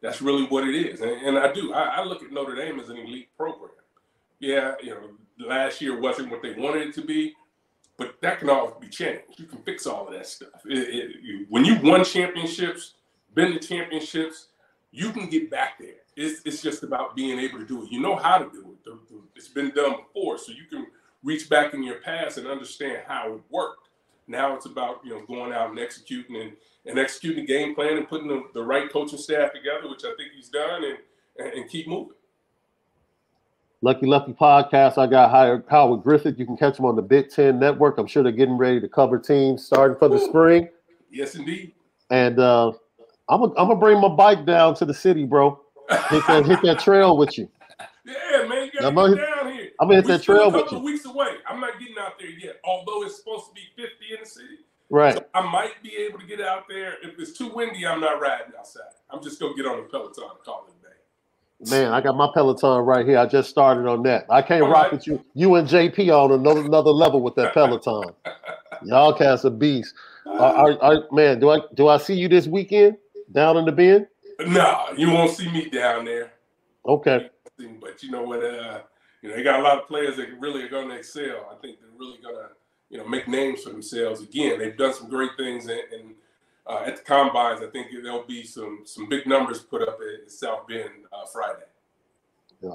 that's 0.00 0.20
really 0.20 0.44
what 0.44 0.68
it 0.68 0.74
is. 0.74 1.00
And, 1.00 1.10
and 1.10 1.38
I 1.38 1.52
do. 1.52 1.72
I, 1.72 1.96
I, 1.96 2.04
look 2.04 2.22
at 2.22 2.30
Notre 2.30 2.54
Dame 2.54 2.78
as 2.80 2.90
an 2.90 2.98
elite 2.98 3.28
program. 3.36 3.70
Yeah, 4.38 4.74
you 4.82 4.90
know, 4.90 5.46
last 5.46 5.80
year 5.80 5.98
wasn't 5.98 6.30
what 6.30 6.42
they 6.42 6.52
wanted 6.52 6.88
it 6.88 6.94
to 6.96 7.02
be, 7.02 7.34
but 7.96 8.20
that 8.20 8.40
can 8.40 8.50
all 8.50 8.76
be 8.78 8.88
changed. 8.88 9.22
You 9.38 9.46
can 9.46 9.62
fix 9.62 9.86
all 9.86 10.06
of 10.06 10.12
that 10.12 10.26
stuff. 10.26 10.60
It, 10.66 10.78
it, 10.78 11.16
you, 11.22 11.46
when 11.48 11.64
you 11.64 11.78
won 11.80 12.04
championships, 12.04 12.94
been 13.34 13.52
to 13.52 13.58
championships, 13.58 14.48
you 14.90 15.10
can 15.10 15.28
get 15.28 15.50
back 15.50 15.78
there. 15.78 16.02
It's, 16.16 16.42
it's 16.44 16.62
just 16.62 16.82
about 16.82 17.16
being 17.16 17.38
able 17.38 17.58
to 17.58 17.64
do 17.64 17.84
it. 17.84 17.90
You 17.90 18.00
know 18.00 18.16
how 18.16 18.38
to 18.38 18.50
do 18.50 18.76
it. 18.86 18.92
It's 19.34 19.48
been 19.48 19.70
done 19.70 19.96
before, 19.96 20.38
so 20.38 20.52
you 20.52 20.64
can 20.70 20.86
reach 21.22 21.48
back 21.48 21.74
in 21.74 21.82
your 21.82 21.96
past 21.96 22.38
and 22.38 22.46
understand 22.46 22.98
how 23.08 23.34
it 23.34 23.40
worked. 23.50 23.83
Now 24.26 24.54
it's 24.54 24.66
about 24.66 25.00
you 25.04 25.10
know 25.10 25.24
going 25.26 25.52
out 25.52 25.70
and 25.70 25.78
executing 25.78 26.36
and 26.36 26.52
and 26.86 26.98
executing 26.98 27.44
the 27.44 27.52
game 27.52 27.74
plan 27.74 27.96
and 27.96 28.08
putting 28.08 28.28
the, 28.28 28.44
the 28.52 28.62
right 28.62 28.90
coaching 28.90 29.18
staff 29.18 29.52
together, 29.52 29.88
which 29.88 30.04
I 30.04 30.14
think 30.16 30.32
he's 30.34 30.48
done, 30.48 30.84
and, 30.84 30.98
and, 31.38 31.60
and 31.60 31.70
keep 31.70 31.88
moving. 31.88 32.14
Lucky 33.80 34.06
Lefty 34.06 34.32
podcast. 34.32 34.96
I 34.96 35.06
got 35.06 35.30
hired 35.30 35.64
Howard 35.70 36.02
Griffith. 36.02 36.38
You 36.38 36.46
can 36.46 36.56
catch 36.56 36.78
him 36.78 36.86
on 36.86 36.96
the 36.96 37.02
Big 37.02 37.30
Ten 37.30 37.58
Network. 37.58 37.98
I'm 37.98 38.06
sure 38.06 38.22
they're 38.22 38.32
getting 38.32 38.56
ready 38.56 38.80
to 38.80 38.88
cover 38.88 39.18
teams 39.18 39.64
starting 39.64 39.98
for 39.98 40.08
the 40.08 40.16
Ooh. 40.16 40.26
spring. 40.26 40.68
Yes, 41.10 41.34
indeed. 41.34 41.72
And 42.10 42.38
uh, 42.38 42.72
I'm 43.28 43.40
gonna 43.40 43.52
I'm 43.56 43.78
bring 43.78 44.00
my 44.00 44.08
bike 44.08 44.46
down 44.46 44.74
to 44.76 44.84
the 44.84 44.94
city, 44.94 45.24
bro. 45.24 45.60
Hit 46.10 46.26
that 46.26 46.46
hit 46.46 46.62
that 46.62 46.80
trail 46.80 47.16
with 47.16 47.38
you. 47.38 47.48
Yeah, 48.06 48.46
man, 48.46 48.66
you 48.66 48.80
gotta 48.80 49.16
get 49.16 49.24
down 49.24 49.52
here. 49.54 49.70
I'm 49.80 49.88
gonna 49.88 49.94
hit 49.94 50.04
we 50.04 50.12
that 50.12 50.22
trail 50.22 50.50
with 50.50 50.70
you. 50.70 50.78
Weeks 50.78 51.06
away. 51.06 51.36
I'm 51.48 51.58
not 51.58 51.78
getting 51.78 51.93
there 52.42 52.54
although 52.64 53.02
it's 53.04 53.16
supposed 53.16 53.46
to 53.46 53.54
be 53.54 53.62
50 53.76 54.14
in 54.14 54.20
the 54.22 54.28
city. 54.28 54.58
Right. 54.90 55.14
So 55.14 55.24
I 55.34 55.40
might 55.50 55.82
be 55.82 55.96
able 55.96 56.18
to 56.18 56.26
get 56.26 56.40
out 56.40 56.64
there. 56.68 56.94
If 57.02 57.18
it's 57.18 57.36
too 57.36 57.48
windy, 57.48 57.86
I'm 57.86 58.00
not 58.00 58.20
riding 58.20 58.52
outside. 58.58 58.82
I'm 59.10 59.22
just 59.22 59.40
gonna 59.40 59.54
get 59.54 59.66
on 59.66 59.78
the 59.78 59.84
Peloton 59.84 60.24
and 60.24 60.40
call 60.44 60.66
it 60.68 60.74
a 60.78 61.68
day. 61.68 61.70
Man, 61.70 61.92
I 61.92 62.00
got 62.00 62.16
my 62.16 62.28
Peloton 62.34 62.84
right 62.84 63.06
here. 63.06 63.18
I 63.18 63.26
just 63.26 63.48
started 63.48 63.88
on 63.88 64.02
that. 64.02 64.26
I 64.28 64.42
can't 64.42 64.62
All 64.62 64.70
rock 64.70 64.84
right. 64.84 64.92
with 64.92 65.06
you. 65.06 65.24
You 65.34 65.54
and 65.54 65.66
JP 65.66 66.10
on 66.10 66.32
another 66.32 66.60
another 66.60 66.90
level 66.90 67.22
with 67.22 67.34
that 67.36 67.54
Peloton. 67.54 68.14
Y'all 68.84 69.14
cast 69.14 69.44
a 69.44 69.50
beast. 69.50 69.94
Uh, 70.26 71.00
man, 71.12 71.40
do 71.40 71.50
I 71.50 71.60
do 71.74 71.88
I 71.88 71.96
see 71.98 72.14
you 72.14 72.28
this 72.28 72.46
weekend 72.46 72.96
down 73.32 73.56
in 73.56 73.64
the 73.64 73.72
bend? 73.72 74.06
No, 74.46 74.88
you 74.96 75.10
won't 75.10 75.30
see 75.30 75.50
me 75.50 75.70
down 75.70 76.04
there. 76.04 76.32
Okay. 76.86 77.30
But 77.80 78.02
you 78.02 78.10
know 78.10 78.22
what? 78.22 78.44
Uh, 78.44 78.80
you 79.24 79.30
know, 79.30 79.36
they 79.36 79.42
got 79.42 79.58
a 79.58 79.62
lot 79.62 79.78
of 79.78 79.88
players 79.88 80.18
that 80.18 80.38
really 80.38 80.62
are 80.62 80.68
going 80.68 80.90
to 80.90 80.96
excel. 80.96 81.48
I 81.50 81.54
think 81.62 81.80
they're 81.80 81.88
really 81.98 82.18
going 82.22 82.34
to 82.34 82.48
you 82.90 82.98
know, 82.98 83.08
make 83.08 83.26
names 83.26 83.62
for 83.62 83.70
themselves. 83.70 84.20
Again, 84.20 84.58
they've 84.58 84.76
done 84.76 84.92
some 84.92 85.08
great 85.08 85.30
things, 85.38 85.66
and, 85.66 85.80
and 85.98 86.14
uh, 86.66 86.82
at 86.84 86.98
the 86.98 87.02
combines, 87.02 87.62
I 87.62 87.68
think 87.68 87.86
there'll 87.90 88.26
be 88.26 88.44
some 88.44 88.82
some 88.84 89.08
big 89.08 89.26
numbers 89.26 89.60
put 89.60 89.80
up 89.80 89.98
at 89.98 90.30
South 90.30 90.68
Bend 90.68 90.90
uh, 91.10 91.24
Friday. 91.32 91.64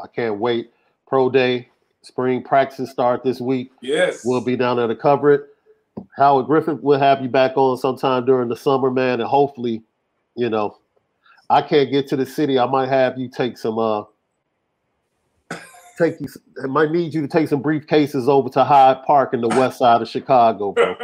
I 0.03 0.07
can't 0.07 0.39
wait. 0.39 0.71
Pro 1.07 1.29
day, 1.29 1.69
spring 2.01 2.41
practices 2.41 2.89
start 2.89 3.23
this 3.23 3.39
week. 3.39 3.71
Yes, 3.81 4.25
we'll 4.25 4.41
be 4.41 4.55
down 4.55 4.77
there 4.77 4.87
to 4.87 4.95
cover 4.95 5.31
it. 5.31 5.49
Howard 6.17 6.47
Griffith 6.47 6.81
will 6.81 6.99
have 6.99 7.21
you 7.21 7.29
back 7.29 7.57
on 7.57 7.77
sometime 7.77 8.25
during 8.25 8.49
the 8.49 8.55
summer, 8.55 8.89
man, 8.89 9.19
and 9.19 9.29
hopefully, 9.29 9.83
you 10.33 10.49
know, 10.49 10.79
I 11.51 11.61
can't 11.61 11.91
get 11.91 12.07
to 12.07 12.15
the 12.15 12.25
city. 12.25 12.57
I 12.57 12.65
might 12.65 12.89
have 12.89 13.19
you 13.19 13.29
take 13.29 13.55
some 13.55 13.77
uh 13.77 14.05
take 15.99 16.19
you. 16.19 16.27
Might 16.67 16.91
need 16.91 17.13
you 17.13 17.21
to 17.21 17.27
take 17.27 17.47
some 17.47 17.61
briefcases 17.61 18.27
over 18.27 18.49
to 18.49 18.63
Hyde 18.63 19.03
Park 19.05 19.33
in 19.33 19.41
the 19.41 19.47
west 19.49 19.79
side 19.79 20.01
of 20.01 20.07
Chicago, 20.07 20.71
bro. 20.71 20.95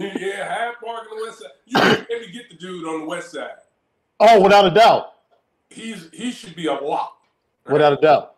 yeah, 0.00 0.48
Hyde 0.48 0.74
Park 0.82 1.06
in 1.10 1.18
the 1.18 1.24
west 1.24 1.38
side. 1.40 1.50
You 1.66 1.78
can 1.78 2.06
maybe 2.10 2.32
get 2.32 2.48
the 2.50 2.56
dude 2.56 2.86
on 2.86 3.00
the 3.00 3.06
west 3.06 3.32
side. 3.32 3.50
Oh, 4.20 4.40
without 4.40 4.66
a 4.66 4.70
doubt. 4.70 5.12
He's 5.68 6.08
he 6.12 6.30
should 6.30 6.54
be 6.54 6.66
a 6.66 6.74
lock. 6.74 7.18
Right? 7.64 7.74
Without 7.74 7.92
a 7.92 7.96
doubt. 7.96 8.34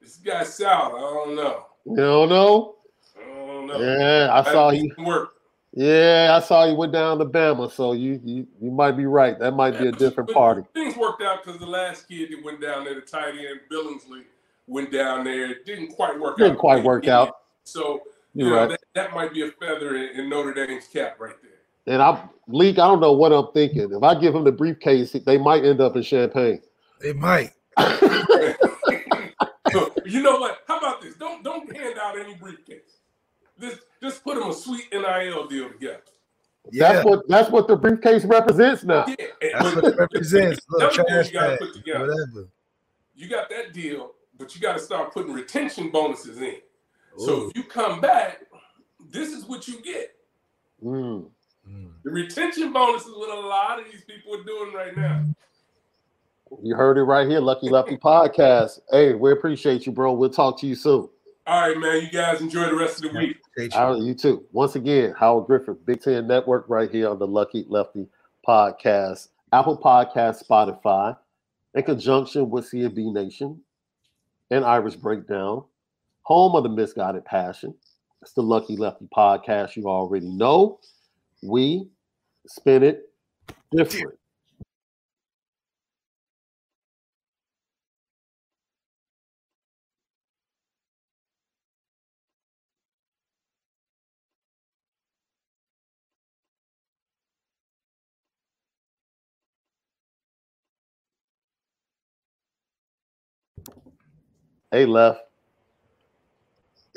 This 0.00 0.16
guy 0.16 0.44
South, 0.44 0.94
I 0.94 1.00
don't 1.00 1.36
know. 1.36 1.66
You 1.84 1.96
don't 1.96 2.28
know? 2.28 2.76
I 3.16 3.36
don't 3.36 3.66
know. 3.66 3.80
Yeah, 3.80 4.30
I 4.32 4.42
saw 4.42 4.70
you 4.70 4.90
work. 4.98 5.34
Yeah, 5.72 6.38
I 6.40 6.44
saw 6.44 6.64
you 6.64 6.74
went 6.74 6.92
down 6.92 7.18
to 7.18 7.24
Bama, 7.24 7.70
so 7.70 7.92
you 7.92 8.20
you, 8.24 8.46
you 8.60 8.70
might 8.70 8.92
be 8.92 9.06
right. 9.06 9.38
That 9.38 9.52
might 9.52 9.78
be 9.78 9.86
a 9.88 9.92
different 10.04 10.30
party. 10.30 10.62
Things 10.74 10.96
worked 10.96 11.22
out 11.22 11.44
because 11.44 11.60
the 11.60 11.66
last 11.66 12.08
kid 12.08 12.30
that 12.32 12.42
went 12.42 12.60
down 12.60 12.84
there, 12.84 12.94
the 12.94 13.02
tight 13.02 13.34
end 13.34 13.60
Billingsley, 13.70 14.24
went 14.66 14.90
down 14.90 15.24
there. 15.24 15.50
It 15.50 15.66
didn't 15.66 15.88
quite 15.88 16.18
work 16.18 16.36
didn't 16.36 16.52
out. 16.52 16.54
Didn't 16.54 16.60
quite 16.60 16.84
work 16.84 17.06
out. 17.06 17.36
So 17.64 18.02
you 18.34 18.46
You're 18.46 18.54
know, 18.54 18.60
right. 18.60 18.70
that, 18.70 18.80
that 18.94 19.14
might 19.14 19.32
be 19.32 19.42
a 19.46 19.50
feather 19.52 19.96
in, 19.96 20.20
in 20.20 20.28
Notre 20.28 20.54
Dame's 20.54 20.86
cap 20.86 21.16
right 21.18 21.34
there. 21.42 21.52
And 21.94 22.02
I 22.02 22.22
leak, 22.48 22.78
I 22.78 22.86
don't 22.86 23.00
know 23.00 23.12
what 23.12 23.32
I'm 23.32 23.52
thinking. 23.52 23.90
If 23.92 24.02
I 24.02 24.14
give 24.14 24.34
him 24.34 24.44
the 24.44 24.52
briefcase, 24.52 25.12
they 25.12 25.38
might 25.38 25.64
end 25.64 25.80
up 25.80 25.96
in 25.96 26.02
Champaign. 26.02 26.60
They 27.00 27.12
might. 27.12 27.52
you 30.04 30.22
know 30.22 30.38
what? 30.38 30.58
How 30.66 30.78
about 30.78 31.00
this? 31.00 31.14
Don't 31.14 31.42
don't 31.44 31.74
hand 31.74 31.98
out 32.00 32.18
any 32.18 32.34
briefcase. 32.34 32.98
This 33.56 33.78
just 34.02 34.22
put 34.24 34.38
them 34.38 34.50
a 34.50 34.54
sweet 34.54 34.88
NIL 34.92 35.46
deal 35.46 35.68
together. 35.68 36.02
Yeah. 36.70 36.92
That's 36.92 37.04
what 37.04 37.28
that's 37.28 37.50
what 37.50 37.66
the 37.66 37.76
briefcase 37.76 38.24
represents 38.24 38.84
now. 38.84 39.06
Yeah, 39.08 39.26
that's 39.40 39.74
what 39.74 39.84
it 39.84 39.96
represents. 39.96 40.60
Look, 40.70 40.96
you 40.96 41.04
got 41.32 41.50
to 41.50 41.56
put 41.58 41.74
together. 41.74 42.00
Whatever. 42.00 42.48
You 43.14 43.28
got 43.28 43.48
that 43.50 43.72
deal, 43.72 44.12
but 44.36 44.54
you 44.54 44.60
got 44.60 44.74
to 44.74 44.78
start 44.78 45.12
putting 45.12 45.32
retention 45.32 45.90
bonuses 45.90 46.38
in. 46.38 46.56
Ooh. 47.20 47.24
So 47.24 47.48
if 47.48 47.56
you 47.56 47.64
come 47.64 48.00
back, 48.00 48.42
this 49.10 49.30
is 49.30 49.44
what 49.46 49.66
you 49.66 49.80
get. 49.82 50.14
Mm. 50.84 51.30
The 52.04 52.10
retention 52.10 52.72
bonus 52.72 53.04
is 53.04 53.14
what 53.14 53.36
a 53.36 53.40
lot 53.40 53.78
of 53.78 53.84
these 53.90 54.02
people 54.04 54.34
are 54.34 54.44
doing 54.44 54.72
right 54.72 54.96
now. 54.96 55.24
You 56.62 56.74
heard 56.74 56.96
it 56.96 57.02
right 57.02 57.28
here, 57.28 57.40
Lucky 57.40 57.68
Lucky 57.68 57.96
Podcast. 58.02 58.80
Hey, 58.90 59.14
we 59.14 59.32
appreciate 59.32 59.84
you, 59.84 59.92
bro. 59.92 60.12
We'll 60.12 60.30
talk 60.30 60.58
to 60.60 60.66
you 60.66 60.74
soon. 60.74 61.08
All 61.48 61.66
right, 61.66 61.78
man. 61.78 62.02
You 62.02 62.10
guys 62.10 62.42
enjoy 62.42 62.66
the 62.66 62.76
rest 62.76 63.02
of 63.02 63.10
the 63.10 63.18
week. 63.18 63.38
All 63.74 63.94
right, 63.94 64.02
you 64.02 64.12
too. 64.12 64.44
Once 64.52 64.76
again, 64.76 65.14
Howard 65.18 65.46
Griffith, 65.46 65.82
Big 65.86 66.02
Ten 66.02 66.26
Network, 66.26 66.66
right 66.68 66.90
here 66.90 67.08
on 67.08 67.18
the 67.18 67.26
Lucky 67.26 67.64
Lefty 67.70 68.06
Podcast, 68.46 69.28
Apple 69.54 69.78
Podcast, 69.78 70.46
Spotify, 70.46 71.16
in 71.72 71.82
conjunction 71.84 72.50
with 72.50 72.70
CFB 72.70 73.14
Nation 73.14 73.62
and 74.50 74.62
Irish 74.62 74.96
Breakdown, 74.96 75.64
home 76.20 76.54
of 76.54 76.64
the 76.64 76.68
misguided 76.68 77.24
passion. 77.24 77.74
It's 78.20 78.34
the 78.34 78.42
Lucky 78.42 78.76
Lefty 78.76 79.06
podcast 79.06 79.74
you 79.74 79.88
already 79.88 80.28
know. 80.28 80.80
We 81.42 81.88
spin 82.46 82.82
it 82.82 83.08
different. 83.72 84.17
Hey, 104.70 104.86
Left. 104.86 105.20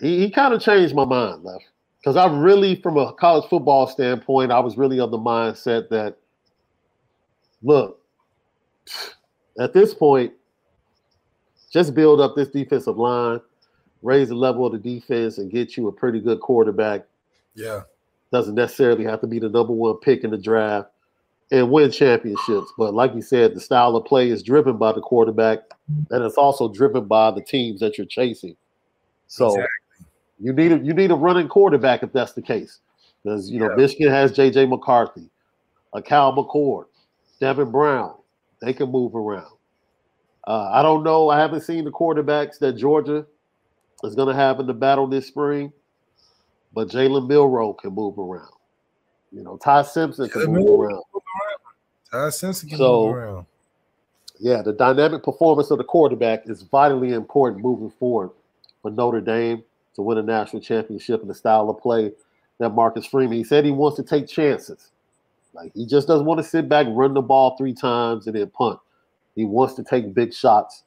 He, 0.02 0.20
he 0.20 0.30
kind 0.30 0.54
of 0.54 0.62
changed 0.62 0.96
my 0.96 1.06
mind, 1.06 1.44
Left. 1.44 1.64
Because 2.00 2.18
I 2.18 2.26
really, 2.28 2.82
from 2.82 2.98
a 2.98 3.14
college 3.14 3.48
football 3.50 3.88
standpoint, 3.88 4.52
I 4.52 4.60
was 4.60 4.78
really 4.78 5.00
of 5.00 5.12
the 5.12 5.20
mindset 5.20 5.90
that, 5.90 6.18
look, 7.62 8.00
at 9.60 9.74
this 9.74 9.94
point, 9.94 10.34
just 11.72 11.94
build 11.94 12.20
up 12.20 12.36
this 12.36 12.50
defensive 12.50 12.98
line, 12.98 13.40
raise 14.02 14.30
the 14.30 14.36
level 14.36 14.66
of 14.66 14.74
the 14.74 14.80
defense, 14.80 15.38
and 15.38 15.52
get 15.52 15.78
you 15.78 15.88
a 15.88 15.92
pretty 15.92 16.20
good 16.20 16.42
quarterback. 16.42 17.06
Yeah. 17.54 17.82
Doesn't 18.32 18.56
necessarily 18.56 19.04
have 19.04 19.22
to 19.22 19.28
be 19.28 19.40
the 19.40 19.50
number 19.50 19.74
one 19.74 19.98
pick 19.98 20.24
in 20.24 20.32
the 20.32 20.38
draft 20.38 20.91
and 21.52 21.70
win 21.70 21.92
championships. 21.92 22.72
But 22.78 22.94
like 22.94 23.14
you 23.14 23.22
said, 23.22 23.54
the 23.54 23.60
style 23.60 23.96
of 23.96 24.06
play 24.06 24.30
is 24.30 24.42
driven 24.42 24.78
by 24.78 24.94
the 24.94 25.02
quarterback, 25.02 25.60
and 26.10 26.24
it's 26.24 26.38
also 26.38 26.72
driven 26.72 27.06
by 27.06 27.32
the 27.32 27.42
teams 27.42 27.82
that 27.82 27.98
you're 27.98 28.08
chasing. 28.08 28.56
So 29.28 29.48
Exactly. 29.48 30.06
you 30.40 30.54
need 30.54 30.72
a 30.72 30.80
you 30.80 30.94
need 30.94 31.12
a 31.12 31.16
running 31.16 31.48
quarterback 31.48 32.04
if 32.04 32.12
that's 32.14 32.34
the 32.34 32.42
case. 32.42 32.80
Because 33.24 33.52
you 33.52 33.60
know 33.60 33.76
Michigan 33.76 34.10
has 34.10 34.32
JJ 34.32 34.70
McCarthy, 34.70 35.30
a 35.94 36.02
Kyle 36.02 36.34
McCord, 36.34 36.86
Devin 37.40 37.72
Brown. 37.72 38.16
They 38.62 38.74
can 38.74 38.90
move 38.92 39.16
around. 39.16 39.52
Uh, 40.48 40.70
I 40.72 40.82
don't 40.82 41.04
know. 41.04 41.30
I 41.30 41.40
haven't 41.40 41.62
seen 41.62 41.84
the 41.84 41.92
quarterbacks 41.92 42.58
that 42.60 42.74
Georgia 42.74 43.26
is 44.04 44.16
going 44.16 44.28
to 44.28 44.34
have 44.34 44.60
in 44.60 44.68
the 44.68 44.74
battle 44.74 45.08
this 45.08 45.28
spring, 45.28 45.72
but 46.74 46.88
Jalen 46.88 47.30
Milrow 47.30 47.78
can 47.78 47.94
move 47.94 48.18
around. 48.18 48.54
You 49.32 49.44
know, 49.44 49.58
Ty 49.58 49.84
Simpson 49.84 50.30
can 50.30 50.52
move 50.52 50.80
around. 50.80 51.04
Simpson 52.32 52.70
can 52.70 52.78
So- 52.78 53.10
around. 53.10 53.46
Yeah, 54.40 54.64
the 54.64 54.74
dynamic 54.74 55.24
performance 55.24 55.70
of 55.70 55.78
the 55.78 55.84
quarterback 55.84 56.50
is 56.50 56.64
vitally 56.64 57.14
important 57.14 57.62
moving 57.64 57.92
forward 57.92 58.32
for 58.82 58.90
Notre 58.90 59.22
Dame 59.22 59.64
to 59.94 60.02
win 60.02 60.18
a 60.18 60.24
national 60.24 60.64
championship 60.64 61.22
in 61.22 61.28
the 61.28 61.36
style 61.36 61.70
of 61.70 61.80
play 61.80 62.12
that 62.58 62.70
Marcus 62.74 63.06
Freeman. 63.06 63.38
He 63.38 63.44
said 63.44 63.66
he 63.66 63.72
wants 63.72 63.98
to 63.98 64.04
take 64.04 64.28
chances. 64.28 64.90
Like 65.54 65.72
he 65.76 65.86
just 65.86 66.08
doesn't 66.08 66.26
want 66.26 66.40
to 66.40 66.44
sit 66.44 66.68
back, 66.68 66.88
run 66.90 67.14
the 67.14 67.22
ball 67.22 67.56
three 67.56 67.74
times, 67.74 68.26
and 68.26 68.36
then 68.36 68.50
punt. 68.50 68.80
He 69.36 69.46
wants 69.46 69.76
to 69.76 69.84
take 69.84 70.14
big 70.14 70.34
shots, 70.34 70.84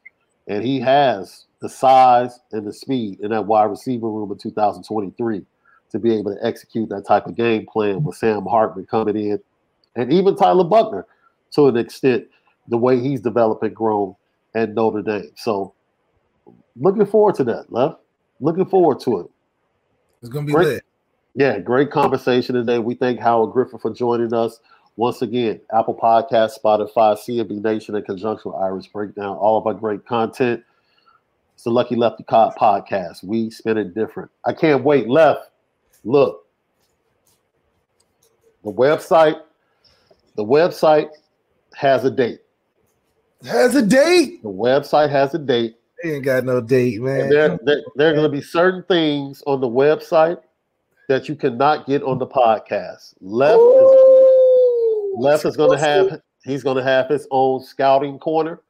and 0.48 0.64
he 0.64 0.80
has 0.80 1.44
the 1.60 1.68
size 1.68 2.40
and 2.50 2.66
the 2.66 2.72
speed 2.72 3.20
in 3.20 3.30
that 3.30 3.46
wide 3.46 3.64
receiver 3.70 4.08
room 4.10 4.32
in 4.32 4.38
2023 4.38 5.44
to 5.90 5.98
be 5.98 6.12
able 6.14 6.34
to 6.34 6.44
execute 6.44 6.88
that 6.88 7.06
type 7.06 7.26
of 7.26 7.36
game 7.36 7.66
plan 7.66 8.02
with 8.02 8.16
Sam 8.16 8.44
Hartman 8.46 8.86
coming 8.86 9.16
in, 9.16 9.40
and 9.94 10.12
even 10.12 10.34
Tyler 10.34 10.64
Buchner 10.64 11.06
to 11.54 11.68
an 11.68 11.76
extent 11.76 12.26
the 12.68 12.76
way 12.76 13.00
he's 13.00 13.20
developed 13.20 13.62
and 13.62 13.74
grown 13.74 14.14
at 14.54 14.74
Notre 14.74 15.02
Dame. 15.02 15.30
So 15.36 15.74
looking 16.76 17.06
forward 17.06 17.34
to 17.36 17.44
that, 17.44 17.72
left. 17.72 18.00
Looking 18.40 18.66
forward 18.66 19.00
to 19.00 19.20
it. 19.20 19.30
It's 20.20 20.28
gonna 20.28 20.46
be 20.46 20.52
Great. 20.52 20.66
lit. 20.66 20.84
Yeah, 21.34 21.58
great 21.58 21.90
conversation 21.90 22.54
today. 22.54 22.78
We 22.78 22.94
thank 22.94 23.18
Howard 23.20 23.52
Griffith 23.52 23.82
for 23.82 23.92
joining 23.92 24.32
us. 24.32 24.60
Once 24.96 25.22
again, 25.22 25.60
Apple 25.72 25.94
Podcast, 25.94 26.58
Spotify, 26.62 27.16
CFB 27.16 27.62
Nation, 27.62 27.96
in 27.96 28.02
conjunction 28.04 28.52
with 28.52 28.60
Irish 28.60 28.86
Breakdown, 28.86 29.36
all 29.36 29.58
of 29.58 29.66
our 29.66 29.74
great 29.74 30.06
content. 30.06 30.62
It's 31.54 31.64
the 31.64 31.70
Lucky 31.70 31.96
Lefty 31.96 32.22
Cop 32.24 32.56
podcast. 32.56 33.24
We 33.24 33.50
spin 33.50 33.78
it 33.78 33.94
different. 33.94 34.30
I 34.44 34.52
can't 34.52 34.84
wait. 34.84 35.08
Left, 35.08 35.50
look. 36.04 36.46
The 38.62 38.72
website, 38.72 39.40
the 40.36 40.44
website 40.44 41.10
has 41.76 42.04
a 42.04 42.10
date. 42.10 42.40
Has 43.44 43.74
a 43.74 43.82
date. 43.84 44.42
The 44.42 44.48
website 44.48 45.10
has 45.10 45.34
a 45.34 45.38
date. 45.38 45.76
They 46.02 46.14
ain't 46.14 46.24
got 46.24 46.44
no 46.44 46.60
date, 46.60 47.00
man. 47.00 47.22
And 47.22 47.32
there, 47.32 47.58
there, 47.64 47.82
there 47.96 48.10
are 48.10 48.12
going 48.12 48.24
to 48.24 48.28
be 48.36 48.40
certain 48.42 48.82
things 48.84 49.42
on 49.46 49.60
the 49.60 49.68
website 49.68 50.38
that 51.08 51.28
you 51.28 51.36
cannot 51.36 51.86
get 51.86 52.02
on 52.02 52.18
the 52.18 52.26
podcast. 52.26 53.14
Left 53.20 53.58
is, 53.60 55.14
Left 55.16 55.44
is 55.44 55.56
going 55.56 55.78
to 55.78 55.84
have 55.84 56.20
he's 56.44 56.62
going 56.62 56.76
to 56.76 56.82
have 56.82 57.08
his 57.08 57.26
own 57.30 57.62
scouting 57.62 58.18
corner 58.18 58.62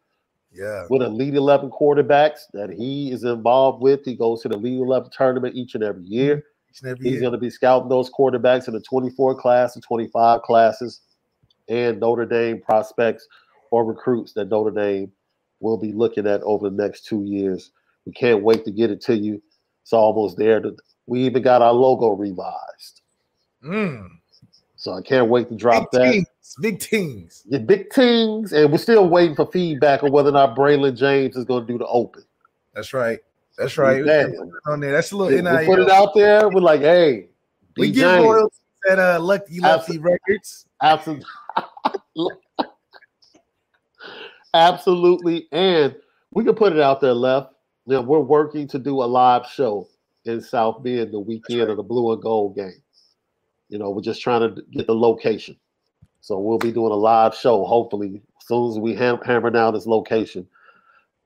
Yeah. 0.52 0.86
with 0.90 1.02
Elite 1.02 1.34
Eleven 1.34 1.70
quarterbacks 1.70 2.40
that 2.52 2.70
he 2.70 3.11
is 3.12 3.24
involved 3.24 3.82
with. 3.82 4.05
He 4.05 4.14
goes 4.14 4.42
to 4.42 4.48
the 4.48 4.57
Elite 4.57 4.80
Eleven 4.80 5.11
tournament 5.16 5.55
each 5.55 5.74
and 5.74 5.82
every 5.84 6.05
year. 6.05 6.44
Each 6.70 6.82
and 6.82 6.90
every 6.90 7.05
He's 7.05 7.12
year. 7.14 7.20
going 7.22 7.32
to 7.32 7.38
be 7.38 7.50
scouting 7.50 7.88
those 7.88 8.11
quarterbacks 8.11 8.66
in 8.68 8.74
the 8.74 8.80
24 8.80 9.36
class 9.36 9.74
and 9.76 9.82
25 9.84 10.42
classes 10.42 11.00
and 11.68 12.00
Notre 12.00 12.26
Dame 12.26 12.60
prospects 12.60 13.26
or 13.70 13.84
recruits 13.84 14.32
that 14.34 14.48
Notre 14.50 14.70
Dame 14.70 15.10
will 15.60 15.76
be 15.76 15.92
looking 15.92 16.26
at 16.26 16.42
over 16.42 16.68
the 16.70 16.76
next 16.82 17.06
two 17.06 17.24
years. 17.24 17.70
We 18.06 18.12
can't 18.12 18.42
wait 18.42 18.64
to 18.66 18.70
get 18.70 18.90
it 18.90 19.00
to 19.02 19.16
you. 19.16 19.42
It's 19.82 19.92
almost 19.92 20.36
there. 20.36 20.62
We 21.06 21.24
even 21.24 21.42
got 21.42 21.62
our 21.62 21.72
logo 21.72 22.10
revised. 22.10 23.00
Mm. 23.64 24.08
So 24.76 24.92
I 24.92 25.00
can't 25.02 25.28
wait 25.28 25.48
to 25.48 25.56
drop 25.56 25.90
Big 25.92 26.00
that. 26.00 26.12
teams. 26.12 26.26
Big 26.60 26.78
teams. 26.78 27.42
The 27.48 27.58
big 27.58 27.90
teams, 27.90 28.52
and 28.52 28.70
we're 28.70 28.78
still 28.78 29.08
waiting 29.08 29.34
for 29.34 29.50
feedback 29.50 30.02
on 30.02 30.12
whether 30.12 30.28
or 30.28 30.32
not 30.32 30.56
Braylon 30.56 30.96
James 30.96 31.36
is 31.36 31.44
going 31.44 31.66
to 31.66 31.72
do 31.72 31.78
the 31.78 31.86
open. 31.86 32.22
That's 32.74 32.92
right. 32.92 33.18
That's 33.56 33.78
right. 33.78 34.04
Yeah. 34.04 34.28
On 34.66 34.80
there. 34.80 34.92
That's 34.92 35.12
a 35.12 35.16
little 35.16 35.58
we 35.58 35.66
put 35.66 35.78
it 35.78 35.90
out 35.90 36.14
there. 36.14 36.48
We're 36.48 36.60
like, 36.60 36.80
hey, 36.80 37.28
We 37.76 37.88
D. 37.88 37.94
give 38.00 38.22
royalties 38.24 38.60
at 38.90 38.98
uh, 38.98 39.20
Lucky 39.20 39.60
Lefty 39.60 39.98
Records. 39.98 40.66
Absolutely. 40.82 41.24
Absolutely. 44.55 45.49
And 45.53 45.97
we 46.32 46.45
can 46.45 46.55
put 46.55 46.72
it 46.72 46.80
out 46.80 47.01
there 47.01 47.12
left. 47.14 47.53
Now 47.87 48.01
we're 48.01 48.20
working 48.20 48.66
to 48.68 48.78
do 48.78 49.03
a 49.03 49.05
live 49.05 49.47
show 49.47 49.89
in 50.24 50.41
South 50.41 50.82
Bend 50.82 51.12
the 51.12 51.20
weekend 51.20 51.61
right. 51.61 51.70
of 51.70 51.76
the 51.76 51.82
blue 51.82 52.12
and 52.12 52.22
gold 52.22 52.57
game. 52.57 52.82
You 53.68 53.78
know, 53.78 53.91
we're 53.91 54.03
just 54.03 54.22
trying 54.22 54.41
to 54.43 54.62
get 54.72 54.87
the 54.87 54.95
location. 54.95 55.57
So 56.20 56.39
we'll 56.39 56.59
be 56.59 56.72
doing 56.72 56.93
a 56.93 56.97
live 56.97 57.35
show, 57.35 57.64
hopefully, 57.64 58.22
as 58.41 58.47
soon 58.47 58.70
as 58.70 58.78
we 58.78 58.95
ham- 58.95 59.20
hammer 59.24 59.51
down 59.51 59.74
this 59.74 59.87
location. 59.87 60.47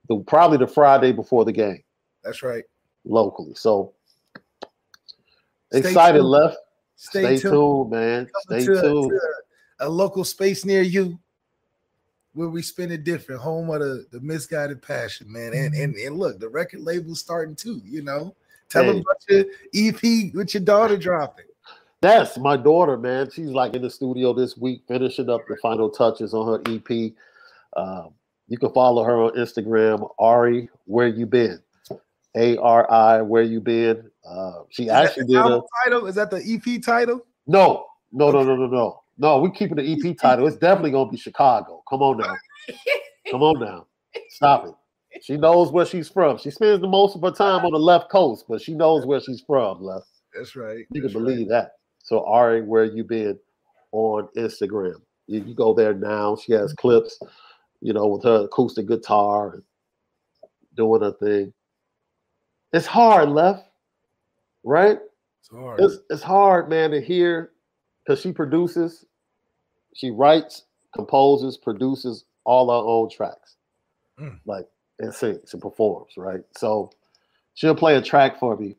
The, 0.08 0.18
probably 0.20 0.58
the 0.58 0.66
Friday 0.66 1.12
before 1.12 1.44
the 1.44 1.52
game 1.52 1.82
That's 2.24 2.42
right. 2.42 2.64
locally. 3.04 3.54
So 3.54 3.92
Stay 5.70 5.80
excited, 5.80 6.18
tuned. 6.18 6.30
left. 6.30 6.56
Stay, 6.96 7.36
Stay, 7.36 7.38
tuned. 7.38 7.52
tuned, 7.52 7.90
man. 7.90 8.28
Coming 8.48 8.62
Stay 8.64 8.80
tuned. 8.80 9.12
A 9.80 9.88
local 9.88 10.24
space 10.24 10.64
near 10.64 10.82
you 10.82 11.18
where 12.34 12.48
we 12.48 12.62
spend 12.62 12.92
it 12.92 13.04
different. 13.04 13.40
Home 13.40 13.70
of 13.70 13.80
the, 13.80 14.06
the 14.12 14.20
misguided 14.20 14.80
passion, 14.82 15.30
man. 15.30 15.52
And, 15.54 15.74
and 15.74 15.94
and 15.96 16.16
look, 16.16 16.38
the 16.38 16.48
record 16.48 16.80
label's 16.80 17.20
starting 17.20 17.56
too, 17.56 17.80
you 17.84 18.02
know. 18.02 18.34
Tell 18.68 18.84
them 18.84 18.98
about 18.98 19.16
your 19.28 19.44
EP 19.74 20.34
with 20.34 20.52
your 20.52 20.62
daughter 20.62 20.96
dropping. 20.96 21.46
That's 22.00 22.38
my 22.38 22.56
daughter, 22.56 22.96
man. 22.96 23.30
She's 23.30 23.48
like 23.48 23.74
in 23.74 23.82
the 23.82 23.90
studio 23.90 24.32
this 24.32 24.56
week, 24.56 24.82
finishing 24.86 25.30
up 25.30 25.40
the 25.48 25.56
final 25.56 25.90
touches 25.90 26.34
on 26.34 26.46
her 26.46 26.72
EP. 26.72 27.12
Um, 27.76 28.10
you 28.46 28.56
can 28.56 28.72
follow 28.72 29.02
her 29.02 29.20
on 29.22 29.32
Instagram, 29.32 30.08
Ari, 30.18 30.70
where 30.84 31.08
you 31.08 31.26
been? 31.26 31.60
A 32.36 32.56
R 32.58 32.90
I, 32.90 33.22
where 33.22 33.42
you 33.42 33.60
been? 33.60 34.10
Uh, 34.28 34.60
she 34.68 34.84
Is 34.84 34.90
actually 34.90 35.24
the 35.24 35.42
did 35.42 35.52
a 35.52 35.62
title? 35.84 36.06
Is 36.06 36.14
that 36.14 36.30
the 36.30 36.36
EP 36.36 36.82
title? 36.82 37.26
no, 37.46 37.86
no, 38.12 38.30
no, 38.30 38.42
no, 38.42 38.56
no, 38.56 38.66
no, 38.66 39.02
no. 39.18 39.40
we're 39.40 39.50
keeping 39.50 39.76
the 39.76 39.92
EP 39.92 40.16
title. 40.16 40.46
It's 40.46 40.56
definitely 40.56 40.92
gonna 40.92 41.10
be 41.10 41.16
Chicago. 41.16 41.82
Come 41.88 42.02
on 42.02 42.18
now, 42.18 42.36
come 43.30 43.42
on 43.42 43.60
now, 43.60 43.86
stop 44.30 44.66
it. 44.66 44.74
She 45.22 45.36
knows 45.36 45.72
where 45.72 45.86
she's 45.86 46.08
from. 46.08 46.38
She 46.38 46.50
spends 46.50 46.80
the 46.80 46.88
most 46.88 47.16
of 47.16 47.22
her 47.22 47.30
time 47.30 47.64
on 47.64 47.72
the 47.72 47.78
left 47.78 48.10
coast, 48.10 48.44
but 48.48 48.60
she 48.60 48.74
knows 48.74 49.06
where 49.06 49.20
she's 49.20 49.40
from. 49.40 49.82
Left. 49.82 50.06
That's 50.34 50.54
right. 50.56 50.86
You 50.90 51.02
That's 51.02 51.12
can 51.12 51.24
right. 51.24 51.30
believe 51.30 51.48
that. 51.48 51.72
So 52.02 52.24
Ari, 52.24 52.62
where 52.62 52.84
you 52.84 53.04
been 53.04 53.38
on 53.92 54.28
Instagram? 54.36 55.00
You, 55.26 55.42
you 55.44 55.54
go 55.54 55.74
there 55.74 55.94
now. 55.94 56.36
She 56.36 56.52
has 56.52 56.72
mm-hmm. 56.72 56.80
clips, 56.80 57.18
you 57.80 57.92
know, 57.92 58.06
with 58.06 58.24
her 58.24 58.44
acoustic 58.44 58.86
guitar 58.86 59.54
and 59.54 59.62
doing 60.76 61.02
her 61.02 61.12
thing. 61.12 61.52
It's 62.72 62.86
hard, 62.86 63.30
left, 63.30 63.64
right? 64.64 64.98
It's 65.40 65.50
hard. 65.50 65.80
It's 65.80 65.96
it's 66.10 66.22
hard, 66.22 66.68
man, 66.68 66.90
to 66.90 67.00
hear 67.00 67.52
because 68.08 68.22
she 68.22 68.32
produces, 68.32 69.04
she 69.94 70.10
writes, 70.10 70.64
composes, 70.94 71.58
produces 71.58 72.24
all 72.44 72.70
her 72.70 72.88
own 72.88 73.10
tracks, 73.10 73.56
Mm. 74.18 74.40
like 74.46 74.66
and 74.98 75.14
sings 75.14 75.52
and 75.52 75.62
performs, 75.62 76.14
right? 76.16 76.40
So 76.56 76.90
She'll 77.58 77.74
play 77.74 77.96
a 77.96 78.00
track 78.02 78.38
for 78.38 78.56
me. 78.56 78.76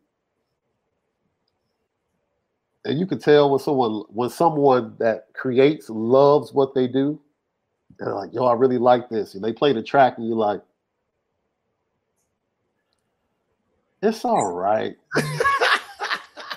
And 2.86 2.98
you 2.98 3.06
can 3.06 3.20
tell 3.20 3.50
when 3.50 3.60
someone 3.60 4.06
when 4.08 4.30
someone 4.30 4.96
that 5.00 5.28
creates 5.34 5.90
loves 5.90 6.54
what 6.54 6.74
they 6.74 6.88
do, 6.88 7.20
they're 8.00 8.16
like, 8.16 8.34
yo, 8.34 8.46
I 8.46 8.54
really 8.54 8.78
like 8.78 9.10
this. 9.10 9.36
And 9.36 9.44
they 9.44 9.52
play 9.52 9.74
the 9.74 9.84
track 9.84 10.18
and 10.18 10.26
you're 10.26 10.38
like, 10.38 10.62
it's 14.02 14.24
all 14.24 14.54
right. 14.54 14.96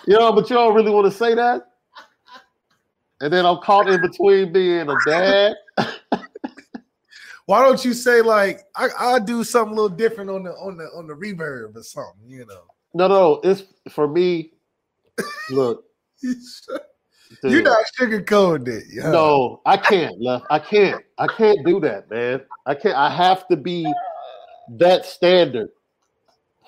you 0.07 0.16
know, 0.16 0.33
but 0.33 0.49
you 0.49 0.55
don't 0.55 0.77
really 0.77 0.93
want 0.93 1.11
to 1.11 1.18
say 1.18 1.35
that. 1.35 1.72
And 3.23 3.33
then 3.33 3.47
I'm 3.47 3.59
caught 3.59 3.89
in 3.89 4.01
between 4.01 4.53
being 4.53 4.89
a 4.91 4.97
dad. 5.07 5.55
Why 7.47 7.62
don't 7.62 7.85
you 7.85 7.95
say 7.95 8.20
like 8.20 8.62
I, 8.77 8.89
I'll 8.99 9.20
do 9.20 9.45
something 9.45 9.73
a 9.79 9.81
little 9.81 9.97
different 9.97 10.29
on 10.29 10.43
the 10.43 10.51
on 10.53 10.77
the 10.77 10.85
on 10.97 11.07
the 11.07 11.14
reverb 11.14 11.77
or 11.77 11.83
something, 11.83 12.29
you 12.29 12.45
know? 12.47 12.62
No, 12.95 13.07
no, 13.09 13.41
it's 13.45 13.62
for 13.91 14.09
me. 14.09 14.53
Look, 15.51 15.85
You're 17.45 17.62
not 17.62 17.85
sugarcoating 17.99 18.68
it. 18.68 18.85
yeah. 18.93 19.11
no, 19.11 19.61
I 19.66 19.77
can't. 19.77 20.20
Left, 20.20 20.45
I 20.51 20.59
can't. 20.59 21.03
I 21.18 21.27
can't 21.29 21.64
do 21.64 21.79
that, 21.81 22.11
man. 22.11 22.43
I 22.66 22.75
can't. 22.75 22.97
I 22.97 23.09
have 23.09 23.47
to 23.49 23.57
be 23.57 23.93
that 24.79 25.07
standard 25.07 25.70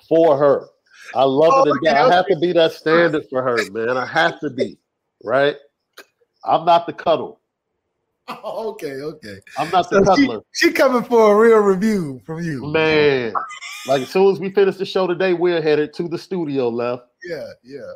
for 0.09 0.37
her. 0.37 0.67
I 1.13 1.23
love 1.23 1.53
Oh, 1.55 1.63
it. 1.63 1.77
okay, 1.77 1.89
I 1.97 2.11
have 2.13 2.27
to 2.27 2.37
be 2.39 2.51
that 2.53 2.71
standard 2.73 3.25
for 3.29 3.41
her, 3.43 3.57
man. 3.71 3.97
I 3.97 4.05
have 4.05 4.39
to 4.39 4.49
be 4.49 4.77
right. 5.23 5.55
I'm 6.45 6.65
not 6.65 6.85
the 6.85 6.93
cuddle. 6.93 7.39
Oh, 8.27 8.69
okay, 8.71 8.93
okay. 9.01 9.37
I'm 9.55 9.69
not 9.69 9.87
the 9.89 10.03
So 10.03 10.15
she, 10.15 10.25
cuddler, 10.25 10.41
she 10.51 10.71
coming 10.71 11.03
for 11.03 11.31
a 11.31 11.37
real 11.37 11.59
review 11.59 12.19
from 12.25 12.41
you, 12.41 12.65
man. 12.71 13.33
Like 13.87 14.01
as 14.01 14.09
soon 14.09 14.33
as 14.33 14.39
we 14.39 14.49
finish 14.49 14.77
the 14.77 14.85
show 14.85 15.05
today, 15.05 15.33
we're 15.33 15.61
headed 15.61 15.93
to 15.93 16.07
the 16.07 16.17
studio. 16.17 16.69
Left. 16.69 17.03
Yeah, 17.23 17.45
yeah. 17.63 17.91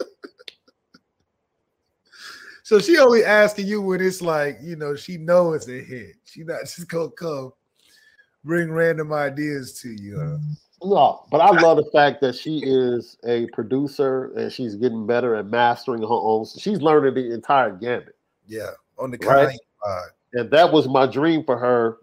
so 2.62 2.78
she 2.78 2.98
only 2.98 3.24
asking 3.24 3.66
you 3.66 3.82
when 3.82 4.00
it's 4.00 4.22
like 4.22 4.58
you 4.62 4.76
know 4.76 4.94
she 4.94 5.16
knows 5.16 5.66
it's 5.66 5.68
a 5.68 5.84
hit. 5.84 6.14
She 6.24 6.44
not 6.44 6.60
just 6.60 6.86
gonna 6.86 7.10
come 7.10 7.52
bring 8.44 8.70
random 8.70 9.12
ideas 9.12 9.80
to 9.80 9.88
you. 9.88 10.20
Huh? 10.20 10.38
No, 10.82 11.24
but 11.30 11.40
I 11.40 11.58
love 11.60 11.78
the 11.78 11.90
fact 11.90 12.20
that 12.20 12.34
she 12.34 12.58
is 12.62 13.16
a 13.24 13.46
producer 13.46 14.32
and 14.36 14.52
she's 14.52 14.74
getting 14.74 15.06
better 15.06 15.34
at 15.34 15.46
mastering 15.46 16.02
her 16.02 16.08
own. 16.10 16.44
She's 16.58 16.82
learning 16.82 17.14
the 17.14 17.32
entire 17.32 17.70
gamut. 17.70 18.14
Yeah, 18.46 18.70
on 18.98 19.10
the 19.10 19.18
Right. 19.18 19.58
Side. 19.84 20.08
and 20.34 20.50
that 20.50 20.72
was 20.72 20.86
my 20.88 21.06
dream 21.06 21.44
for 21.44 21.56
her 21.56 21.98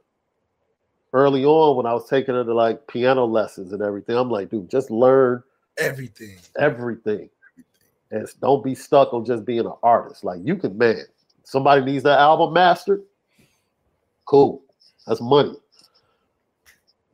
early 1.13 1.45
on 1.45 1.77
when 1.77 1.85
I 1.85 1.93
was 1.93 2.09
taking 2.09 2.33
her 2.33 2.43
to 2.43 2.53
like 2.53 2.87
piano 2.87 3.25
lessons 3.25 3.73
and 3.73 3.81
everything. 3.81 4.17
I'm 4.17 4.31
like, 4.31 4.49
dude, 4.49 4.69
just 4.69 4.89
learn 4.89 5.43
everything. 5.77 6.37
everything 6.57 7.29
and 8.13 8.27
don't 8.41 8.63
be 8.63 8.75
stuck 8.75 9.13
on 9.13 9.25
just 9.25 9.43
being 9.43 9.65
an 9.65 9.73
artist. 9.81 10.23
Like 10.23 10.39
you 10.43 10.55
can, 10.55 10.77
man, 10.77 11.01
somebody 11.43 11.83
needs 11.83 12.03
that 12.03 12.19
album 12.19 12.53
mastered. 12.53 13.03
Cool, 14.25 14.63
that's 15.05 15.19
money. 15.19 15.55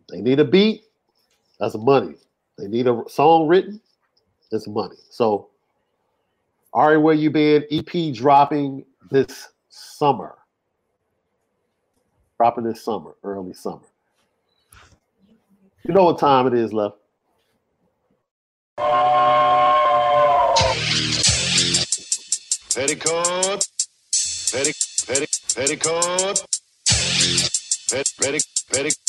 They 0.10 0.22
need 0.22 0.40
a 0.40 0.46
beat, 0.46 0.84
that's 1.60 1.76
money. 1.76 2.16
They 2.58 2.68
need 2.68 2.88
a 2.88 3.04
song 3.08 3.48
written, 3.48 3.80
it's 4.52 4.68
money. 4.68 4.96
So, 5.10 5.50
Ari, 6.74 6.98
where 6.98 7.16
you 7.16 7.30
been? 7.30 7.66
EP 7.72 8.14
dropping 8.14 8.86
this 9.10 9.50
summer. 9.70 10.36
Dropping 12.38 12.64
this 12.64 12.84
summer, 12.84 13.16
early 13.24 13.54
summer. 13.54 13.82
You 15.84 15.94
know 15.94 16.06
what 16.06 16.20
time 16.20 16.48
it 16.48 16.54
is 16.54 16.74
left. 16.74 16.98
Petticoat. 22.76 23.68
Petti, 24.12 24.74
petti, 25.06 25.56
petticoat. 25.56 26.46
Pet, 27.90 28.08
petti, 28.20 28.40
petti, 28.72 29.09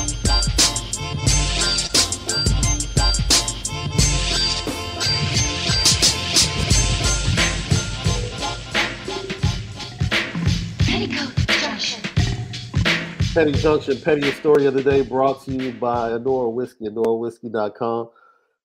Petty 13.33 13.53
Junction, 13.53 13.97
Pettiest 14.01 14.39
Story 14.39 14.65
of 14.65 14.73
the 14.73 14.83
Day, 14.83 15.03
brought 15.03 15.45
to 15.45 15.53
you 15.53 15.71
by 15.71 16.09
Anora 16.09 16.51
Whiskey, 16.51 16.89
AnoraWhiskey.com, 16.89 18.09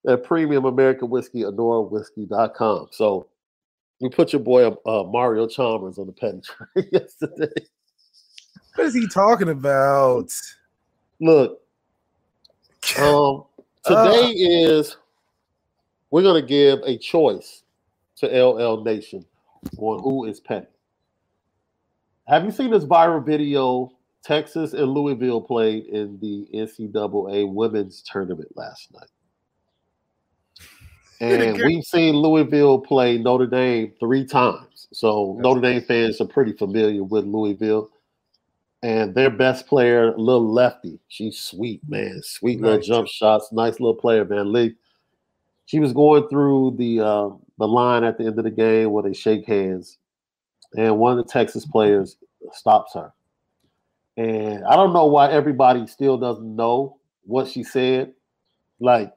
and 0.03 0.23
Premium 0.23 0.65
American 0.65 1.09
Whiskey, 1.09 1.43
AnoraWhiskey.com. 1.43 2.89
So 2.91 3.29
we 4.01 4.09
put 4.09 4.33
your 4.33 4.41
boy 4.41 4.67
uh, 4.85 5.03
Mario 5.03 5.47
Chalmers 5.47 5.97
on 5.97 6.07
the 6.07 6.11
Petty 6.11 6.41
train 6.41 6.89
yesterday. 6.91 7.53
What 8.75 8.87
is 8.87 8.93
he 8.93 9.07
talking 9.07 9.47
about? 9.47 10.33
Look, 11.21 11.61
um, 12.99 13.45
today 13.85 14.31
is 14.31 14.97
we're 16.11 16.23
going 16.23 16.41
to 16.41 16.47
give 16.47 16.79
a 16.85 16.97
choice 16.97 17.63
to 18.17 18.27
LL 18.27 18.83
Nation 18.83 19.23
on 19.77 20.03
who 20.03 20.25
is 20.25 20.41
petty. 20.41 20.67
Have 22.27 22.43
you 22.43 22.51
seen 22.51 22.71
this 22.71 22.83
viral 22.83 23.25
video? 23.25 23.93
Texas 24.27 24.73
and 24.73 24.91
Louisville 24.91 25.39
played 25.39 25.85
in 25.85 26.19
the 26.19 26.47
NCAA 26.53 27.49
women's 27.49 28.01
tournament 28.01 28.49
last 28.55 28.93
night. 28.93 29.09
And 31.19 31.57
we've 31.57 31.83
seen 31.83 32.15
Louisville 32.15 32.77
play 32.77 33.17
Notre 33.17 33.47
Dame 33.47 33.91
three 33.99 34.23
times. 34.23 34.87
So 34.93 35.35
Notre 35.39 35.61
Dame 35.61 35.81
fans 35.81 36.21
are 36.21 36.27
pretty 36.27 36.53
familiar 36.53 37.03
with 37.03 37.25
Louisville. 37.25 37.89
And 38.83 39.15
their 39.15 39.31
best 39.31 39.65
player, 39.65 40.15
little 40.15 40.53
lefty, 40.53 40.99
she's 41.07 41.39
sweet, 41.39 41.81
man. 41.87 42.21
Sweet 42.21 42.61
little 42.61 42.79
jump 42.79 43.07
shots, 43.07 43.51
nice 43.51 43.79
little 43.79 43.95
player, 43.95 44.25
man. 44.25 44.53
Lee. 44.53 44.75
She 45.65 45.79
was 45.79 45.91
going 45.91 46.27
through 46.27 46.75
the 46.77 46.99
uh, 46.99 47.29
the 47.57 47.67
line 47.67 48.03
at 48.03 48.19
the 48.19 48.25
end 48.25 48.37
of 48.37 48.43
the 48.43 48.51
game 48.51 48.91
where 48.91 49.01
they 49.01 49.13
shake 49.13 49.47
hands, 49.47 49.97
and 50.77 50.99
one 50.99 51.17
of 51.17 51.25
the 51.25 51.31
Texas 51.31 51.65
players 51.65 52.17
stops 52.51 52.93
her. 52.93 53.11
And 54.17 54.65
I 54.65 54.75
don't 54.75 54.93
know 54.93 55.05
why 55.05 55.31
everybody 55.31 55.85
still 55.85 56.17
doesn't 56.17 56.55
know 56.55 56.97
what 57.23 57.47
she 57.47 57.63
said. 57.63 58.13
Like, 58.79 59.13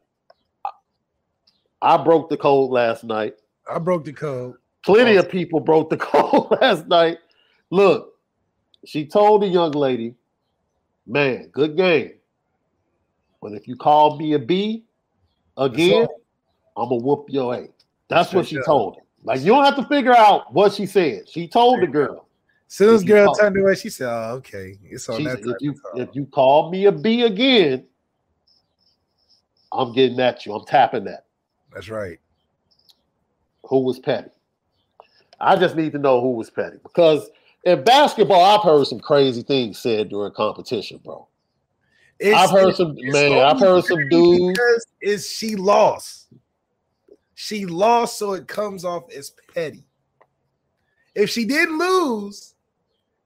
I 1.81 1.97
broke 1.97 2.29
the 2.29 2.37
code 2.37 2.71
last 2.71 3.03
night. 3.05 3.35
I 3.69 3.79
broke 3.79 4.05
the 4.05 4.13
code. 4.13 4.57
Plenty 4.85 5.17
oh. 5.17 5.21
of 5.21 5.31
people 5.31 5.61
broke 5.61 5.89
the 5.89 5.97
code 5.97 6.49
last 6.61 6.87
night. 6.87 7.19
Look, 7.71 8.15
she 8.85 9.07
told 9.07 9.43
the 9.43 9.47
young 9.47 9.73
lady, 9.73 10.15
man, 11.07 11.49
good 11.53 11.77
game. 11.77 12.13
But 13.41 13.53
if 13.53 13.67
you 13.67 13.77
call 13.77 14.19
me 14.19 14.35
a 14.35 14.39
B 14.39 14.85
again, 15.57 16.07
I'm 16.77 16.89
gonna 16.89 17.03
whoop 17.03 17.27
your 17.29 17.55
A. 17.55 17.69
That's 18.09 18.33
what 18.35 18.47
she 18.47 18.61
told 18.67 18.97
her. 18.97 19.03
Like 19.23 19.41
you 19.41 19.47
don't 19.47 19.65
have 19.65 19.77
to 19.77 19.85
figure 19.85 20.15
out 20.15 20.53
what 20.53 20.75
she 20.75 20.85
said. 20.85 21.29
She 21.29 21.49
told 21.49 21.81
the 21.81 21.87
girl. 21.87 22.27
Soon 22.73 22.95
as 22.95 23.03
girl 23.03 23.35
turned 23.35 23.57
away, 23.57 23.75
she 23.75 23.91
said, 23.91 24.09
"Oh, 24.09 24.35
okay, 24.35 24.79
it's 24.85 25.09
on 25.09 25.25
that." 25.25 25.41
if 25.41 25.57
you 25.59 25.75
if 25.97 26.09
you 26.13 26.25
call 26.27 26.71
me 26.71 26.85
a 26.87 26.93
B 26.93 27.23
again, 27.23 27.85
I'm 29.73 29.93
getting 29.93 30.21
at 30.21 30.47
you. 30.47 30.55
I'm 30.55 30.65
tapping 30.67 31.03
that. 31.07 31.27
That's 31.75 31.89
right. 31.89 32.21
Who 33.65 33.81
was 33.81 33.99
petty? 33.99 34.31
I 35.41 35.57
just 35.57 35.75
need 35.75 35.91
to 35.93 35.99
know 35.99 36.21
who 36.21 36.31
was 36.35 36.49
petty 36.49 36.77
because 36.85 37.29
in 37.65 37.83
basketball, 37.83 38.45
I've 38.45 38.63
heard 38.63 38.87
some 38.87 39.01
crazy 39.01 39.43
things 39.43 39.81
said 39.81 40.09
during 40.09 40.33
competition, 40.33 41.01
bro. 41.05 41.27
I've 42.25 42.51
heard 42.51 42.77
some 42.77 42.95
it's 42.97 43.13
man. 43.13 43.33
I've 43.33 43.59
heard 43.59 43.85
some 43.85 44.09
dudes. 44.09 44.87
is 45.03 45.29
she 45.29 45.57
lost. 45.57 46.29
She 47.35 47.67
lost, 47.67 48.17
so 48.17 48.35
it 48.35 48.47
comes 48.47 48.85
off 48.85 49.11
as 49.11 49.33
petty. 49.53 49.83
If 51.17 51.31
she 51.31 51.45
didn't 51.45 51.77
lose, 51.77 52.55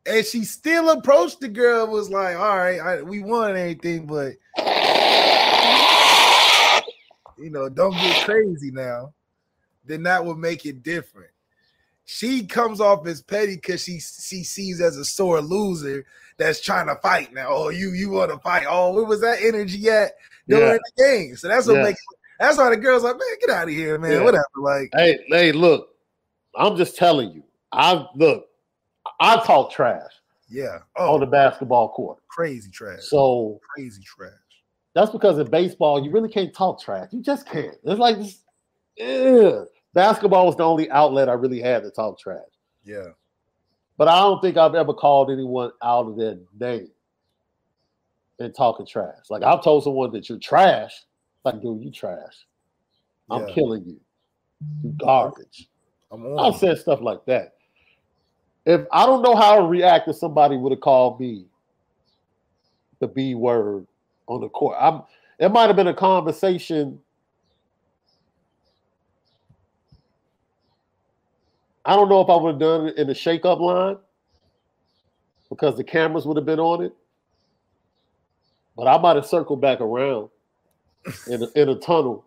and 0.07 0.25
she 0.25 0.45
still 0.45 0.91
approached 0.91 1.41
the 1.41 1.49
girl, 1.49 1.87
was 1.87 2.11
like, 2.11 2.37
"All 2.37 2.57
right, 2.57 2.81
I, 2.81 3.03
we 3.03 3.21
won 3.21 3.57
anything, 3.57 4.07
but 4.07 4.35
you 7.39 7.51
know, 7.51 7.69
don't 7.69 7.93
get 7.93 8.25
crazy 8.25 8.71
now." 8.71 9.13
Then 9.87 10.03
that 10.05 10.25
would 10.25 10.39
make 10.39 10.65
it 10.65 10.83
different. 10.83 11.31
She 12.07 12.47
comes 12.47 12.81
off 12.81 13.07
as 13.07 13.23
petty 13.23 13.57
because 13.57 13.83
she 13.83 13.99
she 13.99 14.45
sees 14.45 14.81
as 14.81 14.97
a 14.97 15.05
sore 15.05 15.41
loser 15.41 16.05
that's 16.37 16.61
trying 16.61 16.87
to 16.89 16.97
fight 16.97 17.33
now. 17.33 17.49
Oh, 17.51 17.69
you 17.71 17.91
you 17.93 18.11
want 18.11 18.31
to 18.31 18.39
fight? 18.39 18.65
Oh, 18.69 18.93
where 18.93 19.05
was 19.05 19.21
that 19.21 19.43
energy 19.43 19.89
at 19.89 20.13
during 20.49 20.67
Yeah. 20.67 20.79
the 20.97 21.03
game? 21.03 21.37
So 21.37 21.49
that's 21.49 21.67
what 21.67 21.77
Yeah. 21.77 21.83
makes 21.85 22.01
that's 22.39 22.59
why 22.59 22.69
the 22.71 22.77
girls 22.77 23.05
like, 23.05 23.17
man, 23.17 23.37
get 23.41 23.51
out 23.51 23.69
of 23.69 23.75
here, 23.75 23.99
man. 23.99 24.13
Yeah. 24.13 24.23
Whatever. 24.23 24.45
Like, 24.57 24.91
Hey, 24.95 25.25
hey, 25.29 25.53
look, 25.53 25.89
I'm 26.57 26.77
just 26.77 26.97
telling 26.97 27.31
you. 27.31 27.43
I 27.73 28.07
look, 28.17 28.47
I 29.21 29.37
talk 29.45 29.71
trash 29.71 30.11
yeah. 30.49 30.79
on 30.97 31.09
Oh, 31.09 31.19
the 31.19 31.27
basketball 31.27 31.89
court. 31.91 32.19
crazy 32.29 32.71
trash. 32.71 33.03
So 33.03 33.61
crazy 33.75 34.03
trash. 34.05 34.33
that's 34.95 35.11
because 35.11 35.39
in 35.39 35.51
baseball, 35.51 36.03
you 36.05 36.11
really 36.11 36.29
can't 36.29 36.55
talk 36.55 36.81
trash. 36.81 37.09
You 37.13 37.23
just 37.23 37.47
can't. 37.47 37.77
It's 37.85 37.99
like 38.01 38.17
ugh. 39.03 39.67
basketball 39.93 40.47
was 40.47 40.57
the 40.57 40.65
only 40.65 40.91
outlet 40.91 41.29
I 41.29 41.33
really 41.35 41.61
had 41.61 41.83
to 41.85 41.91
talk 41.91 42.19
trash. 42.19 42.41
Yeah. 42.85 43.09
But 43.97 44.09
I 44.09 44.19
don't 44.21 44.41
think 44.41 44.57
I've 44.57 44.75
ever 44.75 44.93
called 44.93 45.31
anyone 45.31 45.71
out 45.83 46.07
of 46.09 46.17
their 46.17 46.37
name 46.59 46.89
and 48.41 48.55
talking 48.55 48.87
trash. 48.87 49.31
Like 49.31 49.43
I've 49.43 49.63
told 49.63 49.85
someone 49.85 50.11
that 50.13 50.29
you're 50.29 50.39
trash. 50.39 50.93
Like, 51.45 51.61
dude, 51.61 51.83
you 51.85 51.91
trash. 51.93 52.47
I'm 53.31 53.47
Yeah. 53.49 53.55
killing 53.55 53.85
you. 53.87 54.01
You 54.83 54.91
garbage. 54.99 55.69
I'm 56.11 56.25
on. 56.27 56.39
I've 56.53 56.59
said 56.59 56.79
stuff 56.79 57.01
like 57.01 57.25
that. 57.27 57.54
If 58.67 58.87
I 58.93 59.07
don't 59.07 59.23
know 59.23 59.37
how 59.37 59.57
to 59.57 59.63
react 59.67 60.09
if 60.09 60.17
somebody 60.17 60.57
would 60.57 60.73
have 60.73 60.81
called 60.81 61.21
me 61.21 61.47
the 63.01 63.09
B 63.09 63.35
word 63.35 63.87
on 64.27 64.41
the 64.41 64.49
court. 64.49 64.77
I'm 64.81 65.03
it 65.39 65.51
might 65.51 65.67
have 65.67 65.77
been 65.77 65.89
a 65.89 65.95
conversation. 65.95 67.01
I 71.85 71.97
don't 71.97 72.09
know 72.09 72.21
if 72.23 72.31
I 72.31 72.37
would 72.37 72.53
have 72.53 72.61
done 72.61 72.87
it 72.89 72.97
in 72.97 73.09
the 73.09 73.15
shake-up 73.15 73.61
line 73.61 73.99
because 75.51 75.77
the 75.77 75.85
cameras 75.85 76.25
would 76.27 76.37
have 76.37 76.47
been 76.47 76.61
on 76.61 76.83
it. 76.83 76.95
But 78.77 78.87
I 78.87 78.97
might 78.99 79.17
have 79.17 79.27
circled 79.27 79.61
back 79.61 79.81
around 79.81 80.31
in 81.29 81.43
a, 81.43 81.49
in 81.55 81.69
a 81.69 81.77
tunnel. 81.77 82.25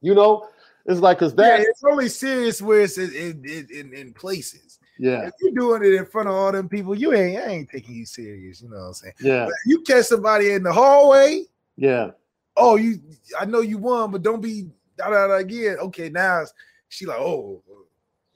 You 0.00 0.14
know, 0.14 0.48
it's 0.86 1.00
like 1.00 1.18
because 1.18 1.34
Yeah, 1.38 1.58
that 1.58 1.60
it's 1.60 1.84
only 1.84 2.08
serious 2.08 2.60
where 2.60 2.80
it's 2.80 2.98
in 2.98 3.12
in, 3.14 3.68
in, 3.70 3.94
in 3.94 4.12
places. 4.12 4.77
Yeah 4.98 5.26
If 5.26 5.34
you're 5.40 5.52
doing 5.52 5.84
it 5.84 5.94
in 5.96 6.06
front 6.06 6.28
of 6.28 6.34
all 6.34 6.52
them 6.52 6.68
people, 6.68 6.94
you 6.94 7.12
ain't 7.14 7.40
I 7.40 7.46
ain't 7.46 7.70
taking 7.70 7.94
you 7.94 8.06
serious. 8.06 8.62
You 8.62 8.70
know 8.70 8.76
what 8.76 8.82
I'm 8.82 8.94
saying? 8.94 9.14
yeah 9.20 9.44
But 9.46 9.54
you 9.66 9.82
catch 9.82 10.06
somebody 10.06 10.52
in 10.52 10.62
the 10.62 10.72
hallway. 10.72 11.44
yeah 11.76 12.10
Oh, 12.56 12.76
you 12.76 13.00
I 13.38 13.44
know 13.44 13.60
you 13.60 13.78
won, 13.78 14.10
but 14.10 14.22
don't 14.22 14.40
be 14.40 14.68
da 14.96 15.10
da 15.10 15.28
da 15.28 15.36
again. 15.36 15.76
Okay, 15.78 16.08
now 16.08 16.44
she 16.88 17.06
like, 17.06 17.18
oh, 17.18 17.62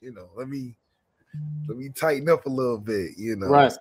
you 0.01 0.13
know, 0.13 0.29
let 0.37 0.49
me 0.49 0.77
let 1.69 1.77
me 1.79 1.89
tighten 1.89 2.29
up 2.29 2.47
a 2.47 2.51
little 2.51 2.79
bit. 2.79 3.13
You 3.17 3.37
know, 3.37 3.49
Right. 3.49 3.73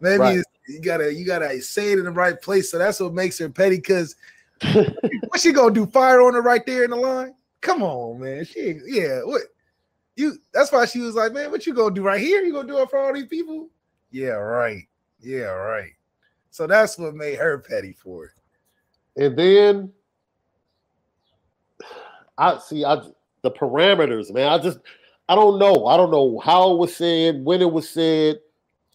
Maybe 0.00 0.18
Right. 0.18 0.44
you 0.68 0.80
gotta 0.80 1.14
you 1.14 1.24
gotta 1.24 1.60
say 1.62 1.92
it 1.92 1.98
in 1.98 2.04
the 2.04 2.10
right 2.10 2.40
place. 2.40 2.70
So 2.70 2.78
that's 2.78 3.00
what 3.00 3.14
makes 3.14 3.38
her 3.38 3.48
petty. 3.48 3.76
Because 3.76 4.16
what 4.62 5.40
she 5.40 5.52
gonna 5.52 5.72
do? 5.72 5.86
Fire 5.86 6.20
on 6.22 6.34
her 6.34 6.42
right 6.42 6.64
there 6.66 6.84
in 6.84 6.90
the 6.90 6.96
line? 6.96 7.34
Come 7.60 7.82
on, 7.82 8.20
man. 8.20 8.44
She 8.44 8.80
yeah. 8.86 9.20
What 9.22 9.42
you? 10.16 10.38
That's 10.52 10.72
why 10.72 10.86
she 10.86 11.00
was 11.00 11.14
like, 11.14 11.32
man, 11.32 11.50
what 11.50 11.66
you 11.66 11.74
gonna 11.74 11.94
do 11.94 12.02
right 12.02 12.20
here? 12.20 12.42
You 12.42 12.52
gonna 12.52 12.68
do 12.68 12.78
it 12.78 12.90
for 12.90 12.98
all 12.98 13.14
these 13.14 13.26
people? 13.26 13.68
Yeah, 14.10 14.32
right. 14.32 14.86
Yeah, 15.20 15.44
right. 15.44 15.92
So 16.50 16.66
that's 16.66 16.98
what 16.98 17.14
made 17.14 17.38
her 17.38 17.58
petty 17.58 17.92
for 17.92 18.26
it. 18.26 18.32
And 19.16 19.36
then 19.36 19.92
I 22.36 22.58
see 22.58 22.84
I 22.84 23.00
the 23.42 23.50
parameters, 23.50 24.32
man. 24.32 24.48
I 24.48 24.58
just 24.58 24.78
I 25.28 25.34
don't 25.34 25.58
know. 25.58 25.86
I 25.86 25.96
don't 25.96 26.10
know 26.10 26.40
how 26.40 26.72
it 26.72 26.78
was 26.78 26.96
said, 26.96 27.44
when 27.44 27.62
it 27.62 27.72
was 27.72 27.88
said. 27.88 28.40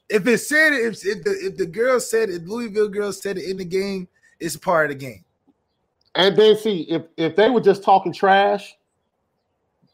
If 0.09 0.25
it 0.25 0.37
said 0.37 0.73
it, 0.73 0.85
if, 0.85 1.05
if 1.05 1.23
the 1.23 1.31
if 1.31 1.57
the 1.57 1.65
girl 1.65 1.99
said 1.99 2.29
it, 2.29 2.47
Louisville 2.47 2.89
girl 2.89 3.11
said 3.11 3.37
it 3.37 3.49
in 3.49 3.57
the 3.57 3.65
game, 3.65 4.07
it's 4.39 4.55
part 4.55 4.91
of 4.91 4.97
the 4.97 5.05
game. 5.05 5.25
And 6.15 6.35
then 6.37 6.57
see 6.57 6.81
if 6.83 7.03
if 7.17 7.35
they 7.35 7.49
were 7.49 7.61
just 7.61 7.83
talking 7.83 8.13
trash, 8.13 8.76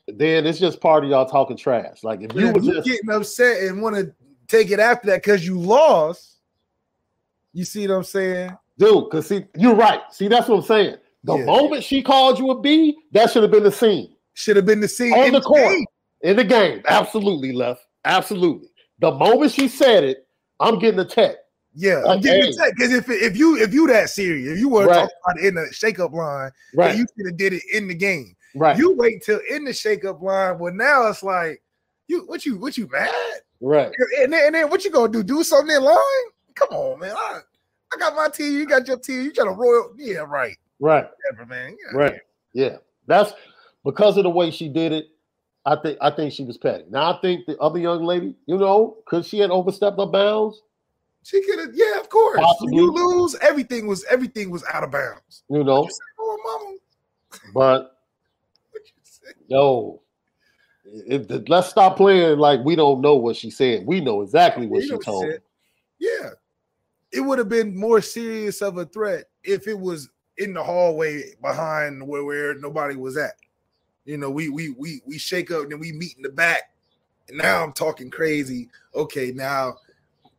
then 0.07 0.45
it's 0.45 0.59
just 0.59 0.81
part 0.81 1.03
of 1.03 1.09
y'all 1.09 1.25
talking 1.25 1.57
trash. 1.57 2.03
Like 2.03 2.21
if 2.21 2.33
you 2.35 2.51
were 2.51 2.59
just 2.59 2.87
getting 2.87 3.09
upset 3.11 3.63
and 3.63 3.81
want 3.81 3.95
to 3.95 4.13
take 4.47 4.71
it 4.71 4.79
after 4.79 5.07
that 5.07 5.23
because 5.23 5.45
you 5.45 5.57
lost, 5.59 6.37
you 7.53 7.65
see 7.65 7.87
what 7.87 7.95
I'm 7.95 8.03
saying? 8.03 8.57
dude, 8.79 9.05
because 9.05 9.27
see, 9.27 9.45
you're 9.55 9.75
right. 9.75 10.01
See, 10.11 10.27
that's 10.27 10.47
what 10.47 10.57
I'm 10.57 10.63
saying. 10.63 10.95
The 11.23 11.37
Yeah. 11.37 11.45
moment 11.45 11.83
she 11.83 12.01
called 12.01 12.39
you 12.39 12.49
a 12.51 12.59
B, 12.59 12.97
that 13.11 13.29
should 13.31 13.43
have 13.43 13.51
been 13.51 13.63
the 13.63 13.71
scene. 13.71 14.15
Should 14.33 14.55
have 14.55 14.65
been 14.65 14.81
the 14.81 14.87
scene 14.87 15.13
on 15.13 15.27
in 15.27 15.33
the 15.33 15.41
court 15.41 15.69
game. 15.69 15.85
in 16.21 16.35
the 16.35 16.43
game. 16.43 16.81
Absolutely, 16.89 17.51
left. 17.53 17.85
Absolutely. 18.03 18.69
The 18.99 19.11
moment 19.11 19.51
she 19.51 19.67
said 19.67 20.03
it, 20.03 20.27
I'm 20.59 20.79
getting 20.79 20.99
a 20.99 21.05
text. 21.05 21.37
Yeah, 21.75 22.03
I'm 22.05 22.19
getting 22.19 22.51
hey. 22.51 22.71
because 22.75 22.91
if 22.93 23.09
if 23.09 23.37
you 23.37 23.57
if 23.57 23.73
you 23.73 23.87
that 23.87 24.09
serious, 24.09 24.53
if 24.53 24.59
you 24.59 24.69
were 24.69 24.85
Right. 24.85 24.95
talking 24.95 25.15
about 25.25 25.39
it 25.43 25.47
in 25.47 25.55
the 25.55 25.67
shake-up 25.71 26.13
line, 26.13 26.51
Right. 26.75 26.95
you 26.97 27.05
should 27.15 27.25
have 27.27 27.37
did 27.37 27.53
it 27.53 27.63
in 27.73 27.87
the 27.87 27.95
game. 27.95 28.35
Right. 28.55 28.77
You 28.77 28.91
wait 28.93 29.23
till 29.23 29.39
in 29.49 29.63
the 29.65 29.73
shake-up 29.73 30.21
line. 30.21 30.59
Well, 30.59 30.73
now 30.73 31.07
it's 31.07 31.23
like 31.23 31.61
you 32.07 32.21
what 32.25 32.45
you 32.45 32.57
what 32.57 32.77
you 32.77 32.87
mad? 32.91 33.11
right. 33.61 33.91
And 34.21 34.31
then, 34.33 34.45
and 34.47 34.55
then 34.55 34.69
what 34.69 34.83
you 34.83 34.91
gonna 34.91 35.11
do? 35.11 35.23
Do 35.23 35.43
something 35.43 35.75
in 35.75 35.83
line? 35.83 35.97
Come 36.55 36.69
on, 36.69 36.99
man. 36.99 37.15
I, 37.15 37.39
I 37.93 37.97
got 37.97 38.15
my 38.15 38.27
team. 38.29 38.53
You 38.53 38.65
got 38.67 38.87
your 38.87 38.97
team. 38.99 39.21
You 39.23 39.33
got 39.33 39.45
to 39.45 39.51
royal? 39.51 39.93
Yeah, 39.97 40.19
right. 40.27 40.57
Right. 40.79 41.07
Whatever, 41.31 41.47
man. 41.49 41.75
Yeah. 41.79 41.97
Right. 41.97 42.19
Yeah. 42.53 42.77
That's 43.07 43.33
because 43.85 44.17
of 44.17 44.23
the 44.23 44.29
way 44.29 44.51
she 44.51 44.67
did 44.69 44.91
it. 44.91 45.05
I 45.65 45.77
think 45.77 45.97
I 46.01 46.11
think 46.11 46.33
she 46.33 46.43
was 46.43 46.57
petty. 46.57 46.83
Now 46.89 47.13
I 47.13 47.21
think 47.21 47.45
the 47.45 47.57
other 47.59 47.79
young 47.79 48.03
lady, 48.03 48.35
you 48.47 48.57
know, 48.57 48.97
because 49.05 49.27
she 49.27 49.39
had 49.39 49.49
overstepped 49.49 49.97
her 49.97 50.05
bounds, 50.05 50.61
She 51.23 51.41
could 51.45 51.59
have. 51.59 51.69
Yeah, 51.73 51.99
of 52.01 52.09
course. 52.09 52.37
Possibly. 52.39 52.73
When 52.73 52.83
you 52.83 52.91
lose, 52.91 53.35
everything 53.41 53.87
was 53.87 54.03
everything 54.05 54.49
was 54.51 54.63
out 54.73 54.83
of 54.83 54.91
bounds. 54.91 55.43
you 55.49 55.63
know, 55.63 55.83
You 55.83 55.89
say, 55.89 55.97
oh, 56.19 56.37
mama. 56.43 56.77
but 57.53 57.92
What 59.23 59.35
you 59.37 59.41
say? 59.41 59.45
yo, 59.47 60.01
it, 60.85 61.31
it- 61.31 61.49
let's 61.49 61.69
stop 61.69 61.97
playing 61.97 62.39
like 62.39 62.59
we 62.63 62.75
don't 62.75 63.01
know 63.01 63.15
what 63.15 63.35
she 63.35 63.49
said. 63.49 63.85
We 63.85 64.01
know 64.01 64.21
exactly 64.21 64.67
what 64.67 64.83
she 64.83 64.97
told. 64.97 65.25
said. 65.25 65.41
Yeah. 65.99 66.29
It 67.11 67.21
would 67.21 67.37
have 67.39 67.49
been 67.49 67.75
more 67.75 68.01
serious 68.01 68.61
of 68.61 68.77
a 68.77 68.85
threat 68.85 69.25
if 69.43 69.67
it 69.67 69.79
was 69.79 70.09
in 70.37 70.53
the 70.53 70.63
hallway 70.63 71.23
behind 71.41 72.05
where, 72.07 72.23
where 72.23 72.55
nobody 72.55 72.95
was 72.95 73.17
at. 73.17 73.33
You 74.05 74.17
know, 74.17 74.29
we 74.31 74.49
we 74.49 74.71
we 74.71 75.01
we 75.05 75.17
shake 75.17 75.51
up 75.51 75.61
and 75.63 75.71
then 75.71 75.79
we 75.79 75.91
meet 75.93 76.15
in 76.17 76.23
the 76.23 76.29
back. 76.29 76.71
And 77.29 77.37
now 77.37 77.63
I'm 77.63 77.71
talking 77.71 78.09
crazy. 78.09 78.67
Okay, 78.95 79.31
now 79.31 79.75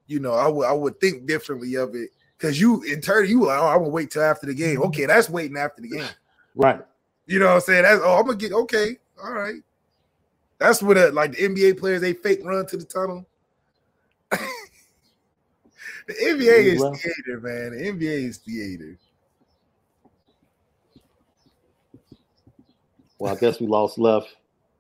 you 0.07 0.19
know 0.21 0.33
I 0.35 0.49
would 0.49 0.67
I 0.67 0.73
would 0.73 1.01
think 1.01 1.27
differently 1.27 1.77
of 1.77 1.95
it. 1.95 2.11
Cause 2.39 2.61
you 2.61 2.83
in 2.83 3.01
turn 3.01 3.27
you 3.29 3.45
like, 3.47 3.59
oh, 3.59 3.69
I'm 3.69 3.79
gonna 3.79 3.89
wait 3.91 4.11
till 4.11 4.23
after 4.23 4.47
the 4.47 4.53
game. 4.55 4.83
Okay, 4.83 5.07
that's 5.07 5.31
waiting 5.31 5.57
after 5.57 5.81
the 5.81 5.89
game. 5.89 6.09
Right. 6.57 6.81
You 7.27 7.39
know 7.39 7.47
what 7.47 7.55
I'm 7.55 7.61
saying? 7.61 7.83
That's 7.83 8.01
oh, 8.03 8.19
I'm 8.19 8.27
gonna 8.27 8.37
get 8.37 8.53
okay. 8.53 8.99
All 9.23 9.33
right. 9.33 9.63
That's 10.59 10.83
what 10.83 10.97
uh, 10.97 11.11
like 11.13 11.33
the 11.33 11.49
NBA 11.49 11.79
players 11.79 12.01
they 12.01 12.13
fake 12.13 12.41
run 12.45 12.67
to 12.67 12.77
the 12.77 12.85
tunnel. 12.85 13.27
the 14.31 14.39
NBA 16.09 16.65
is 16.65 16.81
theater, 16.81 17.41
man. 17.41 17.77
The 17.77 17.93
NBA 17.93 18.29
is 18.29 18.39
theater. 18.39 18.99
Well, 23.19 23.35
I 23.35 23.39
guess 23.39 23.61
we 23.61 23.67
lost 23.67 23.99
left. 23.99 24.37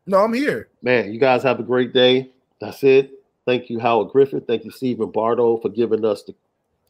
No, 0.06 0.18
I'm 0.18 0.34
here. 0.34 0.68
Man, 0.82 1.12
you 1.12 1.18
guys 1.18 1.42
have 1.42 1.60
a 1.60 1.62
great 1.62 1.94
day. 1.94 2.30
That's 2.60 2.82
it. 2.84 3.12
Thank 3.46 3.70
you, 3.70 3.78
Howard 3.78 4.10
Griffith. 4.10 4.46
Thank 4.46 4.64
you, 4.64 4.70
Stephen 4.70 5.10
Bardo, 5.10 5.58
for 5.58 5.68
giving 5.68 6.04
us 6.04 6.22
the, 6.22 6.34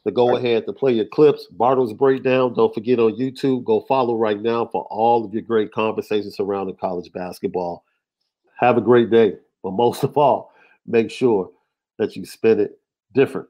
the 0.04 0.10
go 0.10 0.36
ahead 0.36 0.66
to 0.66 0.72
play 0.72 0.92
your 0.92 1.06
clips. 1.06 1.46
Bardo's 1.50 1.94
breakdown. 1.94 2.54
Don't 2.54 2.74
forget 2.74 2.98
on 2.98 3.16
YouTube. 3.16 3.64
Go 3.64 3.80
follow 3.88 4.16
right 4.16 4.40
now 4.40 4.66
for 4.66 4.84
all 4.90 5.24
of 5.24 5.32
your 5.32 5.42
great 5.42 5.72
conversations 5.72 6.36
surrounding 6.36 6.76
college 6.76 7.10
basketball. 7.12 7.84
Have 8.58 8.76
a 8.76 8.82
great 8.82 9.10
day. 9.10 9.34
But 9.62 9.72
most 9.72 10.04
of 10.04 10.18
all, 10.18 10.52
make 10.86 11.10
sure 11.10 11.50
that 11.98 12.16
you 12.16 12.26
spend 12.26 12.60
it 12.60 12.78
different. 13.14 13.48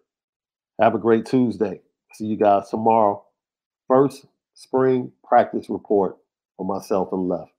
Have 0.81 0.95
a 0.95 0.99
great 0.99 1.27
Tuesday. 1.27 1.81
See 2.13 2.27
you 2.27 2.37
guys 2.37 2.69
tomorrow. 2.71 3.25
First 3.89 4.27
spring 4.55 5.11
practice 5.27 5.69
report 5.69 6.17
for 6.57 6.65
myself 6.65 7.13
and 7.13 7.29
left. 7.29 7.54